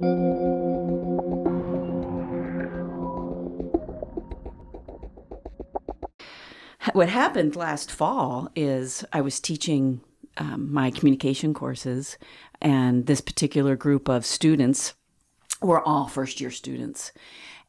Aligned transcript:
What 0.00 0.10
happened 7.08 7.56
last 7.56 7.90
fall 7.90 8.48
is 8.54 9.04
I 9.12 9.22
was 9.22 9.40
teaching 9.40 10.00
um, 10.36 10.72
my 10.72 10.92
communication 10.92 11.52
courses, 11.52 12.16
and 12.60 13.06
this 13.06 13.20
particular 13.20 13.74
group 13.74 14.08
of 14.08 14.24
students 14.24 14.94
were 15.60 15.82
all 15.82 16.06
first 16.06 16.40
year 16.40 16.52
students. 16.52 17.10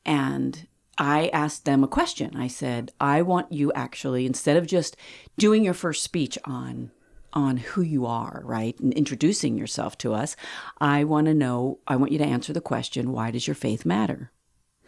And 0.06 0.68
I 1.00 1.30
asked 1.30 1.66
them 1.66 1.84
a 1.84 1.88
question. 1.88 2.36
I 2.36 2.48
said, 2.48 2.92
I 3.00 3.24
want 3.24 3.52
you 3.52 3.74
actually, 3.74 4.28
instead 4.28 4.56
of 4.56 4.68
just 4.68 4.96
doing 5.40 5.64
your 5.64 5.74
first 5.74 6.04
speech 6.04 6.38
on 6.46 6.92
on 7.34 7.58
who 7.58 7.82
you 7.82 8.06
are, 8.06 8.42
right? 8.44 8.80
And 8.80 8.94
introducing 8.94 9.58
yourself 9.58 9.98
to 10.00 10.14
us, 10.14 10.36
I 10.80 11.04
want 11.04 11.28
to 11.28 11.34
know, 11.34 11.80
I 11.88 11.96
want 11.96 12.12
you 12.12 12.18
to 12.18 12.26
answer 12.26 12.54
the 12.54 12.62
question, 12.62 13.12
why 13.12 13.32
does 13.32 13.48
your 13.48 13.56
faith 13.56 13.86
matter? 13.86 14.32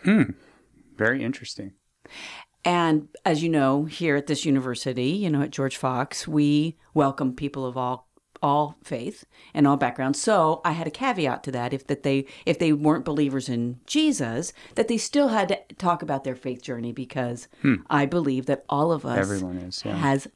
Hmm. 0.04 0.32
Very 0.96 1.24
interesting. 1.24 1.74
And 2.64 3.08
as 3.26 3.42
you 3.42 3.50
know, 3.50 3.86
here 3.86 4.16
at 4.16 4.28
this 4.28 4.46
university, 4.46 5.10
you 5.10 5.30
know, 5.30 5.42
at 5.42 5.52
George 5.52 5.78
Fox, 5.78 6.28
we 6.28 6.78
welcome 6.94 7.36
people 7.36 7.66
of 7.66 7.78
all 7.78 8.08
all 8.44 8.76
faith 8.84 9.26
and 9.54 9.68
all 9.68 9.78
backgrounds. 9.78 10.20
So 10.20 10.62
I 10.66 10.72
had 10.72 10.88
a 10.88 10.92
caveat 10.92 11.44
to 11.44 11.52
that 11.52 11.74
if 11.74 11.86
that 11.88 12.04
they 12.04 12.26
if 12.46 12.58
they 12.58 12.74
weren't 12.74 13.06
believers 13.06 13.48
in 13.48 13.80
Jesus, 13.86 14.52
that 14.76 14.88
they 14.88 14.98
still 14.98 15.28
had 15.30 15.50
to 15.50 15.76
talk 15.76 16.02
about 16.02 16.24
their 16.24 16.36
faith 16.36 16.62
journey 16.62 16.92
because 16.92 17.48
I 17.90 18.06
believe 18.06 18.48
that 18.48 18.66
all 18.68 18.92
of 18.92 19.06
us 19.06 19.20
Everyone 19.20 19.58
is, 19.58 19.84
yeah. 19.86 19.96
has 19.96 20.28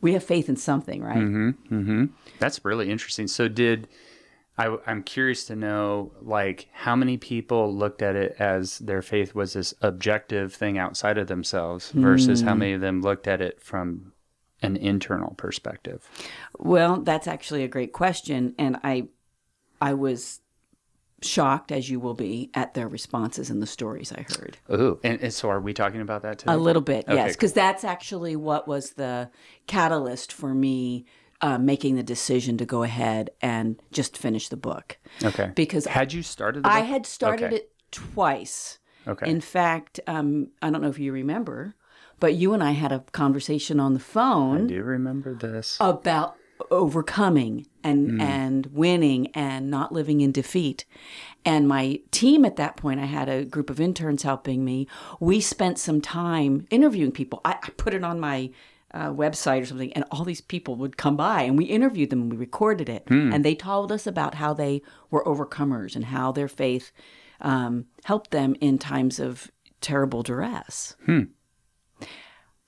we 0.00 0.12
have 0.12 0.24
faith 0.24 0.48
in 0.48 0.56
something, 0.56 1.02
right? 1.02 1.18
Mm-hmm, 1.18 1.74
mm-hmm. 1.74 2.04
That's 2.38 2.64
really 2.64 2.90
interesting. 2.90 3.26
So 3.26 3.48
did 3.48 3.88
I, 4.58 4.76
I'm 4.86 5.04
curious 5.04 5.44
to 5.46 5.56
know, 5.56 6.12
like, 6.20 6.68
how 6.72 6.96
many 6.96 7.16
people 7.16 7.72
looked 7.72 8.02
at 8.02 8.16
it 8.16 8.34
as 8.40 8.78
their 8.78 9.02
faith 9.02 9.34
was 9.34 9.52
this 9.52 9.72
objective 9.80 10.52
thing 10.52 10.76
outside 10.76 11.16
of 11.16 11.28
themselves 11.28 11.92
versus 11.92 12.40
how 12.40 12.54
hmm. 12.54 12.58
many 12.58 12.72
of 12.72 12.80
them 12.80 13.00
looked 13.00 13.28
at 13.28 13.40
it 13.40 13.62
from 13.62 14.12
an 14.60 14.76
internal 14.76 15.34
perspective? 15.34 16.08
Well, 16.58 17.02
that's 17.02 17.28
actually 17.28 17.62
a 17.62 17.68
great 17.68 17.92
question, 17.92 18.56
and 18.58 18.80
I, 18.82 19.08
I 19.80 19.94
was 19.94 20.40
shocked, 21.22 21.72
as 21.72 21.90
you 21.90 21.98
will 22.00 22.14
be, 22.14 22.50
at 22.54 22.74
their 22.74 22.88
responses 22.88 23.50
and 23.50 23.60
the 23.60 23.66
stories 23.66 24.12
I 24.12 24.22
heard. 24.22 24.56
Ooh, 24.72 25.00
and, 25.02 25.20
and 25.20 25.32
so 25.32 25.48
are 25.50 25.60
we 25.60 25.74
talking 25.74 26.00
about 26.00 26.22
that 26.22 26.38
today? 26.38 26.52
A 26.52 26.56
little 26.56 26.82
bit, 26.82 27.04
Okay, 27.08 27.14
yes, 27.14 27.34
because 27.36 27.52
that's 27.52 27.84
actually 27.84 28.36
what 28.36 28.68
was 28.68 28.92
the 28.92 29.30
catalyst 29.66 30.32
for 30.32 30.54
me 30.54 31.04
uh, 31.40 31.58
making 31.58 31.94
the 31.96 32.02
decision 32.02 32.56
to 32.58 32.64
go 32.66 32.82
ahead 32.82 33.30
and 33.40 33.80
just 33.92 34.16
finish 34.18 34.48
the 34.48 34.56
book. 34.56 34.98
Okay. 35.24 35.50
Because 35.54 35.86
had 35.86 36.12
you 36.12 36.22
started? 36.22 36.64
The 36.64 36.68
I 36.70 36.80
had 36.80 37.06
started 37.06 37.46
Okay. 37.46 37.56
it 37.56 37.72
twice. 37.90 38.78
Okay. 39.06 39.30
In 39.30 39.40
fact, 39.40 40.00
um, 40.06 40.48
I 40.60 40.70
don't 40.70 40.82
know 40.82 40.88
if 40.88 40.98
you 40.98 41.12
remember, 41.12 41.74
but 42.20 42.34
you 42.34 42.52
and 42.54 42.62
I 42.62 42.72
had 42.72 42.92
a 42.92 43.00
conversation 43.12 43.78
on 43.80 43.94
the 43.94 44.00
I 44.00 44.02
phone 44.02 44.66
do 44.66 44.82
remember 44.82 45.34
this. 45.34 45.76
about 45.80 46.36
overcoming 46.70 47.66
and 47.84 48.20
and 48.20 48.66
winning 48.66 49.28
and 49.28 49.70
not 49.70 49.92
living 49.92 50.20
in 50.20 50.32
defeat. 50.32 50.84
And 51.44 51.68
my 51.68 52.00
team 52.10 52.44
at 52.44 52.56
that 52.56 52.76
point, 52.76 53.00
I 53.00 53.06
had 53.06 53.28
a 53.28 53.44
group 53.44 53.70
of 53.70 53.80
interns 53.80 54.22
helping 54.22 54.64
me. 54.64 54.86
We 55.20 55.40
spent 55.40 55.78
some 55.78 56.00
time 56.00 56.66
interviewing 56.70 57.12
people. 57.12 57.40
I, 57.44 57.52
I 57.62 57.70
put 57.76 57.94
it 57.94 58.04
on 58.04 58.20
my 58.20 58.50
uh, 58.92 59.10
website 59.10 59.62
or 59.62 59.66
something, 59.66 59.92
and 59.92 60.04
all 60.10 60.24
these 60.24 60.40
people 60.40 60.74
would 60.76 60.96
come 60.96 61.16
by, 61.16 61.42
and 61.42 61.56
we 61.58 61.64
interviewed 61.66 62.10
them. 62.10 62.22
and 62.22 62.30
We 62.32 62.36
recorded 62.38 62.88
it, 62.88 63.04
and 63.08 63.44
they 63.44 63.54
told 63.54 63.92
us 63.92 64.06
about 64.06 64.34
how 64.36 64.54
they 64.54 64.82
were 65.10 65.24
overcomers 65.24 65.94
and 65.94 66.06
how 66.06 66.32
their 66.32 66.48
faith 66.48 66.90
um, 67.40 67.84
helped 68.04 68.30
them 68.30 68.56
in 68.60 68.78
times 68.78 69.20
of 69.20 69.50
terrible 69.80 70.22
duress. 70.22 70.96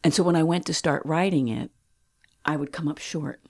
And 0.05 0.15
so 0.15 0.23
when 0.23 0.37
I 0.37 0.43
went 0.43 0.65
to 0.67 0.75
start 0.75 1.03
writing 1.05 1.49
it, 1.49 1.71
I 2.45 2.57
would 2.57 2.73
come 2.73 2.89
up 2.89 2.99
short. 2.99 3.41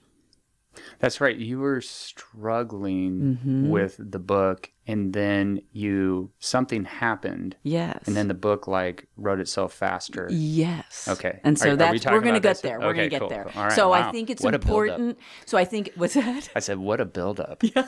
That's 0.99 1.19
right. 1.21 1.35
You 1.35 1.59
were 1.59 1.81
struggling 1.81 3.37
Mm-hmm. 3.41 3.69
with 3.69 3.95
the 3.99 4.19
book, 4.19 4.71
and 4.87 5.13
then 5.13 5.61
you 5.71 6.31
something 6.39 6.85
happened, 6.85 7.55
Yes. 7.63 8.03
and 8.07 8.15
then 8.15 8.27
the 8.27 8.33
book 8.33 8.67
like 8.67 9.07
wrote 9.17 9.39
itself 9.39 9.73
faster. 9.73 10.27
Yes. 10.31 11.07
Okay. 11.09 11.39
And 11.43 11.57
so 11.57 11.69
are 11.69 11.71
we 11.71 11.75
that's 11.77 12.03
talking 12.03 12.17
we're 12.17 12.21
going 12.21 12.33
to 12.35 12.39
get 12.39 12.61
there. 12.61 12.79
We're 12.79 12.87
Okay, 12.87 12.97
going 12.97 13.09
to 13.09 13.15
get 13.15 13.19
cool, 13.19 13.29
there. 13.29 13.45
cool. 13.45 13.61
Right, 13.63 13.71
so 13.71 13.89
wow. 13.89 14.07
I 14.09 14.11
think 14.11 14.29
it's 14.29 14.43
What 14.43 14.53
important. 14.55 15.17
So 15.45 15.57
I 15.57 15.65
think 15.65 15.91
what's 15.95 16.13
that? 16.15 16.49
I 16.55 16.59
said, 16.59 16.77
"What 16.79 16.99
a 17.01 17.05
buildup!" 17.05 17.63
Yeah, 17.63 17.87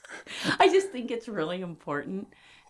I 0.58 0.68
just 0.68 0.90
think 0.90 1.10
it's 1.10 1.28
really 1.28 1.60
important 1.60 2.28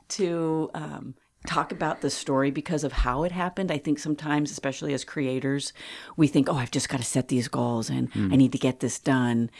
to 0.09 0.71
um, 0.75 1.15
talk 1.47 1.73
about 1.73 2.01
the 2.01 2.11
story 2.11 2.51
because 2.51 2.85
of 2.85 2.93
how 2.93 3.23
it 3.25 3.33
happened. 3.33 3.71
I 3.71 3.79
think 3.79 3.99
sometimes, 3.99 4.51
especially 4.51 4.95
as 4.95 5.05
creators, 5.05 5.73
we 6.17 6.27
think, 6.27 6.49
"Oh, 6.49 6.57
I've 6.57 6.71
just 6.71 6.89
got 6.89 6.99
to 6.99 7.05
set 7.05 7.29
these 7.29 7.49
goals 7.49 7.91
and 7.91 8.09
I 8.15 8.37
need 8.37 8.53
to 8.53 8.59
get 8.59 8.81
this 8.81 8.99
done," 8.99 9.51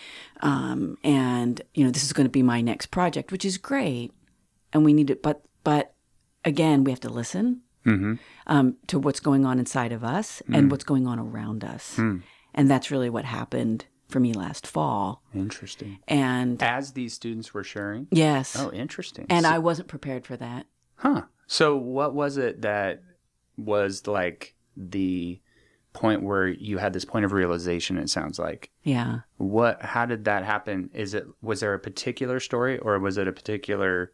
um, 0.41 0.97
and 1.05 1.61
you 1.75 1.85
know, 1.85 1.91
this 1.91 2.05
is 2.05 2.13
going 2.13 2.27
to 2.27 2.31
be 2.31 2.43
my 2.43 2.61
next 2.61 2.87
project, 2.87 3.31
which 3.33 3.45
is 3.45 3.59
great, 3.59 4.13
and 4.73 4.85
we 4.85 4.93
need 4.93 5.11
it. 5.11 5.23
But 5.23 5.43
but 5.63 5.95
again, 6.45 6.85
we 6.85 6.91
have 6.91 7.01
to 7.01 7.09
listen 7.11 7.61
um, 8.47 8.77
to 8.87 8.99
what's 8.99 9.21
going 9.21 9.45
on 9.45 9.59
inside 9.59 9.93
of 9.93 10.03
us 10.03 10.43
and 10.51 10.71
what's 10.71 10.85
going 10.85 11.07
on 11.07 11.19
around 11.19 11.65
us, 11.65 11.99
and 11.99 12.71
that's 12.71 12.91
really 12.91 13.11
what 13.11 13.25
happened 13.27 13.87
for 14.09 14.21
me 14.21 14.33
last 14.33 14.67
fall. 14.67 15.23
Interesting. 15.35 15.99
And 16.09 16.63
As 16.63 16.93
these 16.93 17.13
students 17.15 17.53
were 17.53 17.65
sharing. 17.65 18.07
yes, 18.11 18.57
Oh, 18.59 18.71
interesting. 18.73 19.27
and 19.29 19.45
So- 19.45 19.51
I 19.53 19.59
wasn't 19.59 19.89
prepared 19.89 20.25
for 20.27 20.37
that. 20.37 20.67
Huh. 20.97 21.23
So 21.55 21.77
what 21.77 22.15
was 22.17 22.37
it 22.37 22.63
that 22.63 23.01
was 23.57 24.09
like 24.09 24.57
the 24.77 25.41
point 25.93 26.25
where 26.25 26.49
you 26.49 26.79
had 26.79 26.93
this 26.93 27.05
point 27.05 27.25
of 27.25 27.31
realization 27.31 27.97
it 27.97 28.11
sounds 28.11 28.41
like. 28.41 28.73
Yeah. 28.83 29.21
What 29.37 29.81
how 29.81 30.05
did 30.05 30.25
that 30.25 30.45
happen? 30.45 30.91
Is 30.93 31.15
it 31.15 31.29
was 31.43 31.61
there 31.61 31.73
a 31.73 31.79
particular 31.79 32.41
story 32.41 32.79
or 32.81 32.99
was 32.99 33.19
it 33.19 33.29
a 33.29 33.33
particular 33.33 34.11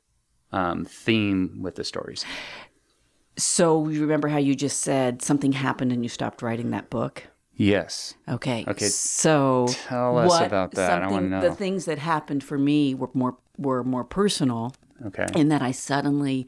um, 0.52 0.84
theme 0.84 1.60
with 1.62 1.76
the 1.76 1.84
stories? 1.84 2.26
So 3.38 3.88
you 3.88 4.02
remember 4.02 4.28
how 4.28 4.36
you 4.36 4.54
just 4.54 4.80
said 4.80 5.22
something 5.22 5.52
happened 5.52 5.92
and 5.92 6.02
you 6.04 6.10
stopped 6.10 6.42
writing 6.42 6.72
that 6.72 6.90
book? 6.90 7.22
Yes. 7.54 8.12
Okay. 8.28 8.66
Okay, 8.68 8.88
So 8.88 9.66
tell 9.70 10.18
us 10.18 10.28
what- 10.28 10.46
about 10.46 10.72
that. 10.72 11.02
I 11.02 11.08
wanna 11.08 11.28
know. 11.28 11.40
The 11.40 11.54
things 11.54 11.86
that 11.86 11.98
happened 11.98 12.44
for 12.44 12.58
me 12.58 12.94
were 12.94 13.08
more 13.14 13.38
were 13.56 13.82
more 13.82 14.04
personal 14.04 14.74
Okay. 15.06 15.26
in 15.34 15.48
that 15.48 15.62
I 15.62 15.70
suddenly 15.70 16.46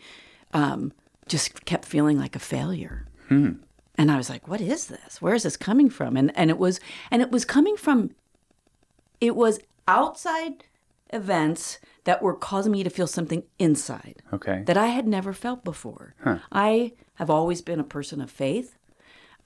um, 0.52 0.92
just 1.28 1.64
kept 1.64 1.84
feeling 1.84 2.18
like 2.18 2.36
a 2.36 2.40
failure. 2.40 3.06
Hmm. 3.28 3.52
And 3.96 4.10
I 4.10 4.16
was 4.16 4.30
like, 4.30 4.48
"What 4.48 4.60
is 4.60 4.86
this? 4.86 5.20
Where 5.20 5.34
is 5.34 5.42
this 5.42 5.56
coming 5.56 5.90
from?" 5.90 6.16
And 6.16 6.36
and 6.36 6.50
it 6.50 6.58
was 6.58 6.80
and 7.10 7.20
it 7.22 7.30
was 7.30 7.44
coming 7.44 7.76
from. 7.76 8.10
It 9.20 9.36
was 9.36 9.60
outside 9.86 10.64
events 11.12 11.78
that 12.04 12.22
were 12.22 12.34
causing 12.34 12.72
me 12.72 12.82
to 12.82 12.90
feel 12.90 13.06
something 13.06 13.44
inside 13.58 14.22
Okay. 14.32 14.62
that 14.66 14.76
I 14.76 14.86
had 14.86 15.06
never 15.06 15.32
felt 15.32 15.62
before. 15.62 16.14
I 16.50 16.92
have 17.16 17.30
always 17.30 17.60
been 17.60 17.78
a 17.78 17.84
person 17.84 18.20
of 18.20 18.30
faith, 18.30 18.76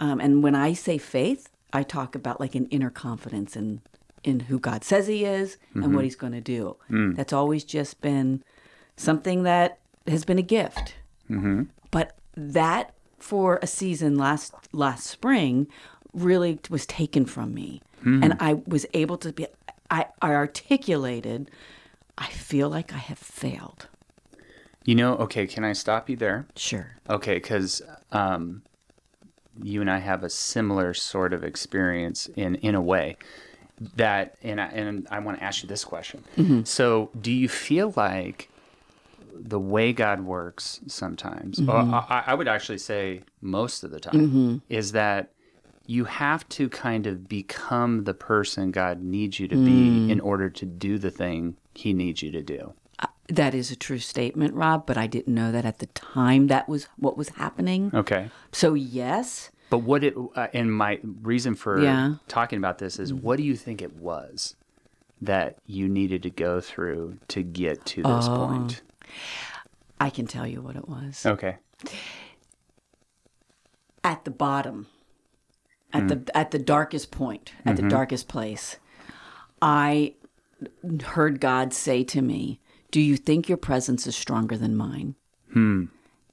um, 0.01 0.21
and 0.21 0.43
when 0.43 0.55
I 0.55 0.73
say 0.73 0.97
faith, 0.97 1.49
I 1.73 1.83
talk 1.83 2.15
about 2.15 2.41
like 2.41 2.55
an 2.55 2.67
inner 2.67 2.91
confidence 2.91 3.57
in 3.57 3.81
in 4.23 4.41
who 4.41 4.59
God 4.59 4.85
says 4.85 5.07
He 5.09 5.25
is 5.25 5.57
and 5.75 5.95
what 5.95 6.05
He's 6.05 6.17
going 6.17 6.33
to 6.33 6.41
do. 6.41 6.77
That's 6.89 7.33
always 7.33 7.65
just 7.65 8.01
been 8.01 8.43
something 8.97 9.43
that 9.43 9.79
has 10.09 10.25
been 10.25 10.39
a 10.39 10.43
gift. 10.43 10.95
Mm-hmm. 11.31 11.65
But 11.91 12.17
that 12.37 12.95
for 13.19 13.59
a 13.63 13.67
season 13.67 14.17
last 14.17 14.55
last 14.73 15.07
spring 15.07 15.67
really 16.13 16.59
was 16.71 16.87
taken 16.87 17.27
from 17.27 17.55
me, 17.55 17.83
hmm. 18.03 18.23
and 18.23 18.37
I 18.41 18.55
was 18.67 18.87
able 18.95 19.19
to 19.19 19.33
be. 19.33 19.47
I, 19.91 20.07
I 20.21 20.33
articulated. 20.33 21.51
I 22.19 22.27
feel 22.29 22.69
like 22.69 22.93
I 22.93 22.99
have 22.99 23.19
failed. 23.19 23.89
You 24.85 24.95
know, 24.95 25.17
okay, 25.17 25.47
can 25.47 25.65
I 25.65 25.73
stop 25.73 26.09
you 26.09 26.17
there? 26.17 26.47
Sure. 26.57 26.97
Okay, 27.11 27.35
because 27.35 27.83
um, 28.13 28.63
you 29.63 29.81
and 29.81 29.91
I 29.91 29.99
have 29.99 30.23
a 30.23 30.31
similar 30.31 30.95
sort 30.95 31.33
of 31.33 31.45
experience 31.45 32.29
in 32.37 32.57
in 32.57 32.75
a 32.75 32.81
way 32.81 33.17
that, 33.97 34.37
and 34.43 34.61
I, 34.61 34.67
and 34.67 35.07
I 35.11 35.19
want 35.19 35.39
to 35.39 35.45
ask 35.45 35.63
you 35.63 35.69
this 35.69 35.85
question. 35.85 36.25
Mm-hmm. 36.37 36.63
So, 36.65 37.11
do 37.21 37.31
you 37.31 37.49
feel 37.49 37.93
like 37.97 38.49
the 39.41 39.61
way 39.61 39.93
God 39.93 40.21
works 40.21 40.81
sometimes, 40.87 41.59
or 41.61 41.63
mm-hmm. 41.63 41.95
I, 41.95 42.25
I 42.29 42.35
would 42.35 42.49
actually 42.49 42.79
say 42.79 43.23
most 43.41 43.85
of 43.85 43.91
the 43.91 44.01
time, 44.01 44.15
mm-hmm. 44.15 44.57
is 44.69 44.93
that 44.93 45.33
you 45.87 46.05
have 46.05 46.49
to 46.51 46.69
kind 46.69 47.07
of 47.07 47.29
become 47.29 48.05
the 48.05 48.15
person 48.15 48.71
God 48.71 49.01
needs 49.01 49.39
you 49.39 49.49
to 49.49 49.55
be 49.55 49.71
mm. 49.71 50.11
in 50.11 50.21
order 50.21 50.51
to 50.51 50.67
do 50.67 50.99
the 50.99 51.11
thing 51.11 51.57
He 51.75 51.93
needs 51.93 52.23
you 52.23 52.33
to 52.33 52.43
do. 52.43 52.75
Uh, 52.99 53.07
that 53.29 53.55
is 53.55 53.71
a 53.71 53.77
true 53.77 53.99
statement, 53.99 54.55
Rob, 54.55 54.87
but 54.87 54.99
I 54.99 55.07
didn't 55.07 55.35
know 55.35 55.53
that 55.53 55.65
at 55.65 55.79
the 55.79 55.87
time 55.87 56.49
that 56.49 56.69
was 56.69 56.89
what 56.97 57.17
was 57.17 57.31
happening. 57.31 57.91
Okay. 57.95 58.31
So, 58.53 58.75
yes, 58.75 59.51
But 59.71 59.79
what 59.79 60.03
it 60.05 60.15
uh, 60.35 60.49
and 60.53 60.73
my 60.73 61.01
reason 61.03 61.55
for 61.55 61.81
Yeah. 61.81 62.15
talking 62.29 62.59
about 62.59 62.79
this 62.79 62.99
is 62.99 63.13
mm-hmm. 63.13 63.25
what 63.25 63.37
do 63.37 63.43
you 63.43 63.57
think 63.57 63.83
it 63.83 63.97
was 63.97 64.57
that 65.21 65.59
you 65.67 65.89
needed 65.89 66.23
to 66.23 66.31
go 66.31 66.61
through 66.61 67.19
to 67.29 67.43
get 67.43 67.85
to 67.87 68.03
this 68.03 68.27
oh. 68.29 68.47
point? 68.47 68.83
I 70.01 70.11
can 70.11 70.27
tell 70.27 70.47
you 70.47 70.61
what 70.61 70.77
it 70.77 70.89
was. 70.89 71.25
Okay. 71.25 71.57
At 74.05 74.25
the 74.25 74.31
bottom, 74.31 74.87
at 75.93 76.03
hmm. 76.03 76.09
the 76.09 76.37
at 76.37 76.51
the 76.51 76.59
darkest 76.59 77.11
point, 77.11 77.53
at 77.65 77.77
the 77.77 77.83
mm-hmm. 77.83 77.89
darkest 77.89 78.29
place, 78.29 78.77
I 79.61 80.15
heard 81.03 81.41
God 81.41 81.73
say 81.73 82.05
to 82.05 82.23
me, 82.23 82.61
"Do 82.91 83.01
you 83.01 83.17
think 83.17 83.49
your 83.49 83.59
presence 83.59 84.07
is 84.07 84.15
stronger 84.15 84.57
than 84.57 84.77
mine?" 84.77 85.17
Hmm. 85.53 85.87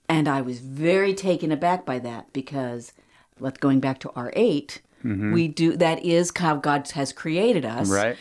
And 0.10 0.28
I 0.28 0.42
was 0.42 0.60
very 0.60 1.14
taken 1.14 1.52
aback 1.52 1.86
by 1.86 1.98
that 2.00 2.32
because, 2.34 2.94
let 3.40 3.60
going 3.60 3.80
back 3.80 4.00
to 4.00 4.12
our 4.12 4.32
8 4.36 4.82
mm-hmm. 5.04 5.32
we 5.34 5.48
do 5.48 5.76
that 5.78 6.04
is 6.04 6.32
how 6.36 6.58
God 6.58 6.90
has 6.92 7.14
created 7.14 7.66
us, 7.66 7.90
Right. 7.90 8.18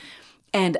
and 0.55 0.79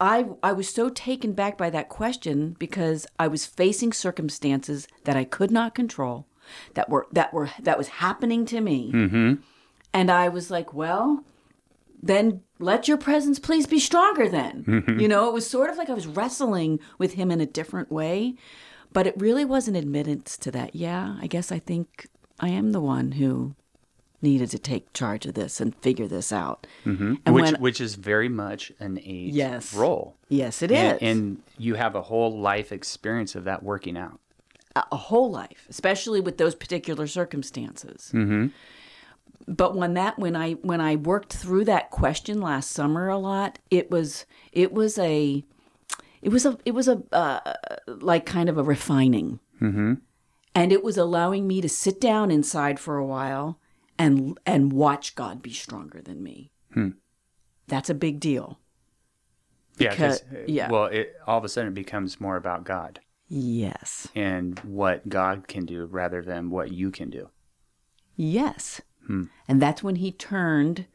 I 0.00 0.26
I 0.42 0.52
was 0.52 0.68
so 0.68 0.88
taken 0.88 1.32
back 1.32 1.58
by 1.58 1.70
that 1.70 1.88
question 1.88 2.56
because 2.58 3.06
I 3.18 3.28
was 3.28 3.46
facing 3.46 3.92
circumstances 3.92 4.88
that 5.04 5.16
I 5.16 5.24
could 5.24 5.50
not 5.50 5.74
control, 5.74 6.26
that 6.74 6.88
were 6.88 7.06
that 7.12 7.32
were 7.34 7.50
that 7.60 7.78
was 7.78 7.88
happening 7.88 8.46
to 8.46 8.60
me, 8.60 8.90
mm-hmm. 8.92 9.34
and 9.92 10.10
I 10.10 10.28
was 10.28 10.50
like, 10.50 10.72
well, 10.72 11.24
then 12.02 12.42
let 12.58 12.88
your 12.88 12.96
presence 12.96 13.38
please 13.38 13.66
be 13.66 13.78
stronger. 13.78 14.28
Then 14.28 14.64
mm-hmm. 14.64 14.98
you 14.98 15.06
know, 15.06 15.28
it 15.28 15.34
was 15.34 15.48
sort 15.48 15.70
of 15.70 15.76
like 15.76 15.90
I 15.90 15.94
was 15.94 16.06
wrestling 16.06 16.80
with 16.98 17.14
him 17.14 17.30
in 17.30 17.40
a 17.40 17.46
different 17.46 17.92
way, 17.92 18.34
but 18.92 19.06
it 19.06 19.20
really 19.20 19.44
was 19.44 19.68
an 19.68 19.76
admittance 19.76 20.38
to 20.38 20.50
that. 20.52 20.74
Yeah, 20.74 21.16
I 21.20 21.26
guess 21.26 21.52
I 21.52 21.58
think 21.58 22.08
I 22.40 22.48
am 22.48 22.72
the 22.72 22.80
one 22.80 23.12
who 23.12 23.54
needed 24.22 24.50
to 24.50 24.58
take 24.58 24.92
charge 24.92 25.26
of 25.26 25.34
this 25.34 25.60
and 25.60 25.74
figure 25.76 26.06
this 26.06 26.32
out. 26.32 26.66
And 26.84 27.18
which 27.26 27.44
when 27.52 27.54
which 27.60 27.80
is 27.80 27.94
very 27.94 28.28
much 28.28 28.72
an 28.80 28.98
age 29.04 29.34
Yes. 29.34 29.74
role. 29.74 30.16
yes, 30.28 30.62
it 30.62 30.70
is. 30.70 30.78
And, 30.78 31.02
and 31.02 31.42
you 31.58 31.74
have 31.74 31.94
a 31.94 32.02
whole 32.02 32.38
life 32.40 32.72
experience 32.72 33.34
of 33.34 33.44
that 33.44 33.62
working 33.62 33.96
out. 33.96 34.18
a 34.76 34.84
a 34.92 34.96
whole 34.96 35.30
life, 35.30 35.66
especially 35.68 36.20
with 36.20 36.36
those 36.38 36.54
particular 36.54 37.06
circumstances. 37.06 38.10
Mm-hmm. 38.14 38.48
But 39.48 39.74
when 39.74 39.94
that 39.94 40.18
when 40.18 40.36
I 40.36 40.52
when 40.52 40.80
I 40.80 40.96
worked 40.96 41.32
through 41.32 41.64
that 41.64 41.90
question 41.90 42.40
last 42.40 42.70
summer 42.70 43.08
a 43.08 43.18
lot, 43.18 43.58
it 43.70 43.90
was 43.90 44.26
it 44.52 44.72
was 44.72 44.98
a 44.98 45.44
it 46.22 46.28
was 46.28 46.44
a 46.46 46.56
it 46.64 46.72
was 46.72 46.86
a 46.88 47.02
uh, 47.12 47.54
like 47.86 48.26
kind 48.26 48.48
of 48.48 48.58
a 48.58 48.62
refining, 48.62 49.40
mm-hmm. 49.60 49.94
and 50.54 50.72
it 50.72 50.84
was 50.84 50.96
allowing 50.98 51.48
me 51.48 51.60
to 51.62 51.68
sit 51.68 52.00
down 52.00 52.30
inside 52.30 52.78
for 52.78 52.96
a 52.98 53.04
while 53.06 53.58
and 54.00 54.38
and 54.46 54.72
watch 54.72 55.14
God 55.14 55.42
be 55.42 55.52
stronger 55.52 56.00
than 56.02 56.22
me. 56.22 56.50
That's 57.68 57.90
a 57.90 57.94
big 57.94 58.18
deal. 58.20 58.58
Yeah. 59.78 59.94
'cause, 59.94 60.20
Because- 60.22 60.42
uh, 60.42 60.44
yeah. 60.48 60.70
Well, 60.70 60.86
it 60.86 61.14
all 61.26 61.38
of 61.38 61.44
a 61.44 61.48
sudden 61.48 61.68
it 61.72 61.74
becomes 61.74 62.20
more 62.20 62.36
about 62.36 62.64
God 62.64 63.00
Yes. 63.28 64.08
and 64.14 64.58
what 64.60 65.08
God 65.08 65.46
can 65.48 65.64
do 65.66 65.84
rather 65.86 66.22
than 66.22 66.50
what 66.50 66.72
you 66.72 66.90
can 66.90 67.10
do. 67.10 67.30
Yes. 68.16 68.80
And 69.48 69.60
that's 69.60 69.82
when 69.82 69.96
he 69.96 70.12
turned 70.12 70.86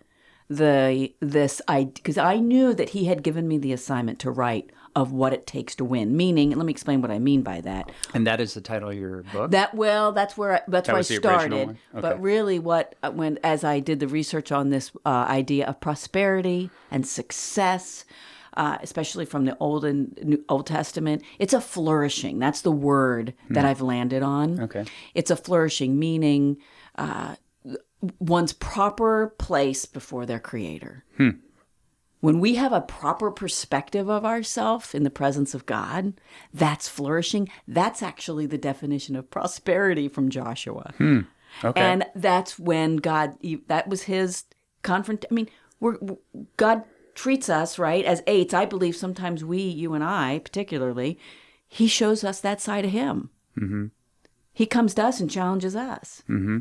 the 0.47 1.13
this 1.19 1.61
I 1.67 1.85
because 1.85 2.17
I 2.17 2.37
knew 2.37 2.73
that 2.73 2.89
he 2.89 3.05
had 3.05 3.23
given 3.23 3.47
me 3.47 3.57
the 3.57 3.73
assignment 3.73 4.19
to 4.19 4.31
write 4.31 4.71
of 4.95 5.11
what 5.11 5.33
it 5.33 5.45
takes 5.45 5.75
to 5.75 5.83
win. 5.83 6.15
Meaning, 6.15 6.51
let 6.51 6.65
me 6.65 6.71
explain 6.71 7.01
what 7.01 7.11
I 7.11 7.19
mean 7.19 7.41
by 7.41 7.61
that. 7.61 7.91
And 8.13 8.25
that 8.27 8.39
is 8.39 8.53
the 8.53 8.61
title 8.61 8.89
of 8.89 8.95
your 8.95 9.23
book. 9.23 9.51
That 9.51 9.73
well, 9.73 10.11
that's 10.11 10.37
where 10.37 10.53
I, 10.53 10.61
that's 10.67 10.87
where 10.87 10.95
I 10.95 10.99
was 10.99 11.07
the 11.07 11.15
original 11.15 11.39
started. 11.39 11.67
one? 11.67 11.77
But 11.93 12.21
really, 12.21 12.59
what 12.59 12.95
uh, 13.03 13.11
when 13.11 13.39
as 13.43 13.63
I 13.63 13.79
did 13.79 13.99
the 13.99 14.07
research 14.07 14.51
on 14.51 14.69
this 14.69 14.91
uh, 15.05 15.09
idea 15.09 15.65
of 15.67 15.79
prosperity 15.81 16.69
and 16.91 17.05
success, 17.05 18.05
uh, 18.55 18.77
especially 18.81 19.25
from 19.25 19.45
the 19.45 19.57
Old 19.59 19.83
and 19.83 20.17
New, 20.23 20.45
Old 20.47 20.67
Testament, 20.67 21.23
it's 21.39 21.53
a 21.53 21.61
flourishing. 21.61 22.39
That's 22.39 22.61
the 22.61 22.71
word 22.71 23.33
that 23.49 23.65
I've 23.65 23.81
landed 23.81 24.23
on. 24.23 24.61
Okay. 24.61 24.85
It's 25.13 25.31
a 25.31 25.35
flourishing, 25.35 25.99
meaning 25.99 26.57
uh, 26.97 27.35
one's 28.19 28.53
proper 28.53 29.33
place 29.37 29.85
before 29.85 30.25
their 30.25 30.39
Creator. 30.39 31.03
When 32.21 32.39
we 32.39 32.55
have 32.55 32.73
a 32.73 32.81
proper 32.81 33.29
perspective 33.29 34.09
of 34.09 34.25
ourselves 34.25 34.95
in 34.95 35.03
the 35.03 35.11
presence 35.11 35.53
of 35.53 35.67
God, 35.67 36.13
that's 36.53 36.87
flourishing. 36.87 37.49
That's 37.67 38.01
actually 38.01 38.47
the 38.47 38.57
definition 38.57 39.15
of 39.15 39.29
prosperity 39.29 40.07
from 40.07 40.29
Joshua. 40.29 40.93
Okay. 41.63 41.81
And 41.81 42.05
that's 42.15 42.57
when 42.57 42.97
God, 42.97 43.37
that 43.67 43.87
was 43.87 44.03
his 44.03 44.45
confront. 44.81 45.25
I 45.29 45.33
mean, 45.33 45.49
we're, 45.79 45.97
God 46.57 46.83
treats 47.13 47.47
us, 47.47 47.77
right, 47.77 48.03
as 48.03 48.23
eights. 48.25 48.53
I 48.53 48.65
believe 48.65 48.95
sometimes 48.95 49.45
we, 49.45 49.61
you 49.61 49.93
and 49.93 50.03
I 50.03 50.39
particularly, 50.39 51.19
he 51.67 51.87
shows 51.87 52.23
us 52.23 52.41
that 52.41 52.59
side 52.59 52.85
of 52.85 52.91
him. 52.91 53.29
Mm-hmm. 53.57 53.85
He 54.51 54.65
comes 54.65 54.95
to 54.95 55.03
us 55.03 55.19
and 55.19 55.29
challenges 55.29 55.75
us. 55.75 56.23
Mm-hmm. 56.29 56.59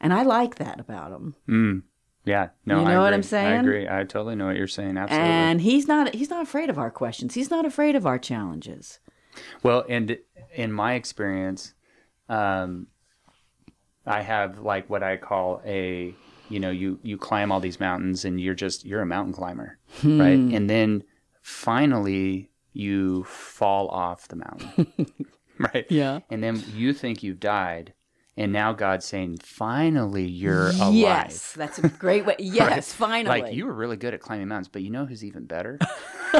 And 0.00 0.12
I 0.12 0.22
like 0.22 0.56
that 0.56 0.80
about 0.80 1.12
him. 1.12 1.84
yeah. 2.24 2.48
No, 2.66 2.80
You 2.80 2.86
I 2.86 2.92
know 2.94 3.00
what 3.02 3.14
I'm 3.14 3.22
saying. 3.22 3.46
I 3.52 3.60
agree. 3.60 3.88
I 3.88 4.04
totally 4.04 4.34
know 4.36 4.46
what 4.46 4.56
you're 4.56 4.66
saying. 4.66 4.96
Absolutely. 4.98 5.28
And 5.28 5.60
he's 5.60 5.86
not 5.88 6.14
he's 6.14 6.30
not 6.30 6.42
afraid 6.42 6.70
of 6.70 6.78
our 6.78 6.90
questions. 6.90 7.34
He's 7.34 7.50
not 7.50 7.64
afraid 7.64 7.94
of 7.96 8.06
our 8.06 8.18
challenges. 8.18 8.98
Well, 9.62 9.84
and 9.88 10.18
in 10.54 10.72
my 10.72 10.94
experience, 10.94 11.74
um, 12.28 12.86
I 14.06 14.22
have 14.22 14.58
like 14.60 14.88
what 14.90 15.02
I 15.02 15.16
call 15.16 15.60
a, 15.64 16.14
you 16.48 16.60
know, 16.60 16.70
you 16.70 16.98
you 17.02 17.16
climb 17.16 17.50
all 17.50 17.60
these 17.60 17.80
mountains 17.80 18.24
and 18.24 18.40
you're 18.40 18.54
just 18.54 18.84
you're 18.84 19.00
a 19.02 19.06
mountain 19.06 19.32
climber, 19.32 19.78
right? 20.02 20.38
And 20.38 20.68
then 20.68 21.02
finally 21.42 22.50
you 22.72 23.24
fall 23.24 23.88
off 23.88 24.28
the 24.28 24.36
mountain, 24.36 24.86
right? 25.58 25.86
Yeah. 25.88 26.20
And 26.30 26.42
then 26.42 26.62
you 26.74 26.92
think 26.92 27.22
you've 27.22 27.40
died, 27.40 27.94
and 28.36 28.52
now 28.52 28.72
God's 28.72 29.04
saying, 29.04 29.38
finally 29.42 30.24
you're 30.26 30.70
alive. 30.70 30.94
Yes, 30.94 31.52
that's 31.52 31.78
a 31.78 31.88
great 31.88 32.26
way. 32.26 32.36
Yes, 32.40 32.92
finally. 32.92 33.42
Like 33.42 33.54
you 33.54 33.66
were 33.66 33.72
really 33.72 33.96
good 33.96 34.14
at 34.14 34.20
climbing 34.20 34.48
mountains, 34.48 34.68
but 34.68 34.82
you 34.82 34.90
know 34.90 35.06
who's 35.06 35.24
even 35.24 35.44
better? 35.46 35.78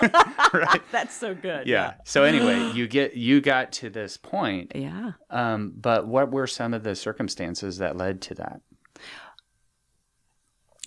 right? 0.52 0.82
That's 0.90 1.14
so 1.14 1.34
good. 1.34 1.66
yeah. 1.68 1.94
So 2.04 2.24
anyway, 2.24 2.72
you 2.74 2.88
get 2.88 3.14
you 3.14 3.40
got 3.40 3.70
to 3.74 3.90
this 3.90 4.16
point, 4.16 4.72
Yeah. 4.74 5.12
um, 5.30 5.72
but 5.76 6.08
what 6.08 6.32
were 6.32 6.46
some 6.48 6.74
of 6.74 6.82
the 6.82 6.96
circumstances 6.96 7.78
that 7.78 7.96
led 7.96 8.20
to 8.22 8.34
that? 8.34 8.60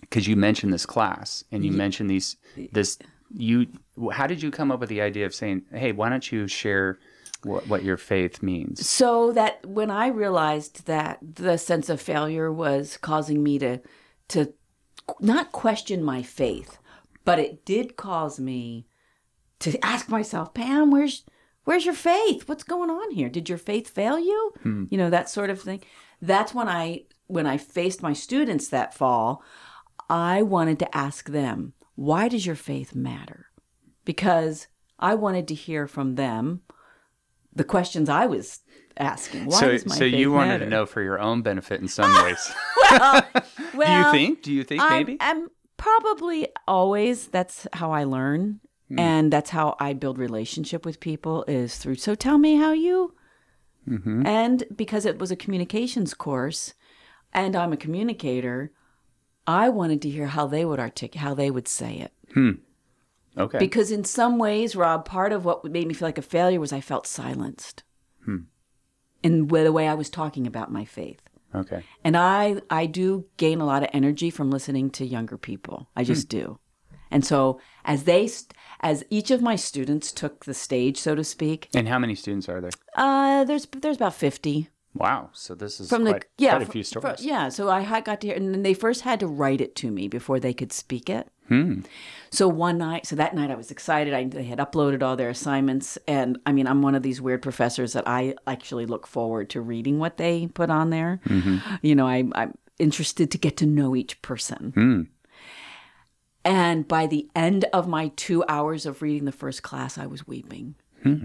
Because 0.01 0.27
you 0.27 0.36
mentioned 0.36 0.74
this 0.74 0.86
class, 0.86 1.44
and 1.51 1.65
you 1.65 1.71
mentioned 1.71 2.09
these 2.09 2.36
this 2.71 2.98
you. 3.33 3.68
How 4.12 4.27
did 4.27 4.42
you 4.44 4.51
come 4.51 4.71
up 4.71 4.80
with 4.80 4.89
the 4.89 5.01
idea 5.01 5.25
of 5.25 5.33
saying, 5.33 5.63
"Hey, 5.71 5.92
why 5.92 6.09
don't 6.09 6.31
you 6.31 6.48
share 6.48 7.00
what, 7.44 7.68
what 7.68 7.84
your 7.84 7.98
faith 7.98 8.42
means?" 8.42 8.88
So 8.88 9.31
that 9.31 9.66
when 9.66 9.92
I 9.92 10.07
realized 10.07 10.85
that 10.85 11.19
the 11.21 11.57
sense 11.57 11.90
of 11.90 12.02
failure 12.02 12.52
was 12.52 12.97
causing 12.97 13.44
me 13.44 13.59
to 13.59 13.80
to 14.30 14.54
not 15.19 15.52
question 15.52 16.04
my 16.04 16.21
faith, 16.21 16.80
but 17.23 17.40
it 17.40 17.66
did 17.66 17.95
cause 17.95 18.40
me 18.40 18.88
to 19.59 19.83
ask 19.85 20.09
myself, 20.09 20.54
Pam, 20.54 20.92
where's 20.92 21.23
where's 21.64 21.85
your 21.85 21.94
faith? 21.94 22.47
What's 22.47 22.64
going 22.64 22.90
on 22.90 23.12
here? 23.12 23.30
Did 23.30 23.50
your 23.50 23.57
faith 23.57 23.90
fail 23.90 24.19
you? 24.19 24.54
Hmm. 24.64 24.85
You 24.90 24.97
know, 24.97 25.09
that 25.09 25.30
sort 25.30 25.50
of 25.50 25.62
thing. 25.62 25.81
That's 26.21 26.54
when 26.54 26.68
I 26.68 27.04
when 27.28 27.45
I 27.45 27.57
faced 27.57 28.02
my 28.02 28.14
students 28.14 28.69
that 28.69 28.94
fall, 28.94 29.44
I 30.09 30.42
wanted 30.42 30.80
to 30.80 30.97
ask 30.97 31.30
them, 31.30 31.73
why 31.95 32.30
does 32.30 32.45
your 32.45 32.56
faith 32.56 32.95
matter? 32.95 33.47
Because 34.06 34.68
I 34.97 35.16
wanted 35.16 35.47
to 35.50 35.54
hear 35.54 35.88
from 35.88 36.16
them 36.16 36.62
the 37.57 37.64
questions 37.64 38.07
I 38.09 38.26
was 38.26 38.61
asking. 38.97 39.45
Why 39.45 39.59
so, 39.59 39.78
so 39.78 40.04
you 40.06 40.31
wanted 40.31 40.47
matter? 40.49 40.66
to 40.66 40.69
know 40.71 40.85
for 40.85 41.02
your 41.02 41.19
own 41.19 41.42
benefit 41.42 41.81
in 41.81 41.87
some 41.87 42.11
ways. 42.23 42.52
Well, 42.90 43.21
Do 43.73 43.92
you 43.92 44.11
think? 44.11 44.42
Do 44.44 44.54
you 44.54 44.64
think 44.64 44.81
I'm, 44.81 44.90
maybe? 44.92 45.18
I'm 45.19 45.49
probably 45.76 46.47
always 46.68 47.28
that's 47.28 47.68
how 47.73 47.92
I 47.92 48.06
learn, 48.06 48.59
Hmm. 48.90 48.99
and 48.99 49.33
that's 49.33 49.49
how 49.49 49.76
I 49.80 49.92
build 49.94 50.18
relationship 50.18 50.85
with 50.85 51.02
people 51.02 51.44
is 51.47 51.78
through. 51.78 51.95
So 51.95 52.16
tell 52.16 52.37
me 52.37 52.56
how 52.56 52.71
you. 52.71 53.14
Mm-hmm. 53.87 54.26
And 54.26 54.64
because 54.76 55.06
it 55.06 55.19
was 55.19 55.30
a 55.31 55.35
communications 55.35 56.14
course, 56.14 56.73
and 57.33 57.56
I'm 57.56 57.73
a 57.73 57.78
communicator, 57.78 58.71
I 59.45 59.68
wanted 59.69 60.02
to 60.04 60.09
hear 60.09 60.28
how 60.28 60.47
they 60.47 60.64
would 60.66 60.80
articulate, 60.80 61.21
how 61.28 61.33
they 61.33 61.52
would 61.52 61.68
say 61.68 61.94
it. 62.06 62.14
Okay. 63.38 63.60
Because 63.60 63.92
in 63.92 64.04
some 64.04 64.38
ways, 64.38 64.76
Rob, 64.76 65.06
part 65.06 65.32
of 65.32 65.46
what 65.46 65.64
made 65.66 65.88
me 65.88 65.94
feel 65.94 66.08
like 66.08 66.18
a 66.18 66.24
failure 66.24 66.60
was 66.60 66.74
I 66.74 66.82
felt 66.82 67.06
silenced 67.08 67.84
in 69.24 69.48
the 69.48 69.72
way 69.72 69.88
I 69.88 69.94
was 69.94 70.10
talking 70.10 70.46
about 70.48 70.72
my 70.72 70.86
faith. 70.86 71.22
okay. 71.54 71.84
And 72.04 72.16
I 72.16 72.62
I 72.70 72.86
do 72.86 73.26
gain 73.38 73.62
a 73.62 73.66
lot 73.66 73.84
of 73.84 73.90
energy 73.94 74.30
from 74.30 74.52
listening 74.52 74.90
to 74.92 75.06
younger 75.06 75.38
people. 75.38 75.90
I 75.96 76.04
just 76.04 76.30
do. 76.30 76.60
And 77.10 77.26
so 77.26 77.60
as 77.86 78.04
they 78.04 78.30
as 78.82 79.04
each 79.10 79.32
of 79.32 79.42
my 79.42 79.56
students 79.56 80.12
took 80.12 80.46
the 80.46 80.54
stage, 80.54 80.98
so 80.98 81.16
to 81.16 81.24
speak, 81.24 81.70
And 81.74 81.88
how 81.88 82.00
many 82.00 82.16
students 82.16 82.48
are 82.50 82.62
there? 82.62 82.72
uh, 82.96 83.44
there's 83.46 83.66
there's 83.66 83.98
about 83.98 84.14
fifty 84.14 84.70
Wow. 84.94 85.30
So 85.34 85.54
this 85.56 85.80
is 85.80 85.90
from 85.90 86.06
quite, 86.06 86.22
the 86.22 86.44
yeah 86.44 86.56
quite 86.58 86.68
a 86.68 86.72
few 86.72 86.84
stories. 86.84 87.24
yeah. 87.24 87.50
So 87.50 87.70
I 87.70 88.02
got 88.02 88.22
to 88.22 88.28
hear, 88.28 88.36
and 88.36 88.54
then 88.54 88.64
they 88.64 88.74
first 88.74 89.02
had 89.02 89.20
to 89.20 89.28
write 89.28 89.62
it 89.62 89.76
to 89.78 89.92
me 89.92 90.08
before 90.08 90.40
they 90.40 90.54
could 90.54 90.74
speak 90.74 91.10
it. 91.10 91.28
Hmm. 91.47 91.81
So 92.30 92.47
one 92.47 92.77
night, 92.77 93.06
so 93.06 93.16
that 93.16 93.35
night 93.35 93.51
I 93.51 93.56
was 93.56 93.71
excited. 93.71 94.13
I, 94.13 94.25
they 94.25 94.44
had 94.44 94.59
uploaded 94.59 95.01
all 95.01 95.16
their 95.16 95.30
assignments. 95.30 95.97
And 96.07 96.39
I 96.45 96.51
mean, 96.51 96.68
I'm 96.68 96.81
one 96.81 96.95
of 96.95 97.04
these 97.04 97.21
weird 97.21 97.42
professors 97.42 97.94
that 97.94 98.07
I 98.07 98.35
actually 98.45 98.85
look 98.85 99.07
forward 99.07 99.49
to 99.51 99.61
reading 99.61 99.99
what 99.99 100.18
they 100.18 100.47
put 100.47 100.69
on 100.69 100.89
there. 100.89 101.21
Mm-hmm. 101.25 101.75
You 101.81 101.95
know, 101.95 102.07
I, 102.07 102.25
I'm 102.35 102.57
interested 102.80 103.31
to 103.31 103.37
get 103.37 103.57
to 103.57 103.66
know 103.66 103.95
each 103.95 104.21
person. 104.21 104.71
Hmm. 104.73 105.01
And 106.44 106.87
by 106.87 107.07
the 107.07 107.27
end 107.35 107.66
of 107.73 107.87
my 107.87 108.09
two 108.16 108.44
hours 108.47 108.85
of 108.85 109.01
reading 109.01 109.25
the 109.25 109.31
first 109.31 109.63
class, 109.63 109.97
I 109.97 110.06
was 110.06 110.27
weeping. 110.27 110.75
Hmm. 111.04 111.23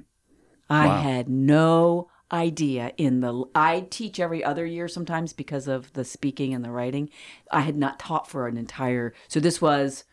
I 0.69 0.87
had 0.87 1.29
no 1.29 2.09
idea 2.33 2.93
in 2.97 3.21
the 3.21 3.45
I 3.55 3.87
teach 3.91 4.19
every 4.19 4.43
other 4.43 4.65
year 4.65 4.89
sometimes 4.89 5.33
because 5.33 5.69
of 5.69 5.93
the 5.93 6.05
speaking 6.05 6.55
and 6.55 6.65
the 6.65 6.71
writing. 6.71 7.11
I 7.51 7.61
had 7.61 7.77
not 7.77 7.99
taught 7.99 8.27
for 8.27 8.49
an 8.49 8.57
entire 8.57 9.13
so 9.29 9.39
this 9.39 9.61
was 9.61 10.05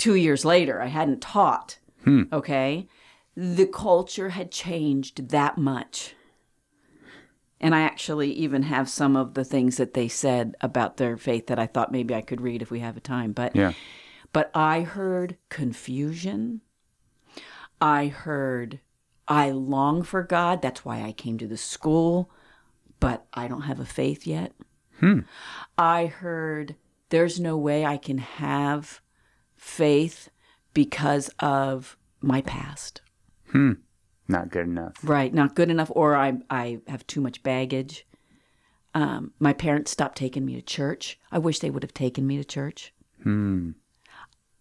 2 0.00 0.14
years 0.14 0.44
later. 0.44 0.80
I 0.80 0.86
hadn't 0.86 1.20
taught. 1.20 1.78
Okay? 2.32 2.88
The 3.36 3.66
culture 3.66 4.30
had 4.30 4.50
changed 4.50 5.28
that 5.28 5.56
much. 5.58 6.14
And 7.60 7.74
I 7.74 7.82
actually 7.82 8.32
even 8.32 8.62
have 8.64 8.88
some 8.88 9.16
of 9.16 9.34
the 9.34 9.44
things 9.44 9.76
that 9.76 9.92
they 9.92 10.08
said 10.08 10.56
about 10.62 10.96
their 10.96 11.16
faith 11.18 11.46
that 11.48 11.58
I 11.58 11.66
thought 11.66 11.92
maybe 11.92 12.14
I 12.14 12.22
could 12.22 12.40
read 12.40 12.62
if 12.62 12.70
we 12.70 12.80
have 12.80 12.96
a 12.96 13.00
time. 13.00 13.32
But 13.32 13.54
Yeah. 13.54 13.74
but 14.32 14.50
I 14.54 14.80
heard 14.80 15.36
confusion. 15.50 16.62
I 17.80 18.06
heard, 18.06 18.80
I 19.28 19.50
long 19.50 20.02
for 20.02 20.22
God. 20.22 20.62
That's 20.62 20.84
why 20.84 21.02
I 21.02 21.12
came 21.12 21.36
to 21.38 21.46
the 21.46 21.56
school, 21.56 22.30
but 22.98 23.26
I 23.34 23.46
don't 23.48 23.62
have 23.62 23.80
a 23.80 23.84
faith 23.86 24.26
yet. 24.26 24.52
Hmm. 24.98 25.20
I 25.76 26.06
heard, 26.06 26.76
there's 27.10 27.38
no 27.40 27.56
way 27.56 27.84
I 27.84 27.96
can 27.96 28.18
have 28.18 29.00
faith 29.60 30.30
because 30.72 31.28
of 31.38 31.98
my 32.22 32.40
past. 32.40 33.02
Hmm. 33.52 33.72
Not 34.26 34.50
good 34.50 34.66
enough. 34.66 34.94
Right, 35.02 35.34
not 35.34 35.54
good 35.54 35.70
enough, 35.70 35.90
or 35.94 36.16
I 36.16 36.38
I 36.48 36.80
have 36.88 37.06
too 37.06 37.20
much 37.20 37.42
baggage. 37.42 38.06
Um, 38.94 39.32
my 39.38 39.52
parents 39.52 39.90
stopped 39.90 40.16
taking 40.16 40.46
me 40.46 40.54
to 40.54 40.62
church. 40.62 41.18
I 41.30 41.38
wish 41.38 41.58
they 41.58 41.70
would 41.70 41.82
have 41.82 41.94
taken 41.94 42.26
me 42.26 42.38
to 42.38 42.44
church. 42.44 42.94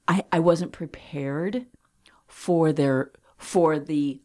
I 0.07 0.23
I 0.31 0.39
wasn't 0.39 0.73
prepared 0.73 1.67
for 2.27 2.73
their 2.73 3.11
for 3.37 3.79
the 3.79 4.21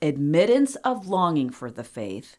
admittance 0.00 0.76
of 0.76 1.08
longing 1.08 1.50
for 1.50 1.70
the 1.70 1.84
faith, 1.84 2.36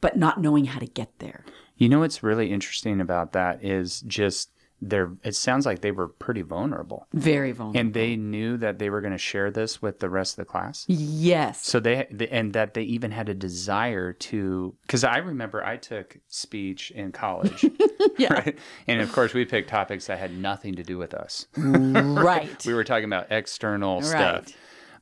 but 0.00 0.16
not 0.16 0.40
knowing 0.40 0.66
how 0.66 0.78
to 0.78 0.86
get 0.86 1.18
there. 1.18 1.44
You 1.76 1.88
know 1.88 2.00
what's 2.00 2.22
really 2.22 2.52
interesting 2.52 3.00
about 3.00 3.32
that 3.32 3.64
is 3.64 4.00
just 4.02 4.50
they're 4.82 5.12
it 5.24 5.34
sounds 5.34 5.64
like 5.64 5.80
they 5.80 5.90
were 5.90 6.08
pretty 6.08 6.42
vulnerable. 6.42 7.06
Very 7.14 7.52
vulnerable. 7.52 7.80
And 7.80 7.94
they 7.94 8.14
knew 8.16 8.56
that 8.58 8.78
they 8.78 8.90
were 8.90 9.00
going 9.00 9.12
to 9.12 9.18
share 9.18 9.50
this 9.50 9.80
with 9.80 10.00
the 10.00 10.10
rest 10.10 10.34
of 10.34 10.44
the 10.46 10.50
class. 10.50 10.84
yes. 10.88 11.64
So 11.66 11.80
they, 11.80 12.06
and 12.30 12.52
that 12.52 12.74
they 12.74 12.82
even 12.82 13.10
had 13.10 13.28
a 13.28 13.34
desire 13.34 14.12
to 14.12 14.74
because 14.82 15.02
I 15.04 15.18
remember 15.18 15.64
I 15.64 15.76
took 15.78 16.18
speech 16.28 16.90
in 16.90 17.12
college, 17.12 17.64
Yeah. 18.18 18.34
right? 18.34 18.58
And 18.86 19.00
of 19.00 19.10
course 19.12 19.32
we 19.32 19.44
picked 19.46 19.70
topics 19.70 20.06
that 20.08 20.18
had 20.18 20.36
nothing 20.36 20.74
to 20.76 20.82
do 20.82 20.98
with 20.98 21.14
us. 21.14 21.46
Right. 21.56 22.64
We 22.66 22.74
were 22.74 22.84
talking 22.84 23.04
about 23.06 23.28
external 23.32 24.02
stuff, 24.02 24.44
Right. 24.46 24.56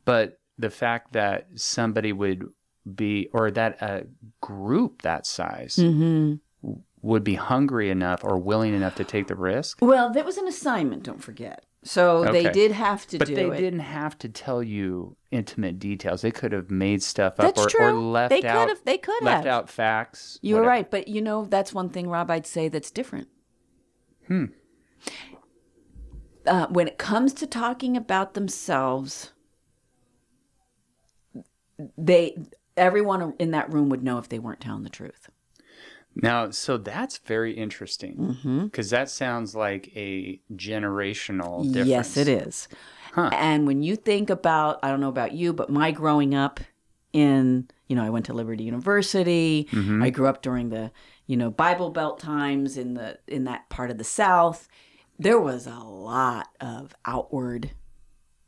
but 0.04 0.38
the 0.56 0.70
fact 0.70 1.14
that 1.14 1.48
somebody 1.56 2.12
would 2.12 2.44
be 2.94 3.28
or 3.32 3.50
that 3.50 3.80
a 3.82 4.06
group 4.40 5.02
that 5.02 5.26
size 5.26 5.76
Mm-hmm. 5.76 6.34
Would 7.04 7.22
be 7.22 7.34
hungry 7.34 7.90
enough 7.90 8.24
or 8.24 8.38
willing 8.38 8.74
enough 8.74 8.94
to 8.96 9.04
take 9.04 9.26
the 9.28 9.34
risk. 9.36 9.78
Well, 9.82 10.10
that 10.12 10.24
was 10.24 10.38
an 10.38 10.48
assignment. 10.48 11.02
Don't 11.02 11.22
forget. 11.22 11.64
So 11.82 12.24
they 12.24 12.50
did 12.50 12.72
have 12.72 13.06
to 13.08 13.18
But 13.18 13.28
do 13.28 13.34
they 13.34 13.44
it. 13.46 13.58
didn't 13.58 13.80
have 13.80 14.16
to 14.20 14.28
tell 14.30 14.62
you 14.62 15.16
intimate 15.30 15.78
details. 15.78 16.22
They 16.22 16.30
could 16.30 16.52
have 16.52 16.70
made 16.70 17.02
stuff 17.02 17.34
up 17.38 17.54
That's 17.54 17.66
or, 17.66 17.68
true. 17.68 17.86
or 17.88 17.92
left 17.92 18.30
They 18.30 18.40
could 18.40 18.46
out 18.46 18.68
have- 18.70 18.84
they 18.86 18.96
could 18.96 19.22
left 19.22 19.44
have. 19.44 19.52
out 19.54 19.68
facts. 19.68 20.38
You 20.40 20.54
were 20.54 20.62
whatever. 20.62 20.70
right, 20.70 20.90
but 20.90 21.08
you 21.08 21.20
know 21.20 21.44
that's 21.44 21.74
one 21.74 21.90
thing, 21.90 22.08
Rob. 22.08 22.30
I'd 22.30 22.46
say 22.46 22.68
that's 22.68 22.90
different. 22.90 23.28
Hmm. 24.28 24.46
Uh, 26.46 26.66
when 26.68 26.88
it 26.88 26.96
comes 26.96 27.34
to 27.34 27.46
talking 27.46 27.98
about 27.98 28.32
themselves, 28.32 29.32
they 31.98 32.36
everyone 32.78 33.34
in 33.38 33.50
that 33.50 33.70
room 33.70 33.90
would 33.90 34.02
know 34.02 34.16
if 34.18 34.28
they 34.30 34.38
weren't 34.38 34.60
telling 34.60 34.84
the 34.84 34.88
truth. 34.90 35.28
Now, 36.16 36.50
so 36.50 36.76
that's 36.76 37.18
very 37.18 37.52
interesting 37.52 38.16
Mm-hmm. 38.16 38.64
because 38.66 38.90
that 38.90 39.10
sounds 39.10 39.54
like 39.54 39.90
a 39.96 40.40
generational 40.52 41.64
difference. 41.64 41.88
Yes, 41.88 42.16
it 42.16 42.28
is. 42.28 42.68
And 43.16 43.66
when 43.66 43.82
you 43.82 43.94
think 43.96 44.28
about, 44.30 44.80
I 44.82 44.90
don't 44.90 45.00
know 45.00 45.08
about 45.08 45.32
you, 45.32 45.52
but 45.52 45.70
my 45.70 45.92
growing 45.92 46.34
up 46.34 46.58
in, 47.12 47.68
you 47.88 47.94
know, 47.94 48.04
I 48.04 48.10
went 48.10 48.26
to 48.26 48.32
Liberty 48.34 48.64
University. 48.64 49.68
I 49.72 50.10
grew 50.10 50.26
up 50.26 50.42
during 50.42 50.70
the, 50.70 50.90
you 51.26 51.36
know, 51.36 51.50
Bible 51.50 51.90
Belt 51.90 52.18
times 52.18 52.76
in 52.76 52.94
the 52.94 53.18
in 53.28 53.44
that 53.44 53.68
part 53.68 53.90
of 53.90 53.98
the 53.98 54.04
South. 54.04 54.68
There 55.16 55.38
was 55.38 55.66
a 55.68 55.78
lot 55.78 56.48
of 56.60 56.92
outward, 57.04 57.70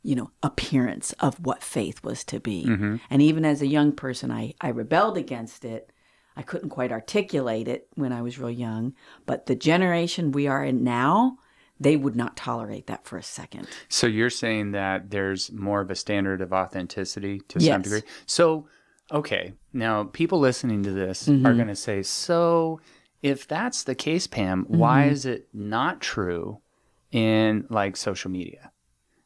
you 0.03 0.15
know, 0.15 0.31
appearance 0.43 1.13
of 1.13 1.39
what 1.45 1.63
faith 1.63 2.03
was 2.03 2.25
to 2.25 2.41
be. 2.41 2.65
And 3.09 3.21
even 3.21 3.45
as 3.45 3.61
a 3.61 3.67
young 3.67 3.93
person, 3.93 4.31
I 4.31 4.53
I 4.59 4.67
rebelled 4.69 5.17
against 5.17 5.63
it. 5.63 5.93
I 6.37 6.43
couldn't 6.43 6.69
quite 6.69 6.91
articulate 6.91 7.67
it 7.67 7.87
when 7.95 8.13
I 8.13 8.21
was 8.21 8.37
real 8.37 8.51
young, 8.51 8.93
but 9.25 9.47
the 9.47 9.55
generation 9.55 10.31
we 10.31 10.45
are 10.47 10.63
in 10.63 10.83
now, 10.83 11.39
they 11.79 11.95
would 11.97 12.15
not 12.15 12.37
tolerate 12.37 12.85
that 12.87 13.05
for 13.05 13.17
a 13.17 13.23
second. 13.23 13.67
So 13.89 14.05
you're 14.05 14.29
saying 14.29 14.71
that 14.71 15.09
there's 15.09 15.51
more 15.51 15.81
of 15.81 15.89
a 15.89 15.95
standard 15.95 16.41
of 16.41 16.53
authenticity 16.53 17.39
to 17.49 17.59
some 17.59 17.65
Yes. 17.65 17.83
degree. 17.83 18.03
So, 18.27 18.67
okay, 19.11 19.53
now 19.73 20.03
people 20.05 20.39
listening 20.39 20.83
to 20.83 20.91
this 20.91 21.27
are 21.27 21.31
Mm-hmm. 21.31 21.55
going 21.55 21.67
to 21.69 21.75
say, 21.75 22.03
so 22.03 22.79
if 23.23 23.47
that's 23.47 23.83
the 23.83 23.95
case, 23.95 24.27
Pam, 24.27 24.65
why 24.67 25.05
Mm-hmm. 25.05 25.11
is 25.13 25.25
it 25.25 25.47
not 25.53 26.01
true 26.01 26.61
in 27.11 27.65
like 27.71 27.97
social 27.97 28.29
media? 28.29 28.71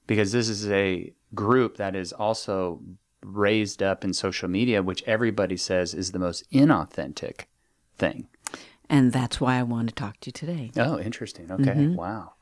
Because 0.07 0.31
this 0.31 0.47
is 0.47 0.69
a 0.69 1.13
group 1.35 1.75
that 1.77 1.95
is 1.95 2.13
also 2.13 2.81
raised 3.23 3.83
up 3.83 4.03
in 4.03 4.13
social 4.13 4.49
media, 4.49 4.81
which 4.81 5.03
everybody 5.03 5.57
says 5.57 5.93
is 5.93 6.11
the 6.11 6.19
most 6.19 6.49
inauthentic 6.51 7.45
thing. 7.97 8.27
And 8.89 9.13
that's 9.13 9.39
why 9.39 9.57
I 9.57 9.63
want 9.63 9.87
to 9.89 9.95
talk 9.95 10.19
to 10.21 10.27
you 10.27 10.33
today. 10.33 10.71
Oh, 10.75 10.99
interesting. 10.99 11.51
Okay. 11.51 11.71
Mm-hmm. 11.71 11.95
Wow. 11.95 12.33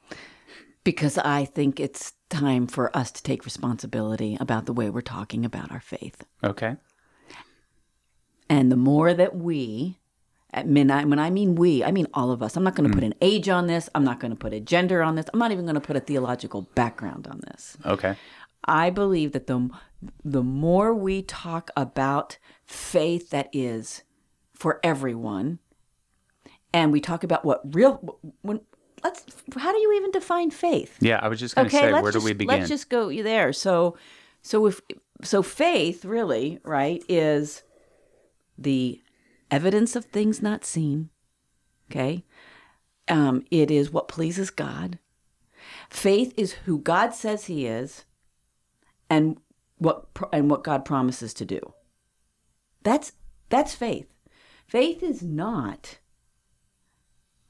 Because 0.83 1.17
I 1.17 1.45
think 1.45 1.79
it's 1.79 2.13
time 2.29 2.65
for 2.65 2.95
us 2.98 3.12
to 3.12 3.21
take 3.21 3.45
responsibility 3.45 4.38
about 4.39 4.65
the 4.65 4.74
way 4.74 4.89
we're 4.89 5.01
talking 5.01 5.45
about 5.45 5.71
our 5.71 5.81
faith. 5.81 6.24
Okay. 6.43 6.77
And 8.50 8.71
the 8.71 8.77
more 8.77 9.13
that 9.13 9.36
we, 9.36 10.00
at 10.51 10.65
I, 10.65 11.05
when 11.05 11.19
I 11.19 11.29
mean 11.29 11.53
we, 11.53 11.83
I 11.83 11.91
mean 11.91 12.07
all 12.13 12.31
of 12.31 12.41
us. 12.41 12.55
I'm 12.55 12.63
not 12.63 12.74
going 12.74 12.89
to 12.89 12.95
put 12.95 13.03
an 13.03 13.13
age 13.21 13.50
on 13.50 13.67
this. 13.67 13.88
I'm 13.93 14.03
not 14.03 14.19
going 14.19 14.31
to 14.31 14.38
put 14.38 14.53
a 14.53 14.59
gender 14.59 15.03
on 15.03 15.13
this. 15.15 15.27
I'm 15.31 15.39
not 15.39 15.51
even 15.51 15.65
going 15.65 15.75
to 15.75 15.81
put 15.81 15.95
a 15.95 16.00
theological 16.00 16.63
background 16.74 17.27
on 17.27 17.41
this. 17.48 17.77
Okay. 17.86 18.15
I 18.66 18.89
believe 18.89 19.32
that 19.32 19.48
the 19.48 19.70
the 20.24 20.44
more 20.44 20.94
we 20.94 21.22
talk 21.22 21.72
about 21.75 22.38
faith 22.66 23.30
that 23.32 23.50
is 23.51 24.04
for 24.54 24.80
everyone, 24.84 25.60
and 26.74 26.92
we 26.92 27.00
talk 27.01 27.24
about 27.24 27.44
what 27.46 27.62
real 27.74 28.20
when 28.42 28.62
let's 29.04 29.25
how 29.58 29.72
do 29.72 29.80
you 29.80 29.94
even 29.94 30.12
define 30.12 30.51
faith? 30.51 30.98
Yeah, 31.00 31.20
I 31.22 31.28
was 31.28 31.39
just 31.39 31.56
going 31.56 31.70
to 31.70 31.75
Okay, 31.75 31.88
say, 31.88 31.94
where 31.94 32.12
just, 32.12 32.24
do 32.24 32.25
we 32.25 32.34
begin? 32.34 32.60
let's 32.60 32.70
just 32.70 32.89
go 32.89 33.10
there. 33.12 33.54
So, 33.54 33.98
so 34.42 34.66
if 34.66 34.82
so, 35.24 35.42
faith 35.42 36.06
really 36.06 36.60
right 36.63 37.04
is 37.10 37.63
the 38.58 39.01
evidence 39.51 39.96
of 39.96 40.06
things 40.06 40.42
not 40.42 40.63
seen. 40.66 41.10
Okay, 41.89 42.24
um, 43.08 43.44
it 43.51 43.72
is 43.72 43.92
what 43.92 44.08
pleases 44.08 44.50
God. 44.50 45.00
Faith 45.89 46.34
is 46.38 46.54
who 46.66 46.80
God 46.80 47.13
says 47.13 47.46
He 47.46 47.66
is, 47.66 48.06
and 49.10 49.38
what 49.78 50.08
and 50.32 50.50
what 50.50 50.63
God 50.63 50.86
promises 50.86 51.34
to 51.36 51.46
do. 51.46 51.74
That's 52.84 53.13
that's 53.50 53.74
faith. 53.74 54.08
Faith 54.68 55.01
is 55.01 55.24
not 55.24 55.98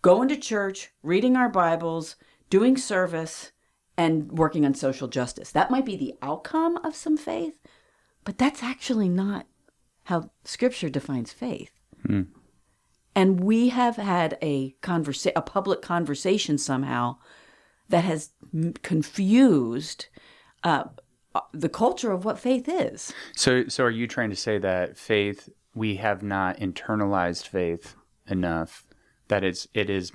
going 0.01 0.29
to 0.29 0.37
church, 0.37 0.91
reading 1.03 1.35
our 1.35 1.49
Bibles, 1.49 2.15
doing 2.49 2.77
service, 2.77 3.51
and 3.97 4.31
working 4.31 4.65
on 4.65 4.73
social 4.73 5.09
justice. 5.09 5.51
That 5.51 5.71
might 5.71 5.85
be 5.85 5.97
the 5.97 6.15
outcome 6.21 6.77
of 6.77 6.95
some 6.95 7.17
faith, 7.17 7.55
but 8.23 8.37
that's 8.37 8.63
actually 8.63 9.09
not 9.09 9.45
how 10.05 10.31
Scripture 10.45 10.89
defines 10.89 11.33
faith. 11.33 11.71
And 13.15 13.41
we 13.41 13.69
have 13.69 13.97
had 13.97 14.37
a 14.41 14.75
conversa- 14.81 15.33
a 15.35 15.41
public 15.41 15.81
conversation 15.81 16.57
somehow 16.57 17.17
that 17.89 18.05
has 18.05 18.31
m- 18.53 18.73
confused 18.81 20.05
uh, 20.63 20.85
Uh, 21.35 21.41
the 21.53 21.69
culture 21.69 22.11
of 22.11 22.25
what 22.25 22.39
faith 22.39 22.67
is. 22.67 23.13
So, 23.35 23.67
so 23.67 23.83
are 23.83 23.91
you 23.91 24.07
trying 24.07 24.31
to 24.31 24.35
say 24.35 24.57
that 24.57 24.97
faith 24.97 25.49
we 25.75 25.95
have 25.97 26.23
not 26.23 26.57
internalized 26.57 27.47
faith 27.47 27.95
enough 28.27 28.83
that 29.27 29.43
it's 29.43 29.67
it 29.75 29.89
is 29.89 30.11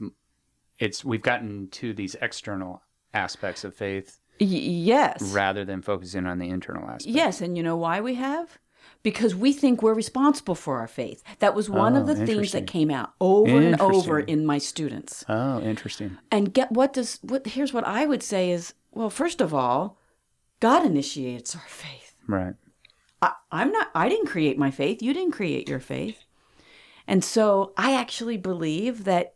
it's 0.80 1.04
we've 1.04 1.23
gotten 1.23 1.68
to 1.68 1.92
these 1.94 2.16
external 2.21 2.83
aspects 3.12 3.62
of 3.64 3.75
faith 3.75 4.18
Y- 4.40 4.47
yes. 4.47 5.23
rather 5.33 5.64
than 5.64 5.80
focusing 5.83 6.26
on 6.26 6.38
the 6.40 6.49
internal 6.49 6.83
aspect. 6.90 7.06
Yes, 7.14 7.40
and 7.40 7.56
you 7.56 7.62
know 7.62 7.76
why 7.76 8.00
we 8.00 8.14
have? 8.16 8.59
Because 9.04 9.35
we 9.35 9.52
think 9.52 9.80
we're 9.83 9.94
responsible 9.94 10.56
for 10.56 10.78
our 10.80 10.88
faith. 10.88 11.23
That 11.38 11.54
was 11.54 11.71
one 11.71 11.94
of 11.94 12.09
Oh, 12.09 12.14
the 12.14 12.26
themes 12.26 12.50
that 12.52 12.66
came 12.66 12.90
out 12.90 13.12
over 13.21 13.56
and 13.56 13.80
over 13.80 14.18
in 14.18 14.44
my 14.44 14.59
students. 14.59 15.25
Oh, 15.28 15.61
interesting. 15.61 16.18
And 16.33 16.52
get 16.52 16.73
what 16.73 16.92
does 16.92 17.21
what 17.23 17.47
here's 17.47 17.73
what 17.73 17.87
I 17.87 18.04
would 18.06 18.23
say 18.25 18.50
is, 18.50 18.75
well, 18.90 19.11
first 19.11 19.40
of 19.40 19.54
all, 19.54 19.99
God 20.64 20.87
initiates 20.87 21.54
our 21.54 21.61
faith. 21.68 22.16
Right. 22.26 22.54
I, 23.21 23.33
I'm 23.52 23.71
not 23.71 23.90
I 23.94 24.09
didn't 24.09 24.28
create 24.28 24.56
my 24.56 24.71
faith. 24.71 25.02
You 25.02 25.12
didn't 25.12 25.33
create 25.33 25.68
your 25.68 25.78
faith. 25.78 26.25
And 27.06 27.23
so 27.23 27.75
I 27.76 27.94
actually 27.94 28.38
believe 28.38 29.04
that 29.04 29.35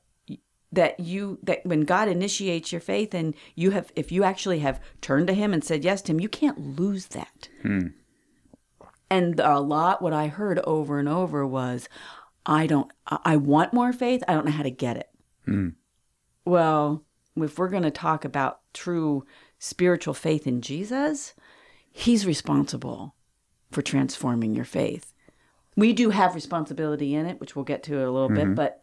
that 0.73 0.99
you 0.99 1.38
that 1.42 1.66
when 1.66 1.82
God 1.82 2.08
initiates 2.08 2.73
your 2.73 2.80
faith 2.80 3.12
and 3.12 3.35
you 3.54 3.73
have 3.73 3.92
if 3.94 4.11
you 4.11 4.25
actually 4.25 4.61
have 4.61 4.80
turned 5.02 5.26
to 5.26 5.35
him 5.35 5.52
and 5.52 5.62
said 5.62 5.85
yes 5.85 6.00
to 6.02 6.12
him, 6.12 6.20
you 6.20 6.30
can't 6.30 6.78
lose 6.80 7.08
that. 7.08 7.50
Hmm. 7.61 7.88
And 9.11 9.38
a 9.38 9.61
lot 9.61 10.00
what 10.00 10.14
I 10.14 10.28
heard 10.28 10.61
over 10.61 10.99
and 10.99 11.11
over 11.11 11.47
was 11.47 11.90
I 12.47 12.66
don't 12.66 12.90
I 13.06 13.18
I 13.26 13.37
want 13.37 13.75
more 13.75 13.92
faith, 13.92 14.25
I 14.26 14.32
don't 14.32 14.47
know 14.47 14.52
how 14.52 14.62
to 14.62 14.70
get 14.70 14.97
it. 14.97 15.11
Hmm. 15.44 15.68
Well, 16.47 17.04
if 17.37 17.58
we're 17.58 17.68
going 17.68 17.82
to 17.82 17.90
talk 17.90 18.25
about 18.25 18.61
true 18.73 19.26
spiritual 19.59 20.15
faith 20.15 20.47
in 20.47 20.61
Jesus, 20.61 21.35
he's 21.91 22.27
responsible 22.27 23.15
for 23.71 23.83
transforming 23.83 24.55
your 24.55 24.65
faith. 24.65 25.12
We 25.77 25.93
do 25.93 26.11
have 26.11 26.35
responsibility 26.35 27.15
in 27.15 27.27
it, 27.27 27.41
which 27.41 27.55
we'll 27.55 27.65
get 27.65 27.83
to 27.85 27.97
a 27.97 28.11
little 28.11 28.29
bit, 28.29 28.47
mm-hmm. 28.47 28.55
but 28.55 28.83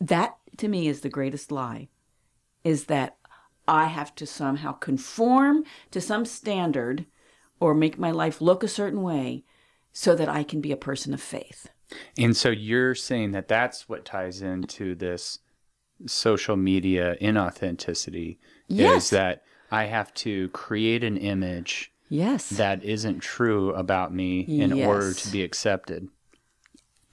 that 0.00 0.36
to 0.58 0.68
me 0.68 0.88
is 0.88 1.00
the 1.00 1.08
greatest 1.08 1.52
lie 1.52 1.88
is 2.64 2.84
that 2.84 3.16
I 3.66 3.86
have 3.86 4.14
to 4.16 4.26
somehow 4.26 4.72
conform 4.72 5.64
to 5.90 6.00
some 6.00 6.24
standard 6.24 7.06
or 7.60 7.74
make 7.74 7.98
my 7.98 8.10
life 8.10 8.40
look 8.40 8.62
a 8.62 8.68
certain 8.68 9.02
way 9.02 9.44
so 9.92 10.14
that 10.14 10.28
I 10.28 10.42
can 10.42 10.60
be 10.60 10.72
a 10.72 10.76
person 10.76 11.12
of 11.12 11.20
faith. 11.20 11.68
And 12.16 12.36
so 12.36 12.50
you're 12.50 12.94
saying 12.94 13.32
that 13.32 13.48
that's 13.48 13.88
what 13.88 14.04
ties 14.04 14.42
into 14.42 14.94
this 14.94 15.40
social 16.06 16.56
media 16.56 17.16
inauthenticity 17.20 18.38
Yes. 18.68 19.04
is 19.04 19.10
that 19.10 19.42
I 19.70 19.84
have 19.84 20.12
to 20.14 20.48
create 20.50 21.04
an 21.04 21.16
image 21.16 21.92
Yes. 22.08 22.48
that 22.50 22.82
isn't 22.84 23.20
true 23.20 23.72
about 23.74 24.14
me 24.14 24.40
in 24.40 24.72
order 24.82 25.12
to 25.12 25.28
be 25.28 25.42
accepted. 25.42 26.08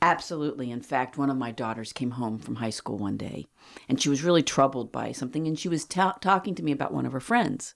Absolutely. 0.01 0.71
In 0.71 0.81
fact, 0.81 1.17
one 1.17 1.29
of 1.29 1.37
my 1.37 1.51
daughters 1.51 1.91
came 1.91 2.11
home 2.11 2.37
from 2.37 2.55
high 2.55 2.69
school 2.69 2.97
one 2.97 3.17
day 3.17 3.47
and 3.89 3.99
she 4.01 4.09
was 4.09 4.23
really 4.23 4.43
troubled 4.43 4.91
by 4.91 5.11
something 5.11 5.47
and 5.47 5.57
she 5.57 5.67
was 5.67 5.85
ta- 5.85 6.17
talking 6.21 6.53
to 6.55 6.63
me 6.63 6.71
about 6.71 6.93
one 6.93 7.05
of 7.05 7.11
her 7.11 7.19
friends. 7.19 7.73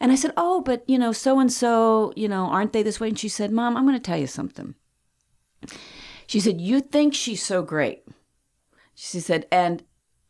And 0.00 0.10
I 0.10 0.14
said, 0.14 0.32
Oh, 0.36 0.62
but 0.62 0.82
you 0.88 0.98
know, 0.98 1.12
so 1.12 1.38
and 1.38 1.52
so, 1.52 2.12
you 2.16 2.26
know, 2.28 2.46
aren't 2.46 2.72
they 2.72 2.82
this 2.82 2.98
way? 3.00 3.08
And 3.08 3.18
she 3.18 3.28
said, 3.28 3.52
Mom, 3.52 3.76
I'm 3.76 3.84
going 3.84 3.94
to 3.96 4.00
tell 4.00 4.16
you 4.18 4.26
something. 4.26 4.74
She 6.26 6.40
said, 6.40 6.60
You 6.60 6.80
think 6.80 7.14
she's 7.14 7.42
so 7.44 7.62
great. 7.62 8.04
She 8.94 9.20
said, 9.20 9.46
and 9.52 9.82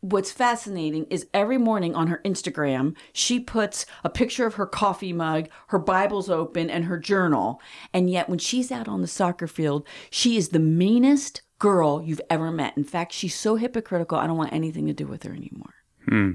what's 0.03 0.33
fascinating 0.33 1.07
is 1.11 1.27
every 1.33 1.59
morning 1.59 1.95
on 1.95 2.09
her 2.09 2.21
Instagram, 2.25 2.95
she 3.13 3.41
puts 3.41 3.87
a 4.05 4.11
picture 4.11 4.47
of 4.47 4.55
her 4.55 4.67
coffee 4.67 5.13
mug, 5.13 5.49
her 5.69 5.79
Bible's 5.79 6.29
open, 6.29 6.69
and 6.69 6.85
her 6.85 6.99
journal. 6.99 7.61
And 7.95 8.11
yet, 8.11 8.29
when 8.29 8.39
she's 8.39 8.71
out 8.71 8.89
on 8.89 9.01
the 9.01 9.07
soccer 9.07 9.47
field, 9.47 9.87
she 10.11 10.37
is 10.37 10.51
the 10.51 10.59
meanest 10.59 11.43
girl 11.59 12.03
you've 12.03 12.21
ever 12.29 12.51
met. 12.51 12.77
In 12.77 12.85
fact, 12.85 13.13
she's 13.13 13.35
so 13.35 13.55
hypocritical, 13.55 14.19
I 14.19 14.27
don't 14.27 14.37
want 14.37 14.53
anything 14.53 14.87
to 14.89 14.93
do 14.93 15.07
with 15.07 15.23
her 15.23 15.33
anymore. 15.33 15.75
Hmm. 16.09 16.33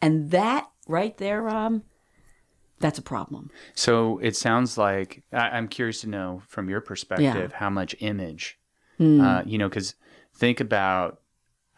And 0.00 0.30
that 0.30 0.70
right 0.86 1.16
there, 1.18 1.42
Rob, 1.42 1.82
that's 2.78 2.98
a 2.98 3.02
problem. 3.02 3.50
So 3.74 4.18
it 4.18 4.36
sounds 4.36 4.78
like 4.78 5.24
I, 5.32 5.50
I'm 5.50 5.66
curious 5.66 6.00
to 6.02 6.08
know 6.08 6.42
from 6.46 6.70
your 6.70 6.80
perspective 6.80 7.52
how 7.54 7.70
much 7.70 7.96
image, 7.98 8.58
Hmm. 8.98 9.20
uh, 9.20 9.42
you 9.44 9.58
know, 9.58 9.68
because 9.68 9.96
think 10.34 10.60
about, 10.60 11.19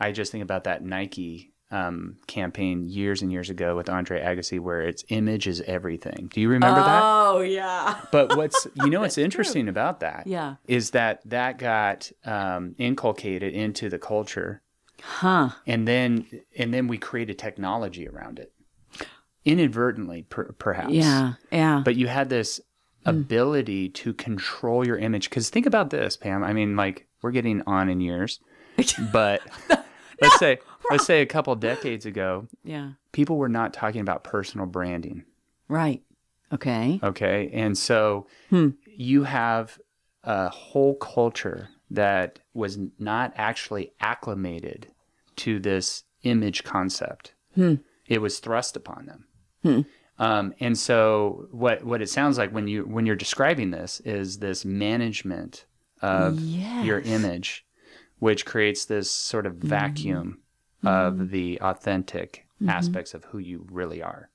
I 0.03 0.13
just 0.13 0.33
think 0.33 0.43
about 0.43 0.65
that 0.65 0.85
Nike 0.85 1.53
um, 1.71 2.17
campaign 2.27 2.85
years 2.85 3.23
and 3.23 3.33
years 3.33 3.49
ago 3.49 3.75
with 3.77 3.89
Andre 3.89 4.21
Agassi, 4.21 4.61
where 4.61 4.83
it's 4.83 5.05
image 5.09 5.47
is 5.47 5.63
everything. 5.63 6.29
Do 6.33 6.41
you 6.43 6.51
remember 6.51 6.81
that? 6.81 7.01
Oh, 7.03 7.41
yeah. 7.41 7.99
But 8.13 8.37
what's 8.37 8.67
you 8.85 8.91
know 8.91 9.01
what's 9.01 9.17
interesting 9.17 9.69
about 9.69 10.01
that 10.01 10.27
Yeah. 10.27 10.57
is 10.69 10.91
that 10.91 11.23
that 11.31 11.57
got 11.59 12.13
um, 12.27 12.75
inculcated 12.79 13.55
into 13.55 13.89
the 13.89 13.99
culture, 13.99 14.61
Huh. 15.01 15.51
and 15.67 15.89
then 15.89 16.27
and 16.59 16.75
then 16.75 16.89
we 16.89 16.99
created 16.99 17.39
technology 17.39 18.07
around 18.07 18.39
it, 18.39 18.53
inadvertently 19.45 20.23
per, 20.29 20.53
perhaps. 20.53 20.93
Yeah. 20.93 21.35
Yeah. 21.51 21.81
But 21.85 21.97
you 21.97 22.07
had 22.09 22.29
this 22.29 22.61
ability 23.05 23.89
to 23.89 24.13
control 24.13 24.87
your 24.87 24.97
image. 24.99 25.29
Because 25.31 25.51
think 25.51 25.67
about 25.67 25.91
this, 25.91 26.17
Pam. 26.17 26.45
I 26.45 26.53
mean, 26.53 26.77
like 26.77 27.07
we're 27.23 27.33
getting 27.33 27.63
on 27.67 27.89
in 27.89 28.01
years, 28.01 28.41
but 29.13 29.41
let's 30.23 30.39
say 30.39 30.59
let's 30.91 31.07
say 31.07 31.21
a 31.21 31.27
couple 31.27 31.55
decades 31.57 32.07
ago, 32.07 32.47
yeah. 32.65 32.93
people 33.13 33.37
were 33.37 33.49
not 33.49 33.73
talking 33.73 34.01
about 34.01 34.25
personal 34.25 34.67
branding. 34.67 35.25
Right. 35.69 36.03
Okay. 36.53 37.01
Okay. 37.03 37.51
And 37.53 37.77
so 37.77 38.27
hmm. 38.51 38.71
you 38.85 39.25
have 39.25 39.79
a 40.25 40.49
whole 40.49 40.95
culture 40.97 41.69
that 41.91 42.39
was 42.55 42.79
not 42.99 43.33
actually 43.37 43.93
acclimated 44.01 44.89
to 45.37 45.59
this 45.59 46.05
image 46.23 46.65
concept. 46.65 47.35
Hmm. 47.55 47.77
It 48.07 48.21
was 48.21 48.39
thrust 48.39 48.77
upon 48.77 49.07
them. 49.07 49.27
Hmm. 49.63 49.81
Um, 50.19 50.55
and 50.61 50.79
so 50.79 51.49
what 51.51 51.85
what 51.85 52.03
it 52.03 52.09
sounds 52.09 52.39
like 52.39 52.53
when 52.53 52.69
you 52.69 52.83
when 52.85 53.07
you're 53.07 53.17
describing 53.17 53.71
this 53.71 54.01
is 54.01 54.39
this 54.39 54.65
management 54.65 55.65
of 56.01 56.39
your 56.41 57.01
image, 57.01 57.65
which 58.23 58.47
creates 58.47 58.85
this 58.85 59.11
sort 59.11 59.47
of 59.47 59.57
vacuum 59.57 60.39
mm-hmm. 60.85 60.87
of 60.87 61.31
the 61.31 61.61
authentic 61.61 62.47
mm-hmm. 62.55 62.69
aspects 62.69 63.15
of 63.15 63.25
who 63.25 63.39
you 63.39 63.67
really 63.69 64.01
are. 64.01 64.31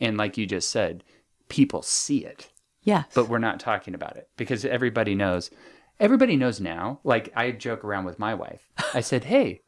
And 0.00 0.16
like 0.16 0.38
you 0.38 0.46
just 0.46 0.70
said, 0.70 1.02
people 1.48 1.82
see 1.82 2.24
it. 2.24 2.50
Yes. 2.84 3.06
but 3.14 3.28
we're 3.28 3.38
not 3.38 3.58
talking 3.58 3.94
about 3.94 4.16
it 4.16 4.28
because 4.36 4.64
everybody 4.64 5.16
knows 5.16 5.50
everybody 5.98 6.36
knows 6.36 6.60
now. 6.60 7.00
Like 7.02 7.32
i 7.34 7.50
joke 7.50 7.82
around 7.84 8.04
with 8.04 8.20
my 8.20 8.32
wife. 8.32 8.70
I 8.94 9.00
said 9.10 9.24
hey 9.24 9.62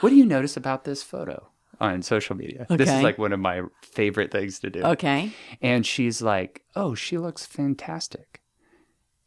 what 0.00 0.08
do 0.08 0.16
you 0.16 0.24
notice 0.24 0.56
about 0.56 0.84
this 0.84 1.02
photo 1.02 1.50
on 1.78 2.00
social 2.00 2.34
media? 2.34 2.66
This 2.70 2.88
is 2.88 3.02
like 3.02 3.18
one 3.18 3.34
of 3.34 3.40
my 3.40 3.60
favorite 3.82 4.30
things 4.30 4.58
to 4.60 4.70
do. 4.70 4.82
Okay. 4.82 5.32
and 5.60 5.84
she's 5.84 6.22
like 6.22 6.62
oh 6.74 6.94
she 6.94 7.18
looks 7.18 7.44
fantastic. 7.44 8.40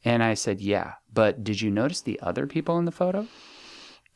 And 0.04 0.24
i 0.24 0.34
said 0.34 0.60
yeah 0.60 0.94
but 1.14 1.44
did 1.44 1.62
you 1.62 1.70
notice 1.70 2.02
the 2.02 2.20
other 2.22 2.48
people 2.48 2.80
in 2.80 2.86
the 2.86 2.92
photo 2.92 3.28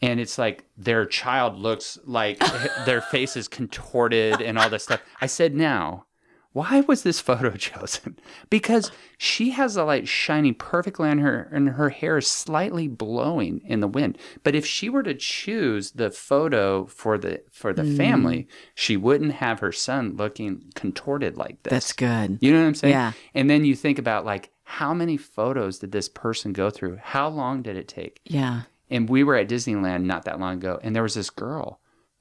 and 0.01 0.19
it's 0.19 0.37
like 0.37 0.65
their 0.77 1.05
child 1.05 1.57
looks 1.57 1.97
like 2.05 2.39
their 2.85 3.01
face 3.11 3.35
is 3.37 3.47
contorted 3.47 4.41
and 4.41 4.57
all 4.57 4.69
this 4.69 4.83
stuff 4.83 5.01
i 5.21 5.25
said 5.25 5.53
now 5.55 6.05
why 6.53 6.79
was 6.79 7.03
this 7.03 7.19
photo 7.19 7.49
chosen? 7.57 8.17
Because 8.49 8.89
she 9.17 9.49
has 9.49 9.73
the 9.73 9.83
light 9.83 10.07
shining 10.07 10.53
perfectly 10.53 11.09
on 11.09 11.17
her 11.17 11.49
and 11.51 11.67
her 11.67 11.89
hair 11.89 12.17
is 12.19 12.27
slightly 12.27 12.87
blowing 12.87 13.59
in 13.65 13.81
the 13.81 13.89
wind. 13.89 14.17
But 14.41 14.55
if 14.55 14.65
she 14.65 14.87
were 14.87 15.03
to 15.03 15.13
choose 15.15 15.91
the 15.91 16.09
photo 16.11 16.85
for 16.85 17.17
the 17.17 17.41
for 17.51 17.73
the 17.73 17.81
Mm. 17.83 17.97
family, 17.97 18.47
she 18.73 18.95
wouldn't 18.95 19.33
have 19.33 19.59
her 19.59 19.73
son 19.73 20.15
looking 20.15 20.71
contorted 20.75 21.35
like 21.35 21.61
this. 21.63 21.71
That's 21.71 21.91
good. 21.91 22.37
You 22.39 22.53
know 22.53 22.61
what 22.61 22.67
I'm 22.67 22.75
saying? 22.75 22.93
Yeah. 22.93 23.11
And 23.33 23.49
then 23.49 23.65
you 23.65 23.75
think 23.75 23.99
about 23.99 24.23
like 24.23 24.53
how 24.63 24.93
many 24.93 25.17
photos 25.17 25.79
did 25.79 25.91
this 25.91 26.07
person 26.07 26.53
go 26.53 26.69
through? 26.69 26.99
How 27.03 27.27
long 27.27 27.63
did 27.63 27.75
it 27.75 27.89
take? 27.89 28.21
Yeah. 28.23 28.61
And 28.89 29.09
we 29.09 29.23
were 29.23 29.35
at 29.35 29.49
Disneyland 29.49 30.03
not 30.03 30.25
that 30.25 30.39
long 30.39 30.55
ago, 30.57 30.79
and 30.83 30.95
there 30.95 31.03
was 31.03 31.15
this 31.15 31.29
girl 31.29 31.79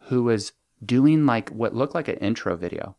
who 0.09 0.23
was 0.25 0.53
doing 0.85 1.27
like 1.27 1.51
what 1.51 1.75
looked 1.75 1.95
like 1.95 2.09
an 2.09 2.17
intro 2.17 2.57
video. 2.57 2.97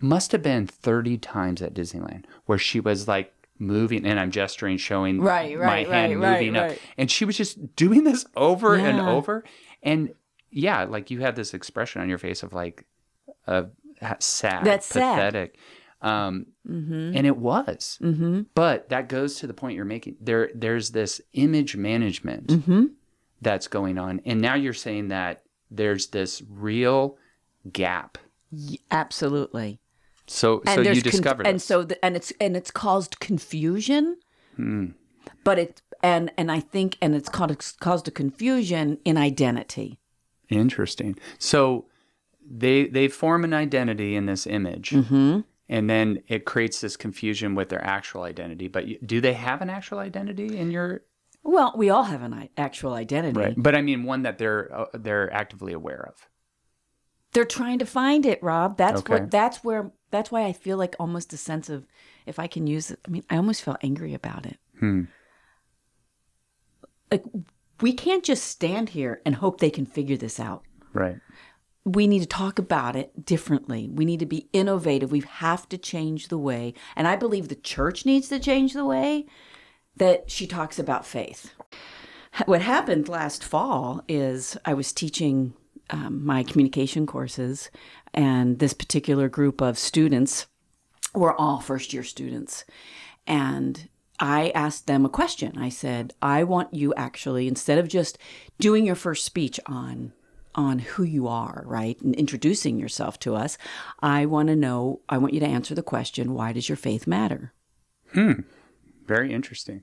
Must 0.00 0.32
have 0.32 0.42
been 0.42 0.66
30 0.66 1.18
times 1.18 1.62
at 1.62 1.74
Disneyland 1.74 2.24
where 2.46 2.58
she 2.58 2.80
was 2.80 3.06
like 3.06 3.32
moving 3.58 4.04
and 4.04 4.18
I'm 4.18 4.30
gesturing, 4.30 4.76
showing 4.76 5.20
Right, 5.20 5.56
my 5.56 5.64
right, 5.64 5.88
hand 5.88 6.20
right, 6.20 6.32
moving 6.38 6.54
right, 6.54 6.62
up. 6.62 6.68
right. 6.70 6.80
And 6.98 7.10
she 7.10 7.24
was 7.24 7.36
just 7.36 7.76
doing 7.76 8.04
this 8.04 8.26
over 8.36 8.74
and 8.74 9.00
over. 9.00 9.44
And 9.82 10.12
yeah, 10.50 10.84
like 10.84 11.10
you 11.10 11.20
had 11.20 11.36
this 11.36 11.54
expression 11.54 12.02
on 12.02 12.08
your 12.08 12.18
face 12.18 12.42
of 12.42 12.52
like, 12.52 12.84
uh, 13.46 13.64
sad, 14.18 14.64
That's 14.64 14.86
sad. 14.86 15.50
Um, 16.02 16.46
Mm-hmm. 16.68 17.16
and 17.16 17.26
it 17.26 17.36
was. 17.36 17.98
Mm-hmm. 18.00 18.42
But 18.54 18.88
that 18.90 19.08
goes 19.08 19.36
to 19.40 19.46
the 19.48 19.54
point 19.54 19.74
you're 19.74 19.84
making. 19.84 20.14
There, 20.20 20.48
there's 20.54 20.90
this 20.90 21.20
image 21.32 21.76
management 21.76 22.46
Mm-hmm. 22.48 22.84
that's 23.40 23.66
going 23.66 23.98
on, 23.98 24.20
and 24.24 24.40
now 24.40 24.54
you're 24.54 24.72
saying 24.72 25.08
that 25.08 25.42
there's 25.70 26.08
this 26.08 26.40
real 26.48 27.16
gap. 27.72 28.16
Absolutely. 28.90 29.80
So, 30.26 30.62
And 30.66 30.74
so 30.74 30.80
you 30.82 31.02
conf- 31.02 31.02
discovered 31.02 31.46
and 31.46 31.60
so 31.60 31.82
the, 31.82 32.02
and 32.04 32.16
it's 32.16 32.32
and 32.40 32.56
it's 32.56 32.70
caused 32.70 33.18
confusion. 33.20 34.16
Hmm. 34.56 34.86
But 35.44 35.58
it 35.58 35.82
and 36.02 36.30
and 36.38 36.50
I 36.52 36.60
think 36.60 36.96
and 37.02 37.14
it's 37.14 37.28
caused 37.28 37.80
caused 37.80 38.08
a 38.08 38.12
confusion 38.12 38.98
in 39.04 39.16
identity. 39.16 39.98
Interesting. 40.48 41.18
So, 41.38 41.86
they 42.48 42.86
they 42.86 43.08
form 43.08 43.42
an 43.44 43.52
identity 43.54 44.14
in 44.14 44.26
this 44.26 44.46
image, 44.46 44.90
Mm-hmm. 44.90 45.40
And 45.68 45.88
then 45.88 46.22
it 46.28 46.44
creates 46.44 46.80
this 46.80 46.96
confusion 46.96 47.54
with 47.54 47.68
their 47.68 47.84
actual 47.84 48.22
identity. 48.22 48.68
But 48.68 48.84
do 49.06 49.20
they 49.20 49.34
have 49.34 49.62
an 49.62 49.70
actual 49.70 49.98
identity 49.98 50.58
in 50.58 50.70
your 50.70 51.02
Well, 51.42 51.72
we 51.76 51.90
all 51.90 52.04
have 52.04 52.22
an 52.22 52.48
actual 52.56 52.92
identity. 52.94 53.38
right? 53.38 53.54
But 53.56 53.74
I 53.74 53.82
mean 53.82 54.04
one 54.04 54.22
that 54.22 54.38
they're 54.38 54.74
uh, 54.74 54.86
they're 54.94 55.32
actively 55.32 55.72
aware 55.72 56.06
of. 56.08 56.28
They're 57.32 57.44
trying 57.46 57.78
to 57.78 57.86
find 57.86 58.26
it, 58.26 58.42
Rob. 58.42 58.76
That's 58.76 59.00
Okay. 59.00 59.14
what. 59.14 59.30
That's 59.30 59.64
where. 59.64 59.90
That's 60.10 60.30
why 60.30 60.44
I 60.44 60.52
feel 60.52 60.76
like 60.76 60.94
almost 61.00 61.32
a 61.32 61.38
sense 61.38 61.70
of, 61.70 61.86
if 62.26 62.38
I 62.38 62.46
can 62.46 62.66
use 62.66 62.90
it. 62.90 62.98
I 63.08 63.10
mean, 63.10 63.24
I 63.30 63.38
almost 63.38 63.62
feel 63.62 63.78
angry 63.82 64.12
about 64.12 64.44
it. 64.44 64.58
Hmm. 64.78 65.04
Like 67.10 67.24
we 67.80 67.92
can't 67.94 68.22
just 68.22 68.44
stand 68.44 68.90
here 68.90 69.22
and 69.24 69.34
hope 69.36 69.60
they 69.60 69.70
can 69.70 69.86
figure 69.86 70.16
this 70.18 70.38
out. 70.38 70.62
Right. 70.92 71.16
We 71.84 72.06
need 72.06 72.20
to 72.20 72.26
talk 72.26 72.58
about 72.58 72.94
it 72.96 73.26
differently. 73.26 73.88
We 73.92 74.04
need 74.04 74.20
to 74.20 74.26
be 74.26 74.48
innovative. 74.52 75.10
We 75.10 75.20
have 75.20 75.68
to 75.70 75.78
change 75.78 76.28
the 76.28 76.38
way, 76.38 76.74
and 76.96 77.08
I 77.08 77.16
believe 77.16 77.48
the 77.48 77.54
church 77.54 78.06
needs 78.06 78.28
to 78.28 78.38
change 78.38 78.72
the 78.72 78.84
way 78.84 79.26
that 79.96 80.30
she 80.30 80.46
talks 80.46 80.78
about 80.78 81.06
faith. 81.06 81.52
What 82.46 82.62
happened 82.62 83.08
last 83.08 83.44
fall 83.44 84.02
is 84.08 84.56
I 84.64 84.74
was 84.74 84.92
teaching 84.92 85.54
um, 85.90 86.24
my 86.24 86.42
communication 86.42 87.06
courses, 87.06 87.70
and 88.14 88.58
this 88.58 88.72
particular 88.72 89.28
group 89.28 89.60
of 89.60 89.78
students 89.78 90.46
were 91.14 91.38
all 91.38 91.60
first 91.60 91.92
year 91.92 92.02
students. 92.02 92.64
And 93.26 93.88
I 94.18 94.50
asked 94.54 94.86
them 94.86 95.04
a 95.04 95.10
question. 95.10 95.58
I 95.58 95.68
said, 95.68 96.14
I 96.22 96.44
want 96.44 96.72
you 96.72 96.94
actually, 96.94 97.48
instead 97.48 97.78
of 97.78 97.88
just 97.88 98.18
doing 98.58 98.86
your 98.86 98.94
first 98.94 99.24
speech 99.24 99.60
on 99.66 100.12
on 100.54 100.78
who 100.80 101.02
you 101.02 101.28
are, 101.28 101.62
right? 101.66 102.00
And 102.00 102.14
introducing 102.14 102.78
yourself 102.78 103.18
to 103.20 103.34
us, 103.34 103.58
I 104.00 104.26
want 104.26 104.48
to 104.48 104.56
know, 104.56 105.00
I 105.08 105.18
want 105.18 105.34
you 105.34 105.40
to 105.40 105.46
answer 105.46 105.74
the 105.74 105.82
question, 105.82 106.34
why 106.34 106.52
does 106.52 106.68
your 106.68 106.76
faith 106.76 107.06
matter? 107.06 107.52
Hmm. 108.12 108.40
Very 109.06 109.32
interesting. 109.32 109.82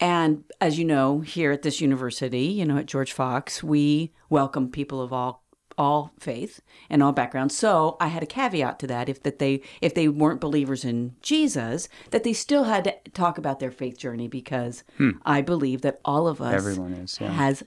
And 0.00 0.44
as 0.60 0.78
you 0.78 0.84
know, 0.84 1.20
here 1.20 1.50
at 1.52 1.62
this 1.62 1.80
university, 1.80 2.46
you 2.46 2.64
know, 2.64 2.78
at 2.78 2.86
George 2.86 3.12
Fox, 3.12 3.62
we 3.62 4.12
welcome 4.28 4.70
people 4.70 5.00
of 5.00 5.12
all 5.12 5.44
all 5.76 6.12
faith 6.18 6.60
and 6.90 7.02
all 7.02 7.12
backgrounds. 7.12 7.56
So 7.56 7.96
I 8.00 8.08
had 8.08 8.22
a 8.22 8.26
caveat 8.26 8.80
to 8.80 8.86
that 8.88 9.08
if 9.08 9.22
that 9.22 9.38
they 9.38 9.62
if 9.80 9.94
they 9.94 10.08
weren't 10.08 10.40
believers 10.40 10.84
in 10.84 11.14
Jesus, 11.22 11.88
that 12.10 12.24
they 12.24 12.32
still 12.32 12.64
had 12.64 12.84
to 12.84 12.94
talk 13.12 13.38
about 13.38 13.60
their 13.60 13.70
faith 13.70 13.96
journey 13.96 14.26
because 14.26 14.82
I 15.24 15.40
believe 15.40 15.82
that 15.82 16.00
all 16.04 16.26
of 16.26 16.42
us 16.42 16.54
Everyone 16.54 16.94
is, 16.94 17.18
yeah. 17.20 17.30
has 17.30 17.62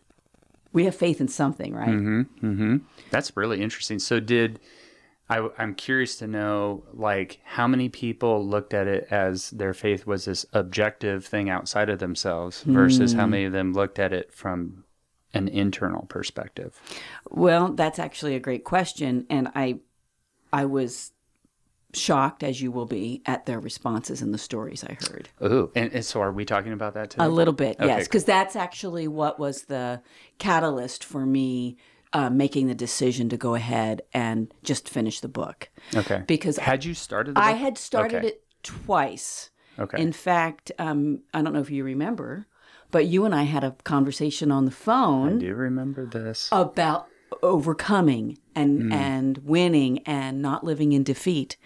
we 0.73 0.85
have 0.85 0.95
faith 0.95 1.19
in 1.19 1.27
something, 1.27 1.73
right? 1.73 1.89
Mm-hmm, 1.89 2.21
mm-hmm. 2.45 2.77
That's 3.09 3.35
really 3.35 3.61
interesting. 3.61 3.99
So 3.99 4.19
did 4.19 4.59
I, 5.31 5.47
I'm 5.57 5.75
curious 5.75 6.17
to 6.17 6.27
know, 6.27 6.83
like, 6.91 7.39
how 7.45 7.65
many 7.65 7.87
people 7.87 8.45
looked 8.45 8.73
at 8.73 8.87
it 8.87 9.07
as 9.09 9.49
their 9.51 9.73
faith 9.73 10.05
was 10.05 10.25
this 10.25 10.45
objective 10.51 11.25
thing 11.25 11.49
outside 11.49 11.89
of 11.89 11.99
themselves 11.99 12.63
versus 12.63 13.13
how 13.13 13.23
hmm. 13.23 13.31
many 13.31 13.45
of 13.45 13.53
them 13.53 13.71
looked 13.71 13.97
at 13.97 14.11
it 14.11 14.33
from 14.33 14.83
an 15.33 15.47
internal 15.47 16.05
perspective? 16.07 16.81
Well, 17.29 17.71
that's 17.71 17.97
actually 17.97 18.35
a 18.35 18.41
great 18.41 18.65
question, 18.65 19.25
and 19.29 19.49
I, 19.55 19.79
I 20.51 20.65
was 20.65 21.13
shocked, 21.93 22.43
as 22.43 22.61
you 22.61 22.71
will 22.71 22.85
be, 22.85 23.21
at 23.25 23.45
their 23.45 23.59
responses 23.59 24.21
and 24.21 24.33
the 24.33 24.37
stories 24.37 24.83
I 24.83 24.97
heard. 25.07 25.29
Ooh, 25.43 25.71
and, 25.75 25.91
and 25.93 26.05
so 26.05 26.21
are 26.21 26.31
we 26.31 26.45
talking 26.45 26.73
about 26.73 26.93
that 26.93 27.09
today? 27.11 27.25
A 27.25 27.29
little 27.29 27.53
bit, 27.53 27.77
Okay, 27.79 27.87
yes, 27.87 28.07
because 28.07 28.25
that's 28.25 28.55
actually 28.55 29.07
what 29.07 29.39
was 29.39 29.63
the 29.63 30.01
catalyst 30.37 31.03
for 31.03 31.25
me 31.25 31.77
uh, 32.13 32.29
making 32.29 32.67
the 32.67 32.75
decision 32.75 33.29
to 33.29 33.37
go 33.37 33.55
ahead 33.55 34.01
and 34.13 34.53
just 34.63 34.89
finish 34.89 35.19
the 35.21 35.27
book. 35.29 35.69
Okay. 35.95 36.23
Because 36.27 36.57
had 36.57 36.83
you 36.83 36.93
started? 36.93 37.35
The 37.35 37.41
I 37.41 37.51
had 37.51 37.77
started 37.77 38.17
Okay. 38.17 38.27
it 38.27 38.43
twice. 38.63 39.49
Okay. 39.79 40.01
In 40.01 40.11
fact, 40.11 40.71
um, 40.77 41.21
I 41.33 41.41
don't 41.41 41.53
know 41.53 41.61
if 41.61 41.69
you 41.71 41.83
remember, 41.83 42.47
but 42.91 43.05
you 43.05 43.23
and 43.25 43.33
I 43.33 43.43
had 43.43 43.63
a 43.63 43.71
conversation 43.85 44.51
on 44.51 44.65
the 44.65 44.71
phone 44.71 45.37
I 45.37 45.39
do 45.39 45.55
remember 45.55 46.05
this. 46.05 46.49
about 46.51 47.07
overcoming 47.41 48.37
and 48.55 48.91
and 48.93 49.37
winning 49.39 49.99
and 49.99 50.41
not 50.41 50.63
living 50.63 50.91
in 50.91 51.03
defeat. 51.03 51.57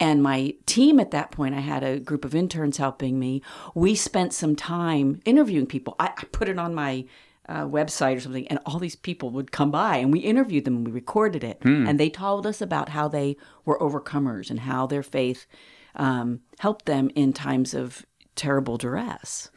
And 0.00 0.22
my 0.22 0.54
team 0.66 0.98
at 0.98 1.12
that 1.12 1.30
point, 1.30 1.54
I 1.54 1.60
had 1.60 1.84
a 1.84 2.00
group 2.00 2.24
of 2.24 2.34
interns 2.34 2.78
helping 2.78 3.18
me. 3.18 3.42
We 3.74 3.94
spent 3.94 4.32
some 4.32 4.56
time 4.56 5.20
interviewing 5.24 5.66
people. 5.66 5.94
I, 6.00 6.06
I 6.16 6.24
put 6.32 6.48
it 6.48 6.58
on 6.58 6.74
my 6.74 7.04
uh, 7.48 7.64
website 7.66 8.16
or 8.16 8.20
something, 8.20 8.48
and 8.48 8.58
all 8.66 8.78
these 8.78 8.96
people 8.96 9.30
would 9.30 9.52
come 9.52 9.70
by, 9.70 9.98
and 9.98 10.10
we 10.10 10.18
interviewed 10.20 10.64
them. 10.64 10.76
and 10.78 10.86
We 10.86 10.92
recorded 10.92 11.44
it, 11.44 11.58
and 11.64 12.00
they 12.00 12.10
told 12.10 12.46
us 12.46 12.60
about 12.60 12.88
how 12.88 13.06
they 13.06 13.36
were 13.64 13.78
overcomers 13.78 14.50
and 14.50 14.60
how 14.60 14.86
their 14.86 15.02
faith 15.02 15.46
um, 15.94 16.40
helped 16.58 16.86
them 16.86 17.10
in 17.14 17.32
times 17.32 17.74
of 17.74 18.04
terrible 18.34 18.76
duress. 18.78 19.50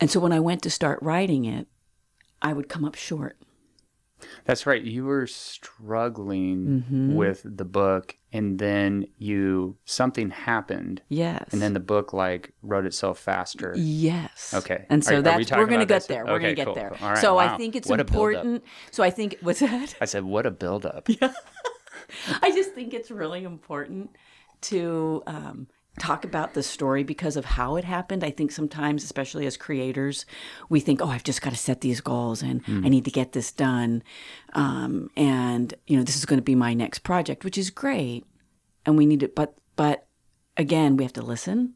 And 0.00 0.10
so 0.10 0.20
when 0.20 0.32
I 0.32 0.40
went 0.40 0.62
to 0.62 0.70
start 0.70 0.98
writing 1.02 1.44
it, 1.44 1.66
I 2.42 2.52
would 2.52 2.68
come 2.68 2.84
up 2.84 2.94
short. 2.94 3.38
That's 4.44 4.66
right. 4.66 4.82
You 4.82 5.04
were 5.04 5.26
struggling 5.26 6.84
Mm-hmm. 6.88 7.14
with 7.14 7.42
the 7.44 7.64
book, 7.64 8.16
and 8.32 8.58
then 8.58 9.06
you 9.18 9.76
something 9.84 10.30
happened, 10.30 11.02
Yes. 11.08 11.48
and 11.52 11.62
then 11.62 11.72
the 11.72 11.80
book 11.80 12.12
like 12.12 12.52
wrote 12.62 12.84
itself 12.86 13.18
faster. 13.18 13.74
yes. 13.76 14.52
Okay. 14.54 14.86
And 14.90 15.04
so 15.04 15.16
Are- 15.16 15.18
are 15.18 15.38
we 15.38 15.44
we're 15.56 15.66
going 15.66 15.80
to 15.80 15.86
get 15.86 16.06
there. 16.08 16.24
We're 16.24 16.32
Okay, 16.32 16.42
going 16.42 16.56
to 16.56 16.56
get 16.56 16.64
cool, 16.66 16.74
there. 16.74 16.90
cool. 16.90 17.06
All 17.06 17.12
right, 17.14 17.20
so 17.20 17.38
I 17.38 17.56
think 17.56 17.76
it's 17.76 17.88
What 17.88 18.00
important. 18.00 18.64
So 18.90 19.02
I 19.02 19.10
think 19.10 19.36
what's 19.40 19.60
that? 19.60 19.94
I 20.00 20.04
said, 20.04 20.24
"What 20.24 20.46
a 20.46 20.50
buildup!" 20.50 21.08
Yeah. 21.08 21.32
I 22.42 22.50
just 22.52 22.72
think 22.72 22.94
it's 22.94 23.10
really 23.10 23.44
important 23.44 24.10
to 24.62 25.22
um, 25.26 25.66
talk 25.98 26.24
about 26.24 26.54
the 26.54 26.62
story 26.62 27.02
because 27.02 27.36
of 27.36 27.44
how 27.44 27.76
it 27.76 27.84
happened. 27.84 28.22
I 28.24 28.30
think 28.30 28.50
sometimes, 28.52 29.04
especially 29.04 29.46
as 29.46 29.56
creators, 29.56 30.24
we 30.68 30.80
think, 30.80 31.00
"Oh, 31.02 31.08
I've 31.08 31.24
just 31.24 31.42
got 31.42 31.50
to 31.50 31.56
set 31.56 31.80
these 31.80 32.00
goals 32.00 32.42
and 32.42 32.64
Hmm. 32.64 32.84
I 32.84 32.88
need 32.88 33.04
to 33.04 33.10
get 33.10 33.32
this 33.32 33.52
done," 33.52 34.02
um, 34.54 35.10
and 35.16 35.74
you 35.86 35.96
know, 35.96 36.02
this 36.04 36.16
is 36.16 36.24
going 36.24 36.38
to 36.38 36.42
be 36.44 36.54
my 36.54 36.74
next 36.74 37.00
project, 37.00 37.44
which 37.44 37.58
is 37.58 37.70
great, 37.70 38.24
and 38.86 38.96
we 38.96 39.06
need 39.06 39.22
it. 39.22 39.34
But 39.34 39.56
but 39.76 40.06
again, 40.56 40.96
we 40.96 41.04
have 41.04 41.12
to 41.14 41.22
listen 41.22 41.74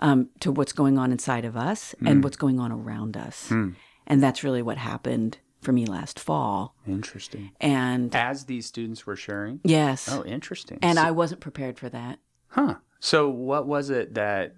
um, 0.00 0.28
to 0.40 0.50
what's 0.50 0.72
going 0.72 0.98
on 0.98 1.12
inside 1.12 1.44
of 1.44 1.56
us 1.56 1.94
and 2.04 2.24
what's 2.24 2.36
going 2.36 2.58
on 2.58 2.72
around 2.72 3.16
us, 3.16 3.50
and 3.50 4.22
that's 4.22 4.42
really 4.42 4.62
what 4.62 4.78
happened 4.78 5.38
for 5.60 5.72
me 5.72 5.86
last 5.86 6.18
fall. 6.20 6.74
Interesting. 6.86 7.50
And 7.60 8.14
As 8.14 8.44
these 8.46 8.66
students 8.66 9.06
were 9.06 9.16
sharing. 9.16 9.58
yes, 9.64 10.08
Oh, 10.10 10.24
interesting. 10.24 10.78
and 10.82 10.98
So- 10.98 11.04
I 11.04 11.10
wasn't 11.10 11.40
prepared 11.40 11.78
for 11.78 11.88
that. 11.88 12.18
Huh. 12.48 12.76
So 13.00 13.28
what 13.28 13.66
was 13.66 13.90
it 13.90 14.14
that 14.14 14.54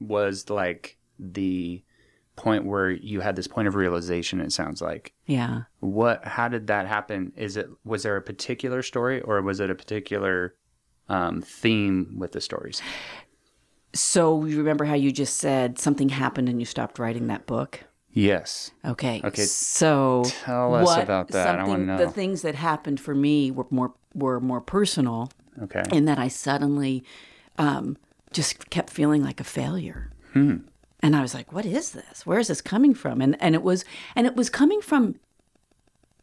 was 0.00 0.48
like 0.50 0.98
the 1.18 1.82
point 2.36 2.64
where 2.64 2.90
you 2.90 3.20
had 3.20 3.34
this 3.34 3.48
point 3.48 3.66
of 3.66 3.74
realization 3.74 4.40
it 4.40 4.52
sounds 4.52 4.80
like. 4.80 5.12
Yeah. 5.26 5.62
What 5.80 6.24
how 6.24 6.48
did 6.48 6.68
that 6.68 6.86
happen? 6.86 7.32
Is 7.36 7.56
it 7.56 7.68
was 7.84 8.04
there 8.04 8.16
a 8.16 8.22
particular 8.22 8.82
story 8.82 9.20
or 9.20 9.42
was 9.42 9.60
it 9.60 9.70
a 9.70 9.74
particular 9.74 10.54
um, 11.08 11.42
theme 11.42 12.14
with 12.16 12.32
the 12.32 12.40
stories? 12.40 12.80
So 13.94 14.44
you 14.44 14.58
remember 14.58 14.84
how 14.84 14.94
you 14.94 15.10
just 15.10 15.38
said 15.38 15.78
something 15.78 16.10
happened 16.10 16.48
and 16.48 16.60
you 16.60 16.66
stopped 16.66 16.98
writing 16.98 17.26
that 17.28 17.46
book? 17.46 17.84
Yes. 18.12 18.70
Okay. 18.84 19.20
Okay, 19.24 19.42
So 19.42 20.22
tell 20.26 20.74
us 20.74 20.96
about 21.02 21.28
that. 21.28 21.58
I 21.58 21.64
wanna 21.64 21.84
know. 21.84 21.96
The 21.98 22.10
things 22.10 22.42
that 22.42 22.54
happened 22.54 23.00
for 23.00 23.14
me 23.14 23.50
were 23.50 23.66
more 23.70 23.94
were 24.14 24.40
more 24.40 24.60
personal 24.60 25.30
Okay. 25.62 25.82
in 25.92 26.04
that 26.04 26.18
I 26.18 26.28
suddenly 26.28 27.02
um, 27.58 27.96
just 28.32 28.70
kept 28.70 28.90
feeling 28.90 29.22
like 29.22 29.40
a 29.40 29.44
failure. 29.44 30.10
Hmm. 30.32 30.58
And 31.00 31.14
I 31.14 31.22
was 31.22 31.34
like, 31.34 31.52
"What 31.52 31.64
is 31.66 31.90
this? 31.92 32.26
Where 32.26 32.38
is 32.38 32.48
this 32.48 32.60
coming 32.60 32.94
from?" 32.94 33.20
And 33.20 33.36
and 33.40 33.54
it 33.54 33.62
was 33.62 33.84
and 34.16 34.26
it 34.26 34.34
was 34.36 34.50
coming 34.50 34.80
from. 34.80 35.14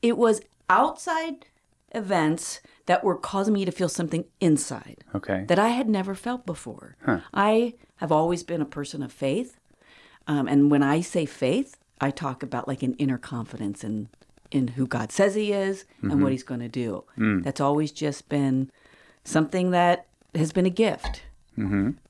It 0.01 0.17
was 0.17 0.41
outside 0.69 1.45
events 1.93 2.59
that 2.85 3.03
were 3.03 3.15
causing 3.15 3.53
me 3.53 3.65
to 3.65 3.71
feel 3.71 3.87
something 3.89 4.25
inside 4.41 5.03
Okay. 5.15 5.45
that 5.47 5.57
I 5.57 5.69
had 5.69 5.87
never 5.89 6.13
felt 6.13 6.45
before. 6.45 6.97
I 7.33 7.73
have 7.97 8.11
always 8.11 8.43
been 8.43 8.61
a 8.61 8.65
person 8.65 9.01
of 9.01 9.11
faith, 9.13 9.57
um, 10.27 10.47
and 10.47 10.69
when 10.69 10.83
I 10.83 10.99
say 11.01 11.25
faith, 11.25 11.77
I 12.01 12.11
talk 12.11 12.43
about 12.43 12.67
like 12.67 12.83
an 12.83 12.93
inner 12.95 13.17
confidence 13.17 13.83
in 13.83 14.09
in 14.51 14.69
who 14.69 14.85
God 14.87 15.11
says 15.11 15.35
He 15.35 15.53
is 15.53 15.85
and 16.01 16.21
what 16.21 16.31
He's 16.33 16.43
going 16.43 16.59
to 16.59 16.67
do. 16.69 17.05
That's 17.17 17.61
always 17.61 17.91
just 17.91 18.27
been 18.29 18.69
something 19.23 19.71
that 19.71 20.05
has 20.37 20.51
been 20.51 20.65
a 20.65 20.71
gift. 20.71 21.23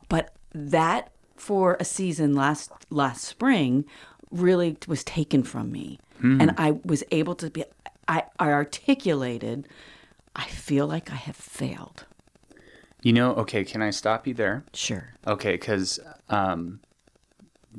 But 0.09 0.33
that 0.53 1.11
for 1.35 1.77
a 1.79 1.85
season 1.85 2.33
last 2.33 2.71
last 2.89 3.23
spring 3.23 3.85
really 4.31 4.77
was 4.87 5.03
taken 5.03 5.43
from 5.43 5.71
me, 5.71 5.99
and 6.41 6.53
I 6.57 6.79
was 6.83 7.03
able 7.11 7.35
to 7.35 7.49
be. 7.49 7.63
I, 8.07 8.23
I 8.39 8.51
articulated. 8.51 9.67
I 10.35 10.45
feel 10.45 10.87
like 10.87 11.11
I 11.11 11.15
have 11.15 11.35
failed. 11.35 12.05
You 13.01 13.13
know, 13.13 13.33
okay, 13.35 13.63
can 13.63 13.81
I 13.81 13.91
stop 13.91 14.27
you 14.27 14.33
there? 14.33 14.63
Sure. 14.73 15.13
Okay, 15.27 15.53
because 15.53 15.99
um, 16.29 16.79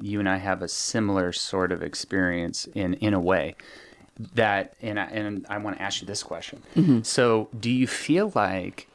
you 0.01 0.21
and 0.21 0.29
I 0.29 0.37
have 0.37 0.63
a 0.63 0.69
similar 0.69 1.33
sort 1.33 1.73
of 1.73 1.83
experience 1.83 2.67
in 2.75 2.95
in 2.95 3.15
a 3.15 3.21
way 3.21 3.57
that 4.35 4.75
and 4.81 4.99
I, 4.99 5.05
and 5.07 5.47
I 5.49 5.59
want 5.59 5.77
to 5.77 5.83
ask 5.83 6.01
you 6.01 6.07
this 6.07 6.23
question. 6.23 6.63
Mm-hmm. 6.75 7.03
So, 7.03 7.49
do 7.59 7.71
you 7.71 7.87
feel 7.87 8.33
like 8.35 8.89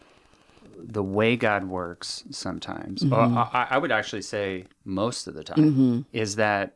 the 0.84 1.04
way 1.04 1.36
God 1.36 1.66
works 1.66 2.24
sometimes, 2.32 3.04
mm-hmm. 3.04 3.38
I, 3.38 3.68
I 3.72 3.78
would 3.78 3.92
actually 3.92 4.22
say 4.24 4.66
most 4.86 5.28
of 5.28 5.34
the 5.34 5.44
time, 5.44 6.06
is 6.12 6.36
that 6.38 6.74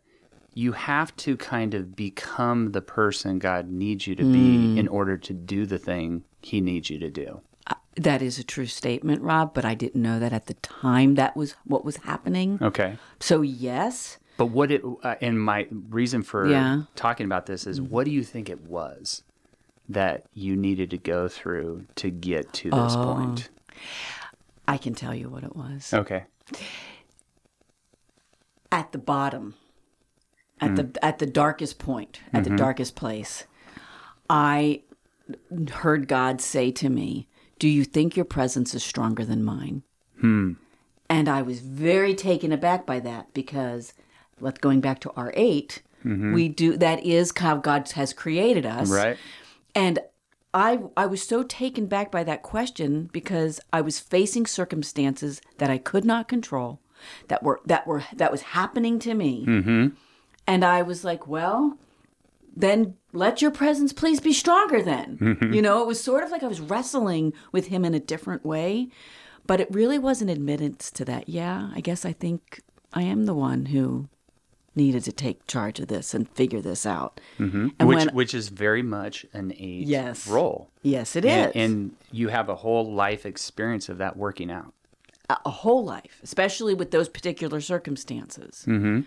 you 0.53 0.71
have 0.71 1.13
to 1.17 1.35
kind 1.35 1.73
of 1.73 1.95
become 1.95 2.71
the 2.71 2.81
person 2.81 3.39
God 3.39 3.69
needs 3.69 4.07
you 4.07 4.15
to 4.15 4.23
Mm. 4.23 4.31
be 4.33 4.79
in 4.79 4.87
order 4.87 5.17
to 5.17 5.33
do 5.33 5.65
the 5.65 5.77
thing 5.77 6.23
He 6.41 6.61
needs 6.61 6.89
you 6.89 6.97
to 6.99 7.09
do. 7.09 7.41
That 7.97 8.21
is 8.21 8.37
a 8.39 8.43
true 8.43 8.65
statement, 8.65 9.21
Rob, 9.21 9.53
but 9.53 9.63
I 9.65 9.73
didn't 9.73 10.01
know 10.01 10.19
that 10.19 10.33
at 10.33 10.47
the 10.47 10.53
time 10.55 11.15
that 11.15 11.35
was 11.35 11.55
what 11.65 11.85
was 11.85 11.97
happening. 11.97 12.59
Okay. 12.61 12.97
So, 13.21 13.41
yes, 13.41 14.17
But 14.37 14.47
what 14.47 14.69
it 14.69 14.81
uh, 15.01 15.15
and 15.21 15.41
my 15.41 15.67
reason 15.71 16.21
for 16.21 16.45
Yeah. 16.47 16.63
Mm-hmm. 16.75 16.81
talking 16.95 17.25
about 17.25 17.45
this 17.45 17.65
is 17.65 17.79
what 17.81 18.03
do 18.05 18.11
you 18.11 18.23
think 18.23 18.49
it 18.49 18.61
was 18.67 19.23
that 19.87 20.25
you 20.33 20.55
needed 20.57 20.89
to 20.91 20.97
go 20.97 21.27
through 21.29 21.85
to 21.95 22.09
get 22.09 22.51
to 22.53 22.69
this 22.69 22.95
Oh. 22.95 23.13
point? 23.13 23.49
I 24.67 24.77
can 24.77 24.95
tell 24.95 25.13
you 25.13 25.29
what 25.29 25.43
it 25.43 25.55
was. 25.55 25.93
Okay. 25.93 26.23
At 28.71 28.91
the 28.91 28.97
bottom, 28.97 29.55
at 30.59 30.75
the 30.75 30.83
hmm. 30.83 30.91
at 31.01 31.19
the 31.19 31.25
darkest 31.25 31.79
point, 31.79 32.19
at 32.33 32.43
the 32.43 32.49
mm-hmm. 32.49 32.57
darkest 32.57 32.95
place, 32.95 33.45
I 34.29 34.81
heard 35.71 36.07
God 36.07 36.41
say 36.41 36.71
to 36.71 36.89
me, 36.89 37.27
"Do 37.59 37.67
you 37.67 37.83
think 37.83 38.15
your 38.15 38.25
presence 38.25 38.73
is 38.73 38.83
stronger 38.83 39.23
than 39.23 39.43
mine?" 39.43 39.83
Hmm. 40.19 40.53
And 41.09 41.29
I 41.29 41.41
was 41.41 41.59
very 41.59 42.15
taken 42.15 42.51
aback 42.51 42.85
by 42.85 42.99
that 43.01 43.33
because, 43.33 43.93
let's 44.39 44.59
going 44.59 44.81
back 44.81 44.99
to 45.01 45.11
R 45.15 45.31
8 45.35 45.83
mm-hmm. 46.03 46.33
we 46.33 46.49
do 46.49 46.77
that 46.77 47.05
is 47.05 47.31
how 47.37 47.57
God 47.57 47.89
has 47.91 48.13
created 48.13 48.65
us, 48.65 48.89
Right. 48.89 49.17
And 49.75 49.99
I 50.55 50.79
I 50.95 51.05
was 51.05 51.21
so 51.21 51.43
taken 51.43 51.85
back 51.85 52.09
by 52.09 52.23
that 52.23 52.41
question 52.41 53.09
because 53.11 53.59
I 53.73 53.81
was 53.81 53.99
facing 53.99 54.45
circumstances 54.45 55.41
that 55.57 55.69
I 55.69 55.77
could 55.77 56.05
not 56.05 56.29
control, 56.29 56.79
that 57.27 57.43
were 57.43 57.59
that 57.65 57.85
were 57.85 58.05
that 58.15 58.31
was 58.31 58.41
happening 58.41 58.97
to 58.99 59.13
me, 59.13 59.45
mm-hmm. 59.45 59.87
and 60.47 60.63
I 60.63 60.81
was 60.81 61.03
like, 61.03 61.27
well, 61.27 61.77
then 62.55 62.95
let 63.11 63.41
your 63.41 63.51
presence 63.51 63.91
please 63.91 64.21
be 64.21 64.31
stronger. 64.31 64.81
Then 64.81 65.49
you 65.53 65.61
know, 65.61 65.81
it 65.81 65.87
was 65.87 66.01
sort 66.01 66.23
of 66.23 66.31
like 66.31 66.41
I 66.41 66.47
was 66.47 66.61
wrestling 66.61 67.33
with 67.51 67.67
him 67.67 67.83
in 67.83 67.93
a 67.93 67.99
different 67.99 68.45
way, 68.45 68.87
but 69.45 69.59
it 69.59 69.67
really 69.69 69.99
was 69.99 70.21
an 70.21 70.29
admittance 70.29 70.89
to 70.91 71.03
that. 71.03 71.27
Yeah, 71.27 71.69
I 71.75 71.81
guess 71.81 72.05
I 72.05 72.13
think 72.13 72.61
I 72.93 73.01
am 73.01 73.25
the 73.25 73.35
one 73.35 73.65
who 73.67 74.07
needed 74.75 75.03
to 75.05 75.11
take 75.11 75.45
charge 75.47 75.79
of 75.79 75.87
this 75.87 76.13
and 76.13 76.29
figure 76.29 76.61
this 76.61 76.85
out. 76.85 77.19
Mm-hmm. 77.39 77.67
And 77.79 77.87
which 77.89 77.97
when 77.97 78.07
which 78.15 78.33
is 78.33 78.49
very 78.49 78.83
much 78.83 79.25
an 79.33 79.53
age 79.57 79.87
Yes. 79.87 80.27
role. 80.27 80.69
yes, 80.81 81.15
it 81.15 81.25
is. 81.25 81.31
And, 81.31 81.55
and 81.55 81.91
you 82.11 82.27
have 82.29 82.49
a 82.49 82.55
whole 82.55 82.93
life 82.93 83.25
experience 83.25 83.89
of 83.89 83.97
that 83.99 84.17
working 84.17 84.51
out. 84.51 84.73
a 85.29 85.37
a 85.45 85.49
whole 85.49 85.83
life, 85.83 86.19
especially 86.23 86.73
with 86.73 86.91
those 86.91 87.09
particular 87.09 87.59
circumstances. 87.61 88.63
Mm-hmm. 88.67 89.01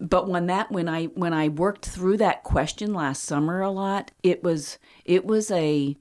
But 0.00 0.28
when 0.28 0.46
that 0.46 0.70
when 0.72 0.88
I 0.88 1.04
when 1.06 1.32
I 1.32 1.48
worked 1.48 1.86
through 1.86 2.16
that 2.18 2.42
question 2.42 2.92
last 2.92 3.22
summer 3.24 3.60
a 3.60 3.70
lot, 3.70 4.10
it 4.22 4.42
was 4.42 4.78
it 5.04 5.24
was 5.24 5.50
a 5.50 5.96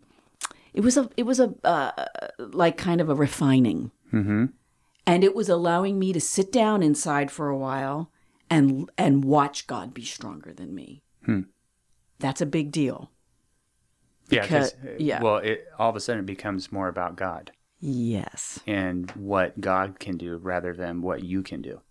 it 0.73 0.81
was 0.81 0.97
a 0.97 1.09
it 1.15 1.23
was 1.23 1.39
a 1.39 1.53
uh, 1.63 1.91
like 2.39 2.75
kind 2.77 2.99
of 3.01 3.07
a 3.09 3.15
refining, 3.15 3.91
mm-hmm. 4.11 4.45
and 5.05 5.23
it 5.23 5.35
was 5.35 5.47
allowing 5.47 5.99
me 5.99 6.11
to 6.11 6.19
sit 6.19 6.51
down 6.51 6.81
inside 6.81 7.29
for 7.29 7.47
a 7.49 7.57
while 7.57 8.09
and 8.53 8.89
and 8.97 9.23
watch 9.25 9.67
God 9.67 9.93
be 9.93 10.03
stronger 10.05 10.53
than 10.53 10.73
me. 10.75 11.03
That's 12.19 12.41
a 12.41 12.45
big 12.45 12.71
deal. 12.71 13.11
Yeah. 14.29 14.47
'cause, 14.47 14.73
Because- 14.73 14.93
uh, 14.93 14.95
yeah. 14.99 15.21
Well, 15.21 15.37
it, 15.37 15.65
all 15.77 15.89
of 15.89 15.95
a 15.95 15.99
sudden 15.99 16.21
it 16.21 16.25
becomes 16.25 16.71
more 16.71 16.87
about 16.87 17.15
God 17.17 17.51
Yes. 17.79 18.59
and 18.65 19.11
what 19.11 19.59
God 19.59 19.99
can 19.99 20.17
do 20.17 20.37
rather 20.37 20.73
than 20.73 21.01
what 21.01 21.23
you 21.23 21.41
can 21.43 21.61
do. 21.61 21.81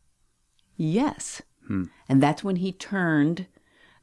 Yes. 0.76 1.42
And 2.08 2.22
that's 2.22 2.44
when 2.44 2.56
he 2.56 2.70
turned 2.72 3.46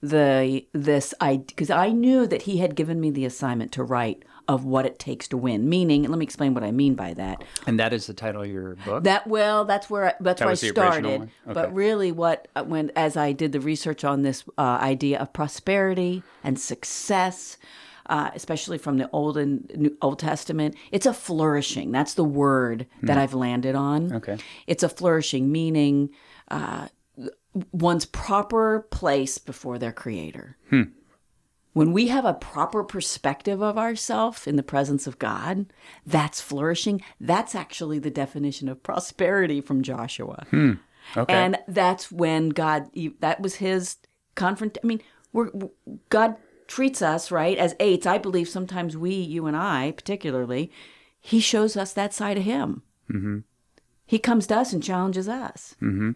the 0.02 0.65
this 0.74 1.13
I 1.22 1.38
because 1.38 1.69
I 1.69 1.89
knew 1.91 2.26
that 2.26 2.43
he 2.43 2.58
had 2.58 2.76
given 2.76 3.00
me 3.00 3.12
the 3.12 3.26
assignment 3.26 3.72
to 3.74 3.84
write 3.84 4.24
of 4.50 4.66
what 4.66 4.84
it 4.84 4.98
takes 4.98 5.28
to 5.28 5.38
win. 5.38 5.70
Meaning, 5.70 6.04
let 6.04 6.18
me 6.18 6.24
explain 6.24 6.56
what 6.56 6.64
I 6.64 6.72
mean 6.72 6.96
by 6.96 7.14
that. 7.14 7.44
And 7.68 7.80
that 7.80 7.94
is 7.94 8.08
the 8.08 8.16
title 8.16 8.42
of 8.42 8.50
your 8.50 8.76
book. 8.78 9.04
That 9.04 9.28
well, 9.28 9.64
that's 9.64 9.92
where 9.92 10.08
I, 10.08 10.14
that's 10.20 10.40
That 10.40 10.46
where 10.46 10.50
I 10.50 10.52
was 10.52 10.62
the 10.62 10.70
original 10.70 10.92
started. 10.92 11.22
Okay. 11.22 11.54
But 11.54 11.72
really, 11.74 12.12
what 12.12 12.48
uh, 12.56 12.64
when 12.64 12.92
as 12.96 13.16
I 13.16 13.32
did 13.32 13.52
the 13.52 13.62
research 13.62 14.04
on 14.04 14.24
this 14.24 14.44
uh, 14.58 14.62
idea 14.82 15.20
of 15.20 15.32
prosperity 15.32 16.24
and 16.44 16.60
success. 16.60 17.58
Uh, 18.08 18.32
especially 18.34 18.80
from 18.80 18.98
the 18.98 19.08
Old 19.12 19.38
and 19.38 19.72
New, 19.76 19.96
Old 20.02 20.18
Testament, 20.18 20.74
it's 20.92 21.06
a 21.06 21.14
flourishing. 21.14 21.92
That's 21.92 22.16
the 22.16 22.24
word 22.24 22.88
that 23.04 23.20
I've 23.20 23.36
landed 23.36 23.76
on. 23.76 24.08
Hmm. 24.08 24.16
Okay. 24.16 24.38
It's 24.66 24.82
a 24.82 24.90
flourishing, 24.90 25.52
meaning 25.52 26.10
uh, 26.48 26.88
one's 27.72 28.06
proper 28.06 28.88
place 28.90 29.38
before 29.38 29.78
their 29.78 29.92
creator. 29.92 30.58
When 31.73 31.93
we 31.93 32.08
have 32.08 32.25
a 32.25 32.34
proper 32.34 32.84
perspective 32.84 33.62
of 33.62 33.77
ourselves 33.77 34.47
in 34.47 34.55
the 34.55 34.63
presence 34.63 35.05
of 35.05 35.19
God, 35.19 35.67
that's 36.05 36.41
flourishing. 36.41 37.01
That's 37.19 37.53
actually 37.53 37.99
the 37.99 38.10
definition 38.10 38.67
of 38.67 38.82
prosperity 38.82 39.62
from 39.62 39.84
Joshua. 39.84 40.47
Okay. 41.15 41.34
And 41.34 41.58
that's 41.67 42.12
when 42.12 42.49
God, 42.49 42.89
that 43.19 43.39
was 43.41 43.55
his 43.55 43.97
confront. 44.36 44.77
I 44.84 44.88
mean, 44.88 45.01
we're, 45.32 45.51
God 46.10 46.36
treats 46.67 47.01
us, 47.01 47.32
right, 47.32 47.58
as 47.58 47.75
eights. 47.79 48.05
I 48.05 48.17
believe 48.17 48.49
sometimes 48.49 48.97
we, 48.97 49.13
you 49.13 49.45
and 49.45 49.55
I 49.55 49.91
particularly, 49.91 50.71
he 51.19 51.39
shows 51.39 51.77
us 51.77 51.93
that 51.93 52.13
side 52.13 52.38
of 52.38 52.43
him. 52.43 52.82
Mm-hmm. 53.12 53.39
He 54.05 54.17
comes 54.19 54.47
to 54.47 54.58
us 54.58 54.73
and 54.73 54.84
challenges 54.84 55.29
us. 55.29 55.75
Mm-hmm. 55.82 56.12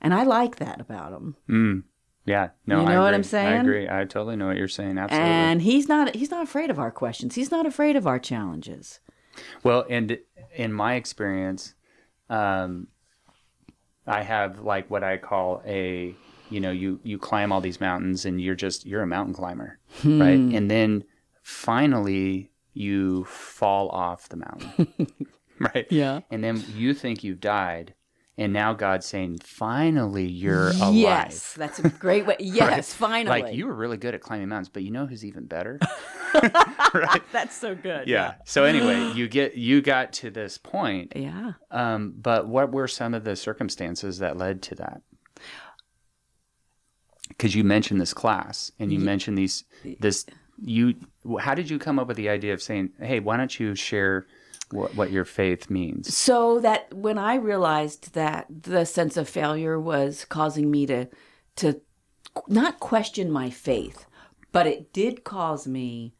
And 0.00 0.14
I 0.14 0.22
like 0.22 0.56
that 0.56 0.80
about 0.80 1.12
him. 1.12 1.84
Yeah. 2.26 2.50
No, 2.66 2.82
You 2.82 2.86
I 2.88 2.92
know 2.94 3.00
what 3.00 3.06
agree. 3.08 3.14
I'm 3.16 3.22
saying? 3.22 3.52
I 3.52 3.60
agree. 3.60 3.88
I 3.88 4.04
totally 4.04 4.36
know 4.36 4.46
what 4.48 4.56
you're 4.56 4.68
saying. 4.68 4.98
Absolutely. 4.98 5.28
And 5.30 5.62
he's 5.62 5.88
not 5.88 6.14
he's 6.14 6.30
not 6.30 6.42
afraid 6.42 6.68
of 6.70 6.78
our 6.78 6.90
questions. 6.90 7.34
He's 7.34 7.50
not 7.50 7.64
afraid 7.66 7.96
of 7.96 8.06
our 8.06 8.18
challenges. 8.18 9.00
Well, 9.62 9.84
and 9.88 10.18
in 10.54 10.72
my 10.72 10.94
experience, 10.94 11.74
um, 12.30 12.88
I 14.06 14.22
have 14.22 14.60
like 14.60 14.90
what 14.90 15.02
I 15.04 15.16
call 15.18 15.62
a, 15.66 16.14
you 16.50 16.60
know, 16.60 16.70
you 16.70 17.00
you 17.04 17.18
climb 17.18 17.52
all 17.52 17.60
these 17.60 17.80
mountains 17.80 18.24
and 18.24 18.40
you're 18.40 18.54
just 18.54 18.84
you're 18.86 19.02
a 19.02 19.06
mountain 19.06 19.34
climber, 19.34 19.78
Hmm. 20.02 20.20
right? 20.20 20.38
And 20.56 20.70
then 20.70 21.04
finally 21.42 22.50
you 22.74 23.24
fall 23.24 23.88
off 23.90 24.28
the 24.28 24.36
mountain, 24.36 24.88
right? 25.58 25.86
Yeah. 25.90 26.20
And 26.30 26.42
then 26.44 26.62
you 26.74 26.92
think 26.94 27.24
you've 27.24 27.40
died, 27.40 27.94
and 28.38 28.52
now 28.52 28.72
God's 28.74 29.06
saying, 29.06 29.38
finally 29.42 30.26
you're 30.26 30.68
alive. 30.70 30.94
Yes, 30.94 31.52
that's 31.54 31.78
a 31.78 31.88
great 31.88 32.26
way. 32.26 32.36
Yes, 32.40 32.92
finally. 32.92 33.42
Like 33.42 33.54
you 33.54 33.66
were 33.66 33.74
really 33.74 33.96
good 33.96 34.14
at 34.14 34.20
climbing 34.20 34.48
mountains, 34.48 34.68
but 34.68 34.82
you 34.82 34.90
know 34.90 35.06
who's 35.06 35.24
even 35.24 35.46
better? 35.46 35.78
That's 37.32 37.56
so 37.56 37.74
good. 37.74 38.06
yeah. 38.08 38.34
So 38.44 38.64
anyway, 38.64 39.12
you 39.14 39.26
get 39.28 39.54
you 39.56 39.80
got 39.80 40.12
to 40.14 40.30
this 40.30 40.58
point, 40.58 41.12
Yeah. 41.16 41.52
um, 41.70 42.14
but 42.16 42.46
what 42.48 42.72
were 42.72 42.88
some 42.88 43.14
of 43.14 43.24
the 43.24 43.36
circumstances 43.36 44.18
that 44.18 44.36
led 44.36 44.62
to 44.64 44.74
that? 44.76 45.00
Because 47.28 47.54
you 47.54 47.64
mentioned 47.64 48.00
this 48.00 48.14
class, 48.14 48.70
and 48.78 48.92
you 48.92 48.98
mentioned 48.98 49.36
these 49.36 49.64
this 49.98 50.26
you. 50.62 50.94
How 51.40 51.54
did 51.54 51.68
you 51.68 51.78
come 51.78 51.98
up 51.98 52.06
with 52.08 52.16
the 52.16 52.28
idea 52.28 52.54
of 52.54 52.62
saying, 52.62 52.90
"Hey, 53.00 53.18
why 53.20 53.36
don't 53.36 53.58
you 53.58 53.74
share 53.74 54.26
what, 54.70 54.94
what 54.94 55.10
your 55.10 55.24
faith 55.24 55.70
means?" 55.70 56.14
So 56.14 56.60
that 56.60 56.92
when 56.92 57.18
I 57.18 57.34
realized 57.36 58.14
that 58.14 58.46
the 58.50 58.84
sense 58.84 59.16
of 59.16 59.28
failure 59.28 59.78
was 59.78 60.24
causing 60.24 60.70
me 60.70 60.86
to 60.86 61.08
to 61.56 61.80
not 62.48 62.80
question 62.80 63.30
my 63.30 63.50
faith, 63.50 64.06
but 64.52 64.66
it 64.66 64.92
did 64.92 65.24
cause 65.24 65.66
me 65.66 66.14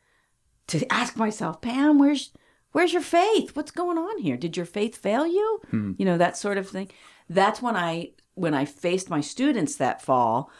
to 0.68 0.90
ask 0.92 1.16
myself, 1.16 1.61
Pam, 1.61 1.98
where's 1.98 2.32
where's 2.72 2.92
your 2.92 3.02
faith? 3.02 3.54
What's 3.54 3.70
going 3.70 3.98
on 3.98 4.18
here? 4.18 4.37
Did 4.37 4.56
your 4.56 4.66
faith 4.66 4.96
fail 4.96 5.26
you? 5.26 5.61
Hmm. 5.70 5.92
You 5.98 6.04
know, 6.04 6.18
that 6.18 6.37
sort 6.37 6.59
of 6.59 6.68
thing. 6.68 6.90
That's 7.28 7.62
when 7.62 7.76
I 7.76 8.12
when 8.35 8.54
I 8.54 8.64
faced 8.64 9.09
my 9.09 9.20
students 9.20 9.76
that 9.76 10.02
fall, 10.02 10.50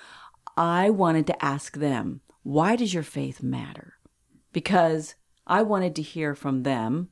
I 0.57 0.90
wanted 0.90 1.27
to 1.27 1.44
ask 1.44 1.77
them, 1.77 2.22
why 2.42 2.75
does 2.77 2.94
your 2.94 3.03
faith 3.03 3.42
matter? 3.42 3.94
Because 4.53 5.14
I 5.46 5.62
wanted 5.62 5.94
to 5.96 6.03
hear 6.03 6.35
from 6.35 6.62
them 6.62 7.11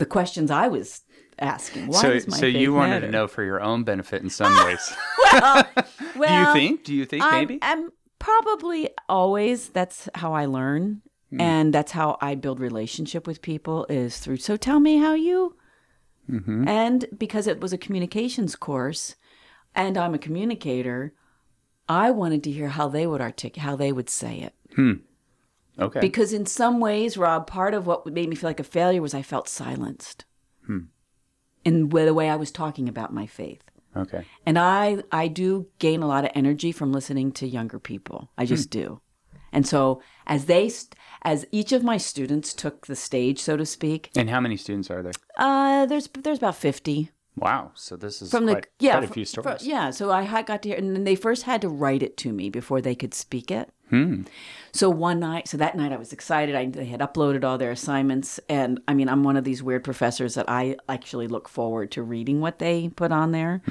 the 0.00 0.06
questions 0.06 0.50
I 0.50 0.66
was 0.68 1.02
asking. 1.38 1.86
Why 1.86 2.00
so, 2.02 2.18
so 2.18 2.46
you 2.46 2.72
wanted 2.74 2.90
matter? 2.90 3.06
to 3.06 3.12
know 3.12 3.26
for 3.28 3.44
your 3.44 3.60
own 3.62 3.84
benefit 3.84 4.22
in 4.22 4.30
some 4.30 4.52
ways. 4.66 4.92
Well, 5.32 5.64
Do 6.16 6.34
you 6.34 6.52
think? 6.52 6.84
Do 6.84 6.94
you 6.94 7.04
think 7.06 7.24
maybe? 7.30 7.58
I'm 7.62 7.90
probably 8.18 8.90
always 9.08 9.68
that's 9.68 10.08
how 10.16 10.32
I 10.32 10.46
learn, 10.46 11.02
Hmm. 11.30 11.40
and 11.40 11.72
that's 11.72 11.92
how 11.92 12.18
I 12.20 12.34
build 12.34 12.58
relationship 12.58 13.26
with 13.28 13.40
people 13.40 13.86
is 13.88 14.18
through. 14.18 14.38
So 14.38 14.56
tell 14.56 14.80
me 14.80 14.98
how 14.98 15.14
you. 15.14 15.56
Mm-hmm. 16.28 16.66
And 16.68 17.06
because 17.16 17.46
it 17.46 17.60
was 17.60 17.72
a 17.72 17.78
communications 17.78 18.56
course, 18.56 19.14
and 19.74 19.96
I'm 19.96 20.14
a 20.14 20.18
communicator, 20.18 21.12
I 21.88 22.10
wanted 22.10 22.42
to 22.44 22.50
hear 22.50 22.68
how 22.68 22.88
they 22.88 23.06
would 23.06 23.20
articulate, 23.20 23.64
how 23.64 23.76
they 23.76 23.92
would 23.92 24.10
say 24.10 24.38
it. 24.40 24.54
Okay. 25.80 26.00
Because 26.00 26.32
in 26.32 26.46
some 26.46 26.78
ways, 26.80 27.16
Rob, 27.16 27.46
part 27.46 27.74
of 27.74 27.86
what 27.86 28.06
made 28.06 28.28
me 28.28 28.36
feel 28.36 28.50
like 28.50 28.60
a 28.60 28.64
failure 28.64 29.00
was 29.02 29.14
I 29.14 29.22
felt 29.22 29.48
silenced 29.48 30.24
in 31.64 31.88
the 31.88 32.14
way 32.14 32.28
I 32.30 32.36
was 32.36 32.50
talking 32.50 32.88
about 32.88 33.12
my 33.12 33.26
faith. 33.26 33.62
okay. 33.96 34.24
And 34.46 34.58
I, 34.58 35.02
I 35.12 35.28
do 35.28 35.66
gain 35.78 36.02
a 36.02 36.06
lot 36.06 36.24
of 36.24 36.30
energy 36.34 36.72
from 36.72 36.92
listening 36.92 37.32
to 37.32 37.46
younger 37.46 37.78
people. 37.78 38.30
I 38.38 38.46
just 38.46 38.70
do. 38.70 39.00
And 39.52 39.66
so 39.66 40.00
as 40.26 40.44
they, 40.46 40.70
as 41.22 41.44
each 41.50 41.72
of 41.72 41.82
my 41.82 41.96
students 41.96 42.54
took 42.54 42.86
the 42.86 42.96
stage, 42.96 43.40
so 43.40 43.56
to 43.56 43.66
speak, 43.66 44.10
And 44.16 44.30
how 44.30 44.40
many 44.40 44.56
students 44.56 44.90
are 44.90 45.02
there? 45.02 45.12
uh, 45.36 45.86
there's 45.86 46.08
there's 46.08 46.38
about 46.38 46.56
fifty 46.56 47.10
Wow. 47.36 47.72
So 47.74 47.96
this 47.96 48.22
is 48.22 48.30
from 48.30 48.46
quite, 48.46 48.62
the 48.62 48.68
yeah 48.86 48.98
quite 48.98 49.10
a 49.10 49.12
few 49.12 49.24
stories. 49.24 49.66
yeah. 49.66 49.90
So 49.90 50.10
I 50.10 50.42
got 50.42 50.62
to 50.62 50.68
hear, 50.68 50.78
and 50.78 50.94
then 50.94 51.04
they 51.04 51.16
first 51.16 51.44
had 51.44 51.60
to 51.62 51.68
write 51.68 52.02
it 52.02 52.16
to 52.18 52.32
me 52.32 52.50
before 52.50 52.80
they 52.80 52.94
could 52.94 53.14
speak 53.14 53.50
it. 53.50 53.70
Hmm. 53.90 54.22
So 54.72 54.88
one 54.88 55.20
night, 55.20 55.48
so 55.48 55.56
that 55.56 55.76
night 55.76 55.92
I 55.92 55.96
was 55.96 56.12
excited. 56.12 56.54
I 56.54 56.66
they 56.66 56.86
had 56.86 57.00
uploaded 57.00 57.44
all 57.44 57.58
their 57.58 57.72
assignments, 57.72 58.38
and 58.48 58.80
I 58.86 58.94
mean, 58.94 59.08
I'm 59.08 59.24
one 59.24 59.36
of 59.36 59.44
these 59.44 59.62
weird 59.62 59.84
professors 59.84 60.34
that 60.34 60.48
I 60.48 60.76
actually 60.88 61.26
look 61.26 61.48
forward 61.48 61.90
to 61.92 62.02
reading 62.02 62.40
what 62.40 62.60
they 62.60 62.88
put 62.88 63.12
on 63.12 63.32
there. 63.32 63.62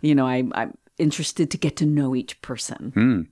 You 0.00 0.14
know, 0.14 0.26
I, 0.26 0.44
I'm 0.54 0.76
interested 0.98 1.50
to 1.50 1.58
get 1.58 1.76
to 1.76 1.86
know 1.86 2.16
each 2.16 2.40
person. 2.40 2.92
Hmm. 2.94 3.22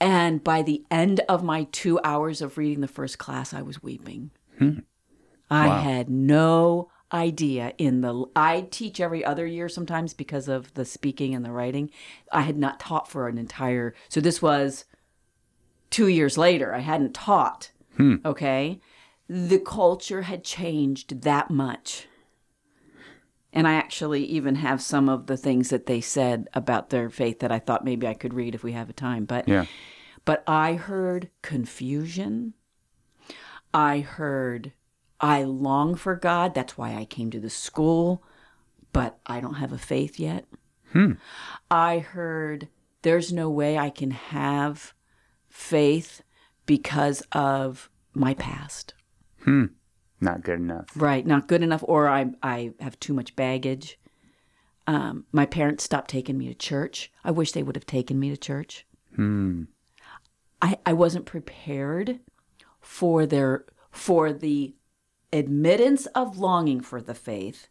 And 0.00 0.42
by 0.42 0.62
the 0.62 0.84
end 0.90 1.20
of 1.28 1.42
my 1.42 1.64
two 1.70 2.00
hours 2.02 2.42
of 2.42 2.58
reading 2.58 2.80
the 2.80 2.88
first 2.88 3.18
class, 3.18 3.54
I 3.54 3.62
was 3.62 3.82
weeping. 3.82 4.30
I 5.50 5.68
had 5.68 6.10
no 6.10 6.90
idea 7.12 7.72
in 7.78 8.00
the 8.00 8.24
I 8.34 8.66
teach 8.70 9.00
every 9.00 9.24
other 9.24 9.46
year 9.46 9.68
sometimes 9.68 10.12
because 10.12 10.48
of 10.48 10.74
the 10.74 10.84
speaking 10.84 11.34
and 11.34 11.44
the 11.44 11.52
writing. 11.52 11.90
I 12.32 12.42
had 12.42 12.58
not 12.58 12.80
taught 12.80 13.08
for 13.08 13.28
an 13.28 13.38
entire 13.38 13.94
so 14.08 14.20
this 14.20 14.42
was 14.42 14.84
2 15.94 16.08
years 16.08 16.36
later. 16.36 16.74
I 16.74 16.80
hadn't 16.80 17.14
taught. 17.14 17.70
Okay? 18.24 18.80
The 19.28 19.60
culture 19.60 20.22
had 20.22 20.42
changed 20.42 21.22
that 21.22 21.50
much. 21.50 22.08
And 23.52 23.68
I 23.68 23.74
actually 23.74 24.24
even 24.24 24.56
have 24.56 24.82
some 24.82 25.08
of 25.08 25.26
the 25.28 25.36
things 25.36 25.70
that 25.70 25.86
they 25.86 26.00
said 26.00 26.48
about 26.52 26.90
their 26.90 27.08
faith 27.08 27.38
that 27.38 27.52
I 27.52 27.60
thought 27.60 27.84
maybe 27.84 28.08
I 28.08 28.14
could 28.14 28.34
read 28.34 28.56
if 28.56 28.64
we 28.64 28.72
have 28.72 28.90
a 28.90 28.92
time. 28.92 29.24
But 29.24 29.46
Yeah. 29.46 29.66
but 30.24 30.42
I 30.48 30.74
heard 30.74 31.30
confusion. 31.42 32.54
I 33.72 34.00
heard, 34.00 34.72
I 35.20 35.44
long 35.44 35.94
for 35.94 36.16
God. 36.16 36.54
That's 36.54 36.76
why 36.76 36.96
I 36.96 37.04
came 37.04 37.30
to 37.30 37.40
the 37.40 37.50
school, 37.50 38.24
but 38.92 39.20
I 39.26 39.40
don't 39.40 39.54
have 39.62 39.72
a 39.72 39.78
faith 39.78 40.18
yet. 40.18 40.46
Hmm. 40.92 41.12
I 41.70 41.98
heard, 41.98 42.68
there's 43.02 43.32
no 43.32 43.48
way 43.48 43.78
I 43.78 43.90
can 43.90 44.10
have 44.10 44.94
faith 45.54 46.20
because 46.66 47.22
of 47.30 47.88
my 48.12 48.34
past. 48.34 48.92
Hmm. 49.44 49.66
Not 50.20 50.42
good 50.42 50.58
enough. 50.58 50.88
Right, 50.96 51.24
not 51.24 51.46
good 51.46 51.62
enough, 51.62 51.84
or 51.86 52.08
I, 52.08 52.32
I 52.42 52.72
have 52.80 52.98
too 52.98 53.14
much 53.14 53.36
baggage. 53.36 53.98
Um, 54.88 55.26
my 55.32 55.46
parents 55.46 55.84
stopped 55.84 56.10
taking 56.10 56.36
me 56.36 56.48
to 56.48 56.54
church. 56.54 57.12
I 57.22 57.30
wish 57.30 57.52
they 57.52 57.62
would 57.62 57.76
have 57.76 57.86
taken 57.86 58.18
me 58.18 58.30
to 58.30 58.36
church. 58.36 58.84
I, 60.60 60.78
I 60.84 60.92
wasn't 60.92 61.24
prepared 61.24 62.18
for 62.80 63.24
their 63.24 63.64
for 63.92 64.32
the 64.32 64.74
admittance 65.32 66.06
of 66.06 66.36
longing 66.36 66.80
for 66.80 67.00
the 67.00 67.14
faith, 67.14 67.68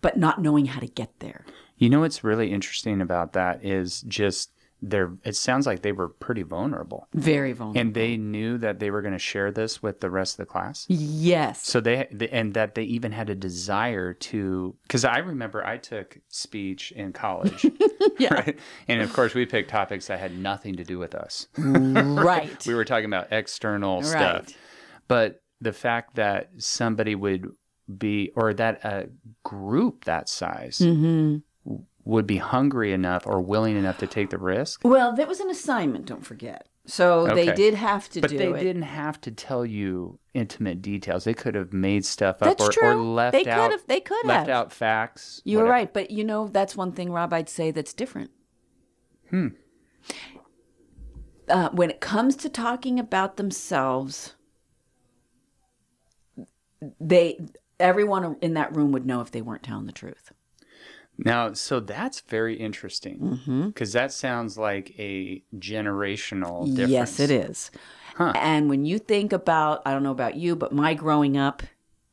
but 0.00 0.16
not 0.16 0.40
knowing 0.40 0.66
how 0.66 0.80
to 0.80 0.86
get 0.86 1.20
there. 1.20 1.44
You 1.76 1.90
know 1.90 2.00
what's 2.00 2.24
really 2.24 2.52
interesting 2.52 3.02
about 3.02 3.34
that 3.34 3.62
is 3.62 4.00
just 4.02 4.52
they're 4.80 5.12
it 5.24 5.34
sounds 5.34 5.66
like 5.66 5.82
they 5.82 5.90
were 5.92 6.08
pretty 6.08 6.42
vulnerable. 6.42 7.08
Very 7.12 7.52
vulnerable. 7.52 7.80
And 7.80 7.94
they 7.94 8.16
knew 8.16 8.58
that 8.58 8.78
they 8.78 8.90
were 8.90 9.02
going 9.02 9.12
to 9.12 9.18
share 9.18 9.50
this 9.50 9.82
with 9.82 10.00
the 10.00 10.08
rest 10.10 10.34
of 10.38 10.46
the 10.46 10.52
class. 10.52 10.86
yes. 10.88 11.66
So 11.66 11.80
they, 11.80 12.06
and 12.30 12.54
that 12.54 12.74
they 12.76 12.84
even 12.84 13.10
had 13.12 13.28
a 13.28 13.34
desire 13.34 14.14
to 14.14 14.76
because 14.84 15.04
I 15.04 15.18
remember 15.18 15.64
I 15.66 15.78
took 15.78 16.18
speech 16.28 16.92
in 16.92 17.12
college, 17.12 17.66
Yeah. 18.18 18.34
right? 18.34 18.58
And 18.86 19.02
of 19.02 19.12
course 19.12 19.34
we 19.34 19.46
picked 19.46 19.70
topics 19.70 20.06
that 20.06 20.20
had 20.20 20.38
nothing 20.38 20.76
to 20.76 20.84
do 20.84 20.98
with 20.98 21.14
us. 21.14 21.48
right. 21.58 22.64
We 22.66 22.74
were 22.74 22.84
talking 22.84 23.06
about 23.06 23.32
external 23.32 24.02
stuff, 24.02 24.44
Right. 24.46 24.56
but 25.08 25.42
the 25.60 25.72
fact 25.72 26.14
that 26.14 26.50
somebody 26.58 27.14
would 27.16 27.48
be 27.96 28.30
or 28.36 28.54
that 28.54 28.84
a 28.84 29.08
group 29.44 30.04
that 30.04 30.28
size 30.28 30.78
Mm-hmm. 30.78 31.38
Would 32.08 32.26
be 32.26 32.38
hungry 32.38 32.92
enough 32.92 33.26
or 33.26 33.38
willing 33.40 33.76
enough 33.76 33.98
to 33.98 34.06
take 34.06 34.30
the 34.30 34.38
risk. 34.38 34.80
Well, 34.82 35.14
that 35.14 35.28
was 35.28 35.40
an 35.40 35.50
assignment. 35.50 36.06
Don't 36.06 36.24
forget. 36.24 36.66
So 36.86 37.26
they 37.26 37.52
did 37.52 37.74
have 37.74 38.08
to 38.10 38.22
But 38.22 38.30
do 38.30 38.38
they 38.38 38.48
it. 38.48 38.60
didn't 38.60 38.82
have 38.82 39.20
to 39.20 39.30
tell 39.30 39.66
you 39.66 40.18
intimate 40.32 40.80
details. 40.80 41.24
They 41.24 41.34
could 41.34 41.54
have 41.54 41.74
made 41.74 42.06
stuff 42.06 42.36
up 42.36 42.48
That's 42.56 42.62
or, 42.64 42.68
or 42.68 42.72
true. 42.94 43.12
left 43.14 43.32
They 43.34 43.44
could 43.44 43.48
out 43.52 43.70
have- 43.72 43.86
they 43.86 44.00
could 44.00 44.24
left 44.24 44.48
have. 44.48 44.56
out 44.56 44.72
facts. 44.72 45.42
You 45.44 45.58
were 45.58 45.64
whatever. 45.64 45.72
right, 45.74 45.92
but 45.92 46.10
you 46.10 46.24
know 46.24 46.48
that's 46.48 46.74
one 46.74 46.92
thing, 46.92 47.12
Rob. 47.12 47.34
I'd 47.34 47.50
say 47.50 47.70
that's 47.70 47.92
different. 47.92 48.30
Hmm. 49.28 49.48
Uh, 51.46 51.68
when 51.72 51.90
it 51.90 52.00
comes 52.00 52.36
to 52.36 52.48
talking 52.48 52.98
about 52.98 53.36
themselves, 53.36 54.34
they 56.98 57.38
everyone 57.78 58.36
in 58.40 58.54
that 58.54 58.74
room 58.74 58.92
would 58.92 59.04
know 59.04 59.20
if 59.20 59.30
they 59.30 59.42
weren't 59.42 59.62
telling 59.62 59.84
the 59.84 59.92
truth. 59.92 60.32
Now, 61.18 61.52
so 61.52 61.80
that's 61.80 62.20
very 62.20 62.54
interesting 62.54 63.18
Mm-hmm. 63.18 63.66
because 63.68 63.92
that 63.92 64.12
sounds 64.12 64.56
like 64.56 64.94
a 64.98 65.42
generational 65.56 66.66
difference. 66.66 66.90
Yes, 66.92 67.20
it 67.20 67.30
is. 67.30 67.70
And 68.18 68.68
when 68.68 68.84
you 68.84 68.98
think 68.98 69.32
about, 69.32 69.82
I 69.86 69.92
don't 69.92 70.02
know 70.02 70.10
about 70.10 70.34
you, 70.36 70.56
but 70.56 70.72
my 70.72 70.94
growing 70.94 71.36
up 71.36 71.62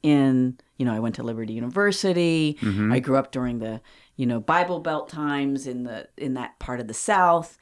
in, 0.03 0.59
you 0.77 0.85
know, 0.85 0.93
I 0.93 0.99
went 0.99 1.15
to 1.15 1.23
Liberty 1.23 1.53
University. 1.53 2.57
I 2.61 2.99
grew 2.99 3.17
up 3.17 3.31
during 3.31 3.57
the, 3.59 3.81
you 4.15 4.25
know, 4.27 4.39
Bible 4.39 4.79
Belt 4.79 5.09
times 5.09 5.65
in 5.65 5.83
the 5.83 6.07
in 6.17 6.35
that 6.35 6.59
part 6.59 6.79
of 6.79 6.87
the 6.87 6.93
South. 6.93 7.57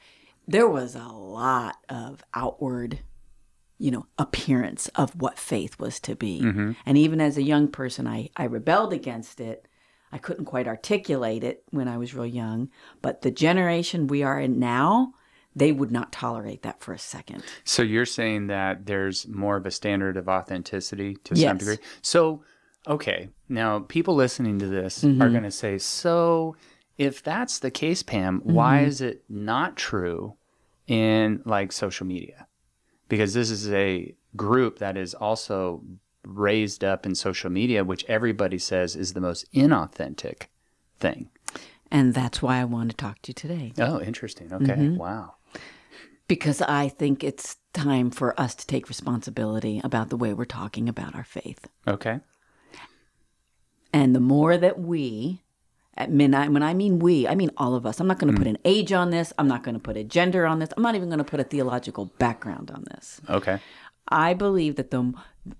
There 0.46 0.68
was 0.68 0.94
a 0.94 1.08
lot 1.08 1.76
of 1.88 2.22
outward, 2.34 2.98
you 3.78 3.90
know, 3.90 4.06
appearance 4.18 4.88
of 4.88 5.18
what 5.18 5.38
faith 5.38 5.78
was 5.78 5.98
to 6.00 6.14
be. 6.14 6.40
And 6.84 6.98
even 6.98 7.20
as 7.22 7.38
a 7.38 7.42
young 7.42 7.68
person, 7.68 8.06
I 8.06 8.28
I 8.36 8.44
rebelled 8.44 8.92
against 8.92 9.40
it. 9.40 9.66
I 10.14 10.18
couldn't 10.18 10.44
quite 10.44 10.68
articulate 10.68 11.42
it 11.42 11.64
when 11.70 11.88
I 11.88 11.98
was 11.98 12.14
real 12.14 12.24
young, 12.24 12.70
but 13.02 13.22
the 13.22 13.32
generation 13.32 14.06
we 14.06 14.22
are 14.22 14.38
in 14.38 14.60
now, 14.60 15.12
they 15.56 15.72
would 15.72 15.90
not 15.90 16.12
tolerate 16.12 16.62
that 16.62 16.80
for 16.80 16.92
a 16.94 16.98
second. 17.00 17.42
So 17.64 17.82
you're 17.82 18.06
saying 18.06 18.46
that 18.46 18.86
there's 18.86 19.26
more 19.26 19.56
of 19.56 19.66
a 19.66 19.72
standard 19.72 20.16
of 20.16 20.28
authenticity 20.28 21.16
to 21.24 21.34
some 21.34 21.40
Yes. 21.42 21.58
degree. 21.58 21.78
So, 22.00 22.44
okay, 22.86 23.28
now 23.48 23.80
people 23.80 24.14
listening 24.14 24.60
to 24.60 24.68
this 24.68 25.02
Mm-hmm. 25.02 25.20
are 25.20 25.30
going 25.30 25.42
to 25.42 25.50
say, 25.50 25.78
so 25.78 26.54
if 26.96 27.20
that's 27.20 27.58
the 27.58 27.72
case, 27.72 28.04
Pam, 28.04 28.40
why 28.44 28.78
Mm-hmm. 28.78 28.86
is 28.86 29.00
it 29.00 29.24
not 29.28 29.76
true 29.76 30.36
in 30.86 31.42
like 31.44 31.72
social 31.72 32.06
media? 32.06 32.46
Because 33.08 33.34
this 33.34 33.50
is 33.50 33.68
a 33.72 34.14
group 34.36 34.78
that 34.78 34.96
is 34.96 35.12
also 35.12 35.82
raised 36.24 36.82
up 36.84 37.06
in 37.06 37.14
social 37.14 37.50
media, 37.50 37.84
which 37.84 38.04
everybody 38.08 38.58
says 38.58 38.96
is 38.96 39.12
the 39.12 39.20
most 39.20 39.50
inauthentic 39.52 40.44
thing. 40.98 41.30
And 41.90 42.14
that's 42.14 42.42
why 42.42 42.60
I 42.60 42.64
want 42.64 42.90
to 42.90 42.96
talk 42.96 43.22
to 43.22 43.30
you 43.30 43.34
today. 43.34 43.72
Oh, 43.78 44.00
interesting. 44.00 44.52
Okay. 44.52 44.72
Mm-hmm. 44.72 44.96
Wow. 44.96 45.34
Because 46.26 46.62
I 46.62 46.88
think 46.88 47.22
it's 47.22 47.56
time 47.72 48.10
for 48.10 48.38
us 48.40 48.54
to 48.54 48.66
take 48.66 48.88
responsibility 48.88 49.80
about 49.84 50.08
the 50.08 50.16
way 50.16 50.32
we're 50.32 50.46
talking 50.46 50.88
about 50.88 51.14
our 51.14 51.24
faith. 51.24 51.68
Okay. 51.86 52.20
And 53.92 54.14
the 54.14 54.20
more 54.20 54.56
that 54.56 54.80
we, 54.80 55.42
at 55.96 56.08
I, 56.08 56.48
when 56.48 56.62
I 56.62 56.74
mean 56.74 56.98
we, 56.98 57.28
I 57.28 57.36
mean 57.36 57.50
all 57.56 57.76
of 57.76 57.86
us. 57.86 58.00
I'm 58.00 58.08
not 58.08 58.18
going 58.18 58.32
to 58.32 58.38
put 58.38 58.48
an 58.48 58.58
age 58.64 58.92
on 58.92 59.10
this. 59.10 59.32
I'm 59.38 59.46
not 59.46 59.62
going 59.62 59.74
to 59.74 59.80
put 59.80 59.96
a 59.96 60.02
gender 60.02 60.46
on 60.46 60.58
this. 60.58 60.70
I'm 60.76 60.82
not 60.82 60.96
even 60.96 61.08
going 61.08 61.18
to 61.18 61.24
put 61.24 61.38
a 61.38 61.44
theological 61.44 62.06
background 62.18 62.70
on 62.72 62.84
this. 62.90 63.20
Okay. 63.28 63.60
I 64.08 64.34
believe 64.34 64.76
that 64.76 64.90
the 64.90 65.14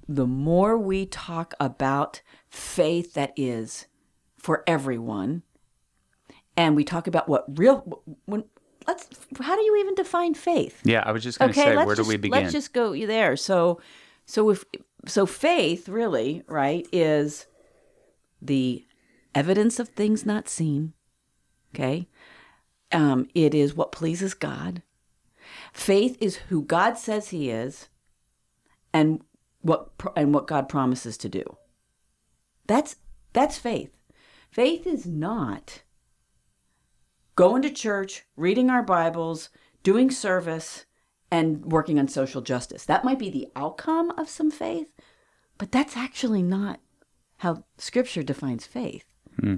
the 0.08 0.26
more 0.26 0.78
we 0.78 1.06
talk 1.06 1.54
about 1.60 2.22
faith 2.48 3.14
that 3.14 3.32
is 3.36 3.86
for 4.38 4.62
everyone, 4.66 5.42
and 6.56 6.76
we 6.76 6.84
talk 6.84 7.06
about 7.06 7.28
what 7.28 7.44
real 7.58 8.02
when 8.26 8.44
let's 8.86 9.08
how 9.40 9.56
do 9.56 9.62
you 9.62 9.76
even 9.76 9.94
define 9.94 10.34
faith? 10.34 10.80
Yeah, 10.84 11.02
I 11.04 11.12
was 11.12 11.22
just 11.22 11.38
going 11.38 11.52
to 11.52 11.60
Okay, 11.60 11.70
say, 11.70 11.76
where 11.76 11.94
just 11.94 12.02
do 12.02 12.08
we 12.08 12.16
begin? 12.16 12.42
let's 12.42 12.52
just 12.52 12.72
go 12.72 12.94
there. 13.06 13.36
So, 13.36 13.80
so 14.26 14.50
if 14.50 14.64
so, 15.06 15.26
faith 15.26 15.88
really 15.88 16.42
right 16.46 16.86
is 16.92 17.46
the 18.40 18.84
evidence 19.34 19.78
of 19.78 19.88
things 19.90 20.24
not 20.24 20.48
seen. 20.48 20.92
Okay, 21.74 22.08
um, 22.92 23.28
it 23.34 23.54
is 23.54 23.74
what 23.74 23.92
pleases 23.92 24.32
God. 24.34 24.82
Faith 25.72 26.16
is 26.20 26.36
who 26.48 26.62
God 26.62 26.96
says 26.96 27.28
He 27.30 27.50
is, 27.50 27.88
and 28.92 29.22
what 29.64 29.90
and 30.14 30.34
what 30.34 30.46
God 30.46 30.68
promises 30.68 31.16
to 31.18 31.28
do. 31.28 31.42
That's 32.66 32.96
that's 33.32 33.58
faith. 33.58 33.90
Faith 34.50 34.86
is 34.86 35.06
not 35.06 35.82
going 37.34 37.62
to 37.62 37.70
church, 37.70 38.24
reading 38.36 38.70
our 38.70 38.82
Bibles, 38.82 39.48
doing 39.82 40.10
service, 40.10 40.84
and 41.30 41.64
working 41.64 41.98
on 41.98 42.06
social 42.06 42.42
justice. 42.42 42.84
That 42.84 43.04
might 43.04 43.18
be 43.18 43.30
the 43.30 43.48
outcome 43.56 44.10
of 44.12 44.28
some 44.28 44.50
faith, 44.50 44.92
but 45.58 45.72
that's 45.72 45.96
actually 45.96 46.42
not 46.42 46.78
how 47.38 47.64
Scripture 47.78 48.22
defines 48.22 48.66
faith. 48.66 49.06
Hmm. 49.40 49.56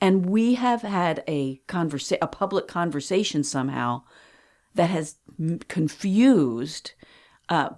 And 0.00 0.26
we 0.26 0.54
have 0.54 0.82
had 0.82 1.24
a 1.26 1.62
conversa- 1.66 2.18
a 2.20 2.28
public 2.28 2.68
conversation 2.68 3.42
somehow 3.42 4.02
that 4.74 4.90
has 4.90 5.16
m- 5.40 5.58
confused 5.68 6.92
uh, 7.48 7.70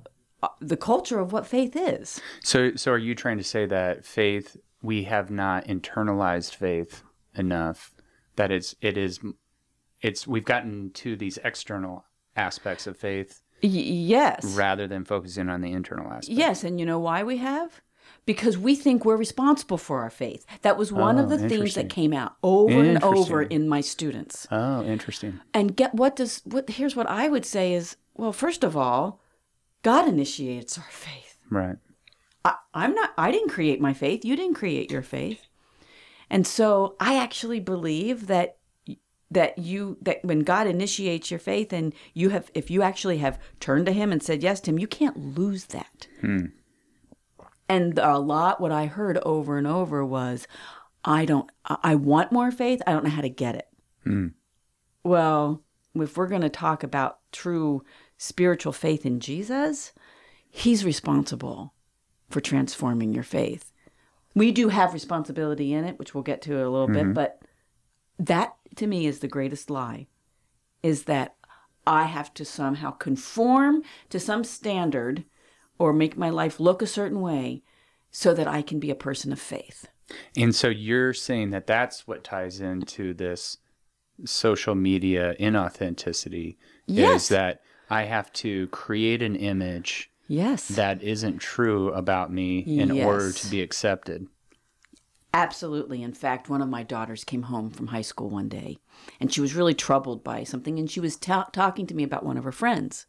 the 0.61 0.77
culture 0.77 1.19
of 1.19 1.33
what 1.33 1.47
faith 1.47 1.75
is. 1.77 2.21
So, 2.43 2.75
so 2.77 2.93
are 2.93 2.99
you 2.99 3.15
trying 3.15 3.39
to 3.39 3.45
say 3.45 3.67
that 3.67 4.05
faith 4.05 4.57
we 4.83 5.05
have 5.05 5.31
not 5.31 5.67
internalized 5.67 6.55
faith 6.55 7.03
enough 7.35 7.93
that 8.37 8.51
it's 8.53 8.75
it 8.81 8.97
is 8.97 9.19
it's 10.01 10.27
we've 10.27 10.45
gotten 10.45 10.91
to 10.93 11.17
these 11.17 11.39
external 11.45 12.05
aspects 12.37 12.87
of 12.87 12.97
faith 12.97 13.43
Y- 13.63 13.69
yes. 13.71 14.45
rather 14.57 14.87
than 14.87 15.05
focusing 15.05 15.49
on 15.49 15.61
the 15.61 15.73
internal 15.73 16.07
aspect. 16.13 16.29
Yes, 16.39 16.63
and 16.63 16.79
you 16.79 16.87
know 16.87 17.01
why 17.01 17.25
we 17.25 17.39
have? 17.39 17.81
Because 18.25 18.57
we 18.57 18.77
think 18.77 19.05
we're 19.05 19.17
responsible 19.17 19.79
for 19.79 20.03
our 20.03 20.11
faith. 20.11 20.47
That 20.63 20.77
was 20.77 20.93
one 20.93 21.19
of 21.19 21.27
Oh, 21.33 21.37
the 21.37 21.49
themes 21.49 21.75
that 21.75 21.89
came 21.91 22.13
out 22.13 22.37
over 22.45 22.81
and 22.81 23.03
over 23.03 23.43
in 23.43 23.69
my 23.69 23.81
students. 23.81 24.47
Oh, 24.53 24.85
interesting. 24.85 25.41
And 25.53 25.75
get 25.77 25.95
what 25.95 26.15
does 26.15 26.43
what 26.45 26.71
here's 26.71 26.95
what 26.95 27.09
I 27.09 27.29
would 27.29 27.45
say 27.45 27.73
is, 27.73 27.97
well, 28.15 28.33
first 28.33 28.63
of 28.63 28.77
all, 28.77 29.21
God 29.83 30.09
initiates 30.09 30.79
our 30.79 30.89
faith. 30.91 31.39
Right. 31.51 31.77
I, 32.45 32.55
I'm 32.75 32.95
not 32.95 33.13
I 33.17 33.31
didn't 33.31 33.51
create 33.51 33.81
my 33.81 33.93
faith. 33.93 34.25
You 34.25 34.37
didn't 34.37 34.55
create 34.55 34.91
your 34.91 35.03
faith. 35.03 35.47
And 36.31 36.47
so 36.47 36.97
I 37.01 37.17
actually 37.17 37.61
believe 37.61 38.27
that 38.27 38.57
that 39.31 39.59
you 39.59 39.99
that 40.03 40.25
when 40.25 40.41
God 40.41 40.67
initiates 40.67 41.31
your 41.31 41.41
faith 41.41 41.73
and 41.73 41.95
you 42.15 42.31
have 42.31 42.51
if 42.55 42.71
you 42.71 42.83
actually 42.83 43.19
have 43.19 43.39
turned 43.61 43.87
to 43.87 43.93
him 43.93 44.13
and 44.13 44.23
said 44.23 44.43
yes 44.43 44.61
to 44.63 44.71
him, 44.71 44.79
you 44.79 44.87
can't 44.87 45.37
lose 45.37 45.67
that. 45.67 46.07
Hmm. 46.21 46.47
And 47.69 47.99
a 47.99 48.19
lot 48.19 48.61
what 48.61 48.73
I 48.73 48.87
heard 48.87 49.19
over 49.19 49.59
and 49.59 49.67
over 49.67 50.05
was 50.05 50.47
I 51.05 51.25
don't 51.25 51.51
I 51.65 51.77
I 51.83 51.95
want 51.95 52.33
more 52.33 52.51
faith, 52.51 52.83
I 52.87 52.93
don't 52.93 53.05
know 53.05 53.11
how 53.11 53.23
to 53.23 53.29
get 53.29 53.55
it. 53.55 53.69
Hmm. 54.05 54.29
Well, 55.05 55.63
if 55.95 56.17
we're 56.17 56.27
going 56.27 56.43
to 56.43 56.49
talk 56.49 56.83
about 56.83 57.19
true 57.33 57.85
spiritual 58.19 58.73
faith 58.73 59.07
in 59.07 59.21
Jesus, 59.21 59.93
he's 60.51 60.85
responsible 60.85 61.73
for 62.29 62.41
transforming 62.41 63.15
your 63.15 63.25
faith. 63.25 63.73
We 64.35 64.53
do 64.53 64.69
have 64.69 64.93
responsibility 64.93 65.73
in 65.73 65.85
it, 65.85 65.99
which 65.99 66.15
we'll 66.15 66.23
get 66.23 66.43
to 66.43 66.57
a 66.57 66.69
little 66.69 66.89
bit, 66.89 67.05
mm-hmm. 67.05 67.13
but 67.15 67.41
that 68.19 68.55
to 68.77 68.87
me 68.87 69.07
is 69.07 69.21
the 69.21 69.29
greatest 69.29 69.71
lie 69.71 70.07
is 70.83 71.05
that 71.05 71.37
I 71.87 72.05
have 72.05 72.35
to 72.35 72.45
somehow 72.45 72.91
conform 72.91 73.83
to 74.11 74.21
some 74.21 74.45
standard 74.45 75.25
or 75.79 75.93
make 75.93 76.17
my 76.17 76.29
life 76.29 76.61
look 76.61 76.83
a 76.83 76.87
certain 76.87 77.21
way 77.21 77.63
so 78.11 78.35
that 78.35 78.47
I 78.47 78.63
can 78.63 78.79
be 78.79 78.91
a 78.91 78.95
person 78.95 79.33
of 79.33 79.41
faith. 79.41 79.89
And 80.37 80.55
so 80.55 80.69
you're 80.69 81.15
saying 81.15 81.51
that 81.51 81.67
that's 81.67 82.07
what 82.07 82.25
ties 82.25 82.61
into 82.61 83.15
this 83.15 83.59
social 84.25 84.75
media 84.75 85.35
inauthenticity 85.39 86.57
Yes. 86.87 87.23
is 87.23 87.29
that 87.29 87.61
I 87.91 88.05
have 88.05 88.33
to 88.35 88.67
create 88.69 89.23
an 89.23 89.37
image 89.37 90.11
Yes. 90.27 90.69
that 90.69 91.03
isn't 91.03 91.39
true 91.39 91.91
about 91.93 92.33
me 92.33 92.59
in 92.59 92.91
order 92.91 93.33
to 93.33 93.47
be 93.51 93.63
accepted. 93.63 94.27
Absolutely. 95.35 96.03
In 96.03 96.13
fact, 96.13 96.49
one 96.49 96.63
of 96.63 96.69
my 96.69 96.83
daughters 96.83 97.23
came 97.25 97.45
home 97.45 97.71
from 97.71 97.89
high 97.89 98.03
school 98.03 98.31
one 98.31 98.49
day 98.49 98.79
and 99.21 99.33
she 99.33 99.41
was 99.41 99.55
really 99.55 99.75
troubled 99.75 100.25
by 100.25 100.43
something 100.45 100.79
and 100.79 100.91
she 100.91 101.01
was 101.01 101.17
ta- 101.17 101.49
talking 101.53 101.87
to 101.87 101.95
me 101.95 102.03
about 102.03 102.25
one 102.25 102.37
of 102.37 102.45
her 102.45 102.53
friends. 102.53 103.07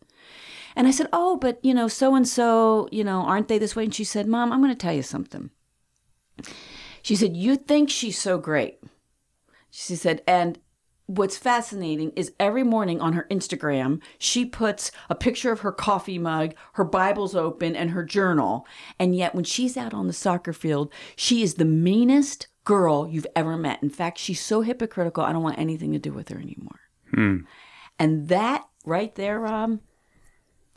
And 0.75 0.87
I 0.87 0.91
said, 0.91 1.07
Oh, 1.11 1.37
but 1.37 1.59
you 1.63 1.73
know, 1.73 1.87
so 1.87 2.15
and 2.15 2.27
so, 2.27 2.87
you 2.91 3.03
know, 3.03 3.21
aren't 3.21 3.47
they 3.47 3.57
this 3.57 3.75
way? 3.75 3.85
And 3.85 3.95
she 3.95 4.03
said, 4.03 4.27
Mom, 4.27 4.51
I'm 4.51 4.61
going 4.61 4.71
to 4.71 4.77
tell 4.77 4.93
you 4.93 5.01
something. 5.01 5.49
She 7.01 7.15
said, 7.15 7.35
You 7.35 7.55
think 7.55 7.89
she's 7.89 8.17
so 8.19 8.37
great. 8.37 8.79
She 9.71 9.95
said, 9.95 10.21
and 10.27 10.59
what's 11.09 11.39
fascinating 11.39 12.11
is 12.11 12.31
every 12.39 12.63
morning 12.63 13.01
on 13.01 13.13
her 13.13 13.25
Instagram, 13.31 13.99
she 14.19 14.45
puts 14.45 14.91
a 15.09 15.15
picture 15.15 15.51
of 15.51 15.61
her 15.61 15.71
coffee 15.71 16.19
mug, 16.19 16.53
her 16.73 16.83
Bible's 16.83 17.35
open, 17.35 17.75
and 17.75 17.89
her 17.89 18.03
journal. 18.03 18.67
And 18.99 19.15
yet, 19.15 19.33
when 19.33 19.43
she's 19.43 19.75
out 19.75 19.93
on 19.93 20.05
the 20.05 20.13
soccer 20.13 20.53
field, 20.53 20.93
she 21.15 21.41
is 21.41 21.55
the 21.55 21.65
meanest 21.65 22.47
girl 22.63 23.07
you've 23.07 23.25
ever 23.35 23.57
met. 23.57 23.81
In 23.81 23.89
fact, 23.89 24.19
she's 24.19 24.39
so 24.39 24.61
hypocritical, 24.61 25.23
I 25.23 25.33
don't 25.33 25.41
want 25.41 25.57
anything 25.57 25.93
to 25.93 25.99
do 25.99 26.13
with 26.13 26.29
her 26.29 26.37
anymore. 26.37 26.79
Hmm. 27.11 27.37
And 27.97 28.27
that 28.27 28.67
right 28.85 29.13
there, 29.15 29.39
Rob, 29.39 29.79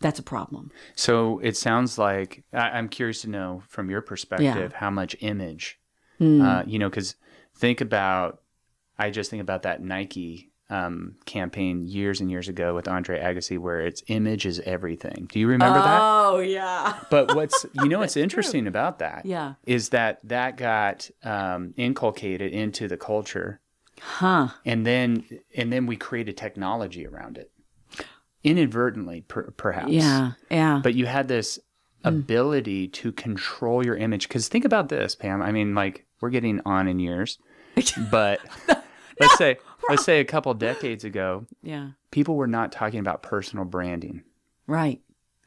that's 0.00 0.18
a 0.18 0.22
problem. 0.22 0.70
So 0.96 1.40
it 1.40 1.58
sounds 1.58 1.98
like 1.98 2.42
I, 2.54 2.70
I'm 2.70 2.88
curious 2.88 3.20
to 3.20 3.28
know 3.28 3.62
from 3.68 3.90
your 3.90 4.00
perspective 4.00 4.72
how 4.72 4.88
much 4.88 5.14
image, 5.20 5.78
Hmm. 6.16 6.40
uh, 6.40 6.62
you 6.66 6.78
know, 6.78 6.88
because 6.88 7.16
think 7.54 7.82
about, 7.82 8.41
I 9.02 9.10
just 9.10 9.30
think 9.30 9.42
about 9.42 9.62
that 9.62 9.82
Nike 9.82 10.50
um, 10.70 11.16
campaign 11.26 11.84
years 11.84 12.20
and 12.20 12.30
years 12.30 12.48
ago 12.48 12.74
with 12.74 12.88
Andre 12.88 13.20
Agassi, 13.20 13.58
where 13.58 13.80
it's 13.80 14.02
image 14.06 14.46
is 14.46 14.58
everything. 14.60 15.28
Do 15.30 15.38
you 15.38 15.46
remember 15.48 15.78
that? 15.80 16.00
Oh, 16.00 16.38
yeah. 16.38 16.98
But 17.10 17.34
what's 17.34 17.66
you 17.74 17.88
know 17.88 17.98
what's 17.98 18.16
interesting 18.16 18.66
about 18.66 18.98
that 19.00 19.26
Yeah. 19.26 19.54
is 19.66 19.90
that 19.90 20.20
that 20.28 20.56
got 20.56 21.10
um, 21.24 21.74
inculcated 21.76 22.52
into 22.52 22.88
the 22.88 22.96
culture, 22.96 23.60
Huh. 24.00 24.48
and 24.64 24.86
then 24.86 25.24
and 25.54 25.70
then 25.72 25.84
we 25.86 25.96
created 25.96 26.36
technology 26.38 27.06
around 27.06 27.36
it, 27.38 27.50
inadvertently 28.42 29.22
per, 29.22 29.50
perhaps. 29.52 29.90
Yeah. 29.92 30.32
Yeah. 30.50 30.80
But 30.82 30.94
you 30.94 31.06
had 31.06 31.28
this 31.28 31.58
ability 32.04 32.88
to 32.88 33.12
control 33.12 33.84
your 33.84 33.96
image. 33.96 34.26
Because 34.28 34.48
think 34.48 34.64
about 34.64 34.88
this, 34.88 35.14
Pam. 35.14 35.42
I 35.42 35.52
mean, 35.52 35.74
like 35.74 36.06
we're 36.20 36.30
getting 36.30 36.60
on 36.64 36.88
in 36.88 36.98
years, 36.98 37.38
but 38.10 38.40
let's 39.22 39.38
say 39.38 39.56
let's 39.88 40.04
say 40.04 40.20
a 40.20 40.24
couple 40.24 40.52
decades 40.54 41.04
ago, 41.04 41.46
yeah. 41.62 41.90
people 42.10 42.36
were 42.36 42.46
not 42.46 42.72
talking 42.72 43.00
about 43.00 43.22
personal 43.22 43.64
branding. 43.64 44.22
Right. 44.66 45.00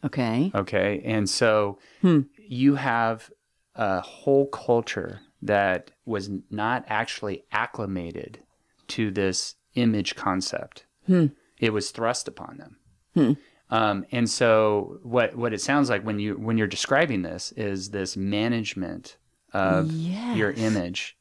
Okay. 0.04 0.52
Okay. 0.54 1.02
And 1.04 1.30
so 1.30 1.80
hmm. 2.02 2.22
you 2.38 2.76
have 2.76 3.32
a 3.76 4.02
whole 4.02 4.48
culture 4.48 5.22
that 5.42 5.92
was 6.06 6.30
not 6.50 6.86
actually 6.88 7.44
acclimated 7.52 8.40
to 8.88 9.12
this 9.12 9.56
image 9.76 10.16
concept. 10.16 10.86
Hmm. 11.08 11.28
It 11.60 11.72
was 11.74 11.92
thrust 11.92 12.28
upon 12.28 12.58
them. 12.58 12.78
Hmm. 13.14 13.34
Um, 13.70 14.06
and 14.12 14.30
so 14.30 15.00
what 15.02 15.36
what 15.36 15.54
it 15.54 15.62
sounds 15.62 15.90
like 15.90 16.04
when 16.04 16.20
you 16.20 16.36
when 16.36 16.58
you're 16.58 16.68
describing 16.68 17.24
this 17.24 17.52
is 17.54 17.90
this 17.90 18.16
management 18.16 19.18
of 19.54 19.92
your 19.92 20.52
image, 20.52 21.15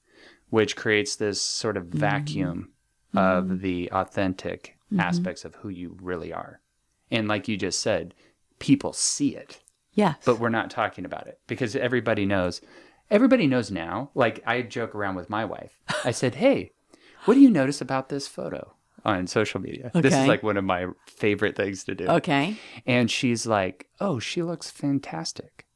which 0.54 0.76
creates 0.76 1.16
this 1.16 1.42
sort 1.42 1.76
of 1.76 1.86
vacuum 1.86 2.68
mm-hmm. 3.12 3.18
of 3.18 3.60
the 3.60 3.90
authentic 3.90 4.76
mm-hmm. 4.86 5.00
aspects 5.00 5.44
of 5.44 5.56
who 5.56 5.68
you 5.68 5.96
really 6.00 6.32
are. 6.32 6.60
And 7.10 7.26
like 7.26 7.48
you 7.48 7.56
just 7.56 7.80
said, 7.80 8.14
people 8.60 8.92
see 8.92 9.34
it 9.34 9.60
Yes. 9.94 10.16
but 10.24 10.38
we're 10.38 10.50
not 10.50 10.70
talking 10.70 11.04
about 11.04 11.26
it 11.26 11.40
because 11.48 11.74
everybody 11.74 12.24
knows 12.24 12.60
everybody 13.10 13.48
knows 13.48 13.72
now. 13.72 14.10
Like 14.14 14.44
i 14.46 14.62
joke 14.62 14.94
around 14.94 15.16
with 15.16 15.28
my 15.28 15.44
wife. 15.44 15.72
I 16.04 16.12
said 16.12 16.34
hey 16.44 16.70
what 17.24 17.34
do 17.34 17.40
you 17.40 17.50
notice 17.50 17.80
about 17.80 18.08
this 18.08 18.28
photo 18.28 18.74
on 19.04 19.26
social 19.26 19.60
media? 19.60 19.90
This 19.92 20.14
is 20.14 20.28
like 20.28 20.44
one 20.44 20.56
of 20.56 20.62
my 20.62 20.86
favorite 21.06 21.56
things 21.56 21.82
to 21.84 21.96
do. 21.96 22.06
Okay. 22.06 22.56
and 22.86 23.10
she's 23.10 23.44
like 23.44 23.88
oh 24.00 24.20
she 24.20 24.40
looks 24.44 24.70
fantastic. 24.70 25.66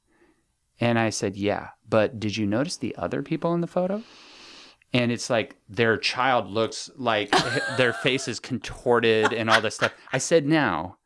And 0.80 1.00
i 1.00 1.10
said 1.10 1.34
yeah 1.36 1.70
but 1.88 2.20
did 2.20 2.36
you 2.36 2.46
notice 2.46 2.76
the 2.76 2.94
other 2.94 3.24
people 3.24 3.54
in 3.54 3.60
the 3.60 3.66
photo 3.66 4.04
and 4.92 5.12
it's 5.12 5.28
like 5.28 5.56
their 5.68 5.96
child 5.96 6.48
looks 6.48 6.90
like 6.96 7.30
their 7.76 7.92
face 7.92 8.28
is 8.28 8.40
contorted 8.40 9.32
and 9.32 9.50
all 9.50 9.60
this 9.60 9.74
stuff 9.74 9.92
i 10.12 10.18
said 10.18 10.46
now 10.46 10.98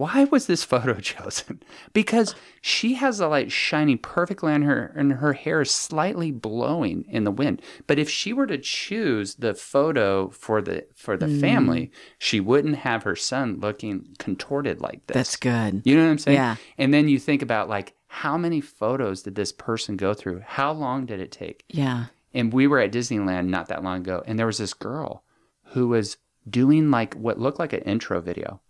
why 0.00 0.24
was 0.24 0.46
this 0.46 0.64
photo 0.64 0.94
chosen? 1.00 1.62
Because 1.92 2.34
she 2.62 2.94
has 2.94 3.20
a 3.20 3.28
light 3.28 3.52
shining 3.52 3.98
perfectly 3.98 4.50
on 4.50 4.62
her, 4.62 4.94
and 4.96 5.12
her 5.12 5.34
hair 5.34 5.60
is 5.60 5.70
slightly 5.70 6.30
blowing 6.30 7.04
in 7.06 7.24
the 7.24 7.30
wind. 7.30 7.60
But 7.86 7.98
if 7.98 8.08
she 8.08 8.32
were 8.32 8.46
to 8.46 8.56
choose 8.56 9.34
the 9.34 9.52
photo 9.52 10.30
for 10.30 10.62
the 10.62 10.86
for 10.94 11.18
the 11.18 11.26
hmm. 11.26 11.38
family, 11.38 11.92
she 12.18 12.40
wouldn't 12.40 12.76
have 12.76 13.02
her 13.02 13.14
son 13.14 13.60
looking 13.60 14.16
contorted 14.18 14.80
like 14.80 15.06
this. 15.06 15.16
That's 15.16 15.36
good. 15.36 15.82
You 15.84 15.96
know 15.96 16.04
what 16.04 16.12
I'm 16.12 16.18
saying? 16.18 16.36
Yeah. 16.36 16.56
And 16.78 16.94
then 16.94 17.06
you 17.10 17.18
think 17.18 17.42
about 17.42 17.68
like 17.68 17.94
how 18.06 18.38
many 18.38 18.62
photos 18.62 19.22
did 19.24 19.34
this 19.34 19.52
person 19.52 19.98
go 19.98 20.14
through? 20.14 20.40
How 20.46 20.72
long 20.72 21.04
did 21.04 21.20
it 21.20 21.30
take? 21.30 21.62
Yeah. 21.68 22.06
And 22.32 22.52
we 22.52 22.66
were 22.66 22.78
at 22.78 22.92
Disneyland 22.92 23.46
not 23.48 23.68
that 23.68 23.82
long 23.82 23.98
ago, 24.00 24.22
and 24.26 24.38
there 24.38 24.46
was 24.46 24.58
this 24.58 24.74
girl 24.74 25.24
who 25.72 25.88
was 25.88 26.16
doing 26.48 26.90
like 26.90 27.14
what 27.14 27.38
looked 27.38 27.58
like 27.58 27.72
an 27.72 27.80
intro 27.82 28.20
video. 28.20 28.60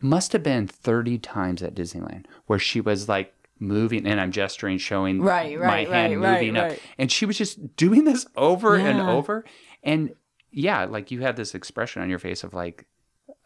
Must 0.00 0.32
have 0.32 0.42
been 0.42 0.66
30 0.66 1.18
times 1.18 1.62
at 1.62 1.74
Disneyland 1.74 2.26
where 2.46 2.58
she 2.58 2.80
was 2.80 3.08
like 3.08 3.32
moving 3.58 4.06
and 4.06 4.20
I'm 4.20 4.32
gesturing, 4.32 4.78
showing 4.78 5.20
Right, 5.22 5.58
my 5.58 5.66
right, 5.66 5.88
hand 5.88 6.20
right, 6.20 6.32
moving 6.40 6.54
right, 6.54 6.62
up. 6.62 6.70
right. 6.70 6.80
And 6.98 7.10
she 7.10 7.24
was 7.26 7.38
just 7.38 7.76
doing 7.76 8.04
this 8.04 8.26
over 8.36 8.76
and 8.76 9.00
over. 9.00 9.44
And 9.82 10.14
yeah, 10.50 10.84
like 10.84 11.10
you 11.10 11.20
had 11.22 11.36
this 11.36 11.54
expression 11.54 12.02
on 12.02 12.10
your 12.10 12.18
face 12.18 12.44
of 12.44 12.52
like, 12.52 12.86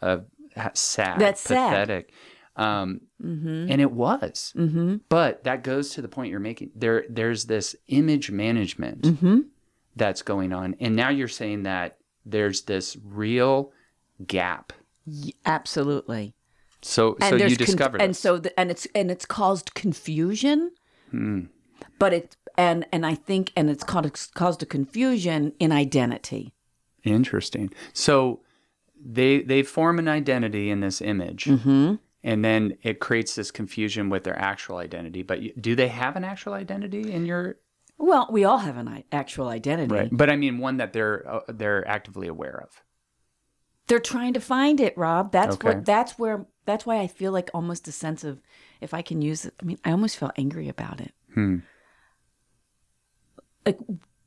uh, 0.03 0.19
sad, 0.75 1.21
That's 1.21 1.41
sad. 1.41 2.07
Um, 2.59 3.01
Mm-hmm. 3.23 3.67
and 3.71 3.81
it 3.81 3.91
was, 3.93 4.53
Mm-hmm. 4.57 4.97
but 5.09 5.43
that 5.45 5.63
goes 5.65 5.91
to 5.91 6.03
the 6.03 6.09
point 6.09 6.31
you're 6.31 6.39
making. 6.41 6.71
There, 6.77 7.05
there's 7.09 7.45
this 7.47 7.75
image 7.89 8.31
management 8.31 9.03
Mm-hmm. 9.03 9.39
that's 9.97 10.23
going 10.23 10.53
on, 10.53 10.77
and 10.81 10.95
now 10.97 11.09
you're 11.09 11.27
saying 11.29 11.63
that 11.65 11.99
there's 12.27 12.63
this 12.63 12.97
real 13.05 13.73
gap. 14.27 14.73
Absolutely. 15.47 16.35
So, 16.83 17.17
so 17.21 17.31
you 17.33 17.39
there's 17.39 17.57
conf- 17.57 17.67
discovered 17.67 18.01
and 18.03 18.17
so 18.17 18.39
the, 18.39 18.59
and 18.61 18.71
it's 18.71 18.87
and 18.95 19.11
it's 19.11 19.27
caused 19.27 19.75
confusion 19.75 20.71
Hmm. 21.11 21.47
but 21.99 22.13
it 22.13 22.37
and 22.57 22.87
and 22.93 23.05
i 23.05 23.15
think 23.17 23.51
and 23.57 23.69
it's 23.69 23.83
it's 24.05 24.27
caused 24.29 24.63
a 24.63 24.67
confusion 24.67 25.55
in 25.59 25.73
identity 25.73 26.53
Interesting. 27.05 27.73
So 27.93 28.41
they 29.03 29.41
they 29.43 29.63
form 29.63 29.99
an 29.99 30.07
identity 30.09 30.69
in 30.71 30.81
this 30.81 31.01
image, 31.01 31.45
mm-hmm. 31.47 31.95
And 32.25 32.45
then 32.45 32.77
it 32.83 32.99
creates 33.01 33.35
this 33.35 33.51
confusion 33.51 34.11
with 34.11 34.25
their 34.25 34.39
actual 34.39 34.79
identity. 34.79 35.23
But 35.23 35.41
do 35.61 35.75
they 35.77 35.89
have 35.89 36.17
an 36.17 36.25
actual 36.25 36.53
identity 36.55 37.13
in 37.13 37.27
your 37.27 37.57
well 37.99 38.29
we 38.31 38.45
all 38.45 38.59
have 38.59 38.77
an 38.77 38.89
i- 38.89 39.05
actual 39.13 39.49
identity 39.49 39.95
right? 39.95 40.09
But 40.13 40.31
I 40.31 40.37
mean, 40.37 40.59
one 40.59 40.77
that 40.79 40.93
they're 40.93 41.29
uh, 41.29 41.41
they're 41.49 41.87
actively 41.87 42.29
aware 42.29 42.61
of. 42.63 42.83
they're 43.89 43.99
trying 44.15 44.35
to 44.35 44.41
find 44.41 44.81
it 44.81 44.97
rob 44.99 45.33
that's 45.33 45.55
Okay. 45.57 45.69
what 45.69 45.85
that's 45.85 46.19
where 46.19 46.47
that's 46.67 46.85
why 46.85 46.97
i 47.01 47.07
feel 47.07 47.33
like 47.33 47.49
almost 47.55 47.89
a 47.89 47.93
sense 47.93 48.23
of 48.23 48.41
if 48.83 48.93
i 48.93 49.01
can 49.03 49.23
use 49.23 49.45
it 49.47 49.55
i 49.63 49.65
mean 49.65 49.79
i 49.85 49.91
almost 49.91 50.19
feel 50.19 50.31
angry 50.37 50.69
about 50.69 51.01
it 51.01 51.13
Hmm. 51.35 51.57
like 53.65 53.79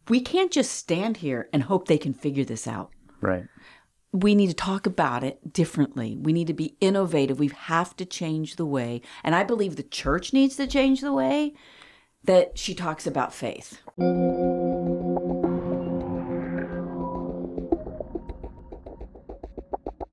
we 0.09 0.19
can't 0.19 0.51
just 0.51 0.71
stand 0.73 1.17
here 1.17 1.47
and 1.53 1.63
hope 1.63 1.87
they 1.87 1.97
can 1.97 2.13
figure 2.13 2.43
this 2.45 2.67
out 2.67 2.89
Right. 3.21 3.45
We 4.13 4.35
need 4.35 4.47
to 4.47 4.53
talk 4.53 4.85
about 4.85 5.23
it 5.23 5.53
differently. 5.53 6.17
We 6.17 6.33
need 6.33 6.47
to 6.47 6.53
be 6.53 6.75
innovative. 6.81 7.39
We 7.39 7.47
have 7.47 7.95
to 7.97 8.05
change 8.05 8.57
the 8.57 8.65
way, 8.65 9.01
and 9.23 9.35
I 9.35 9.43
believe 9.43 9.75
the 9.75 9.83
church 9.83 10.33
needs 10.33 10.55
to 10.57 10.67
change 10.67 11.01
the 11.01 11.13
way 11.13 11.53
that 12.23 12.57
she 12.57 12.75
talks 12.75 13.07
about 13.07 13.33
faith. 13.33 13.81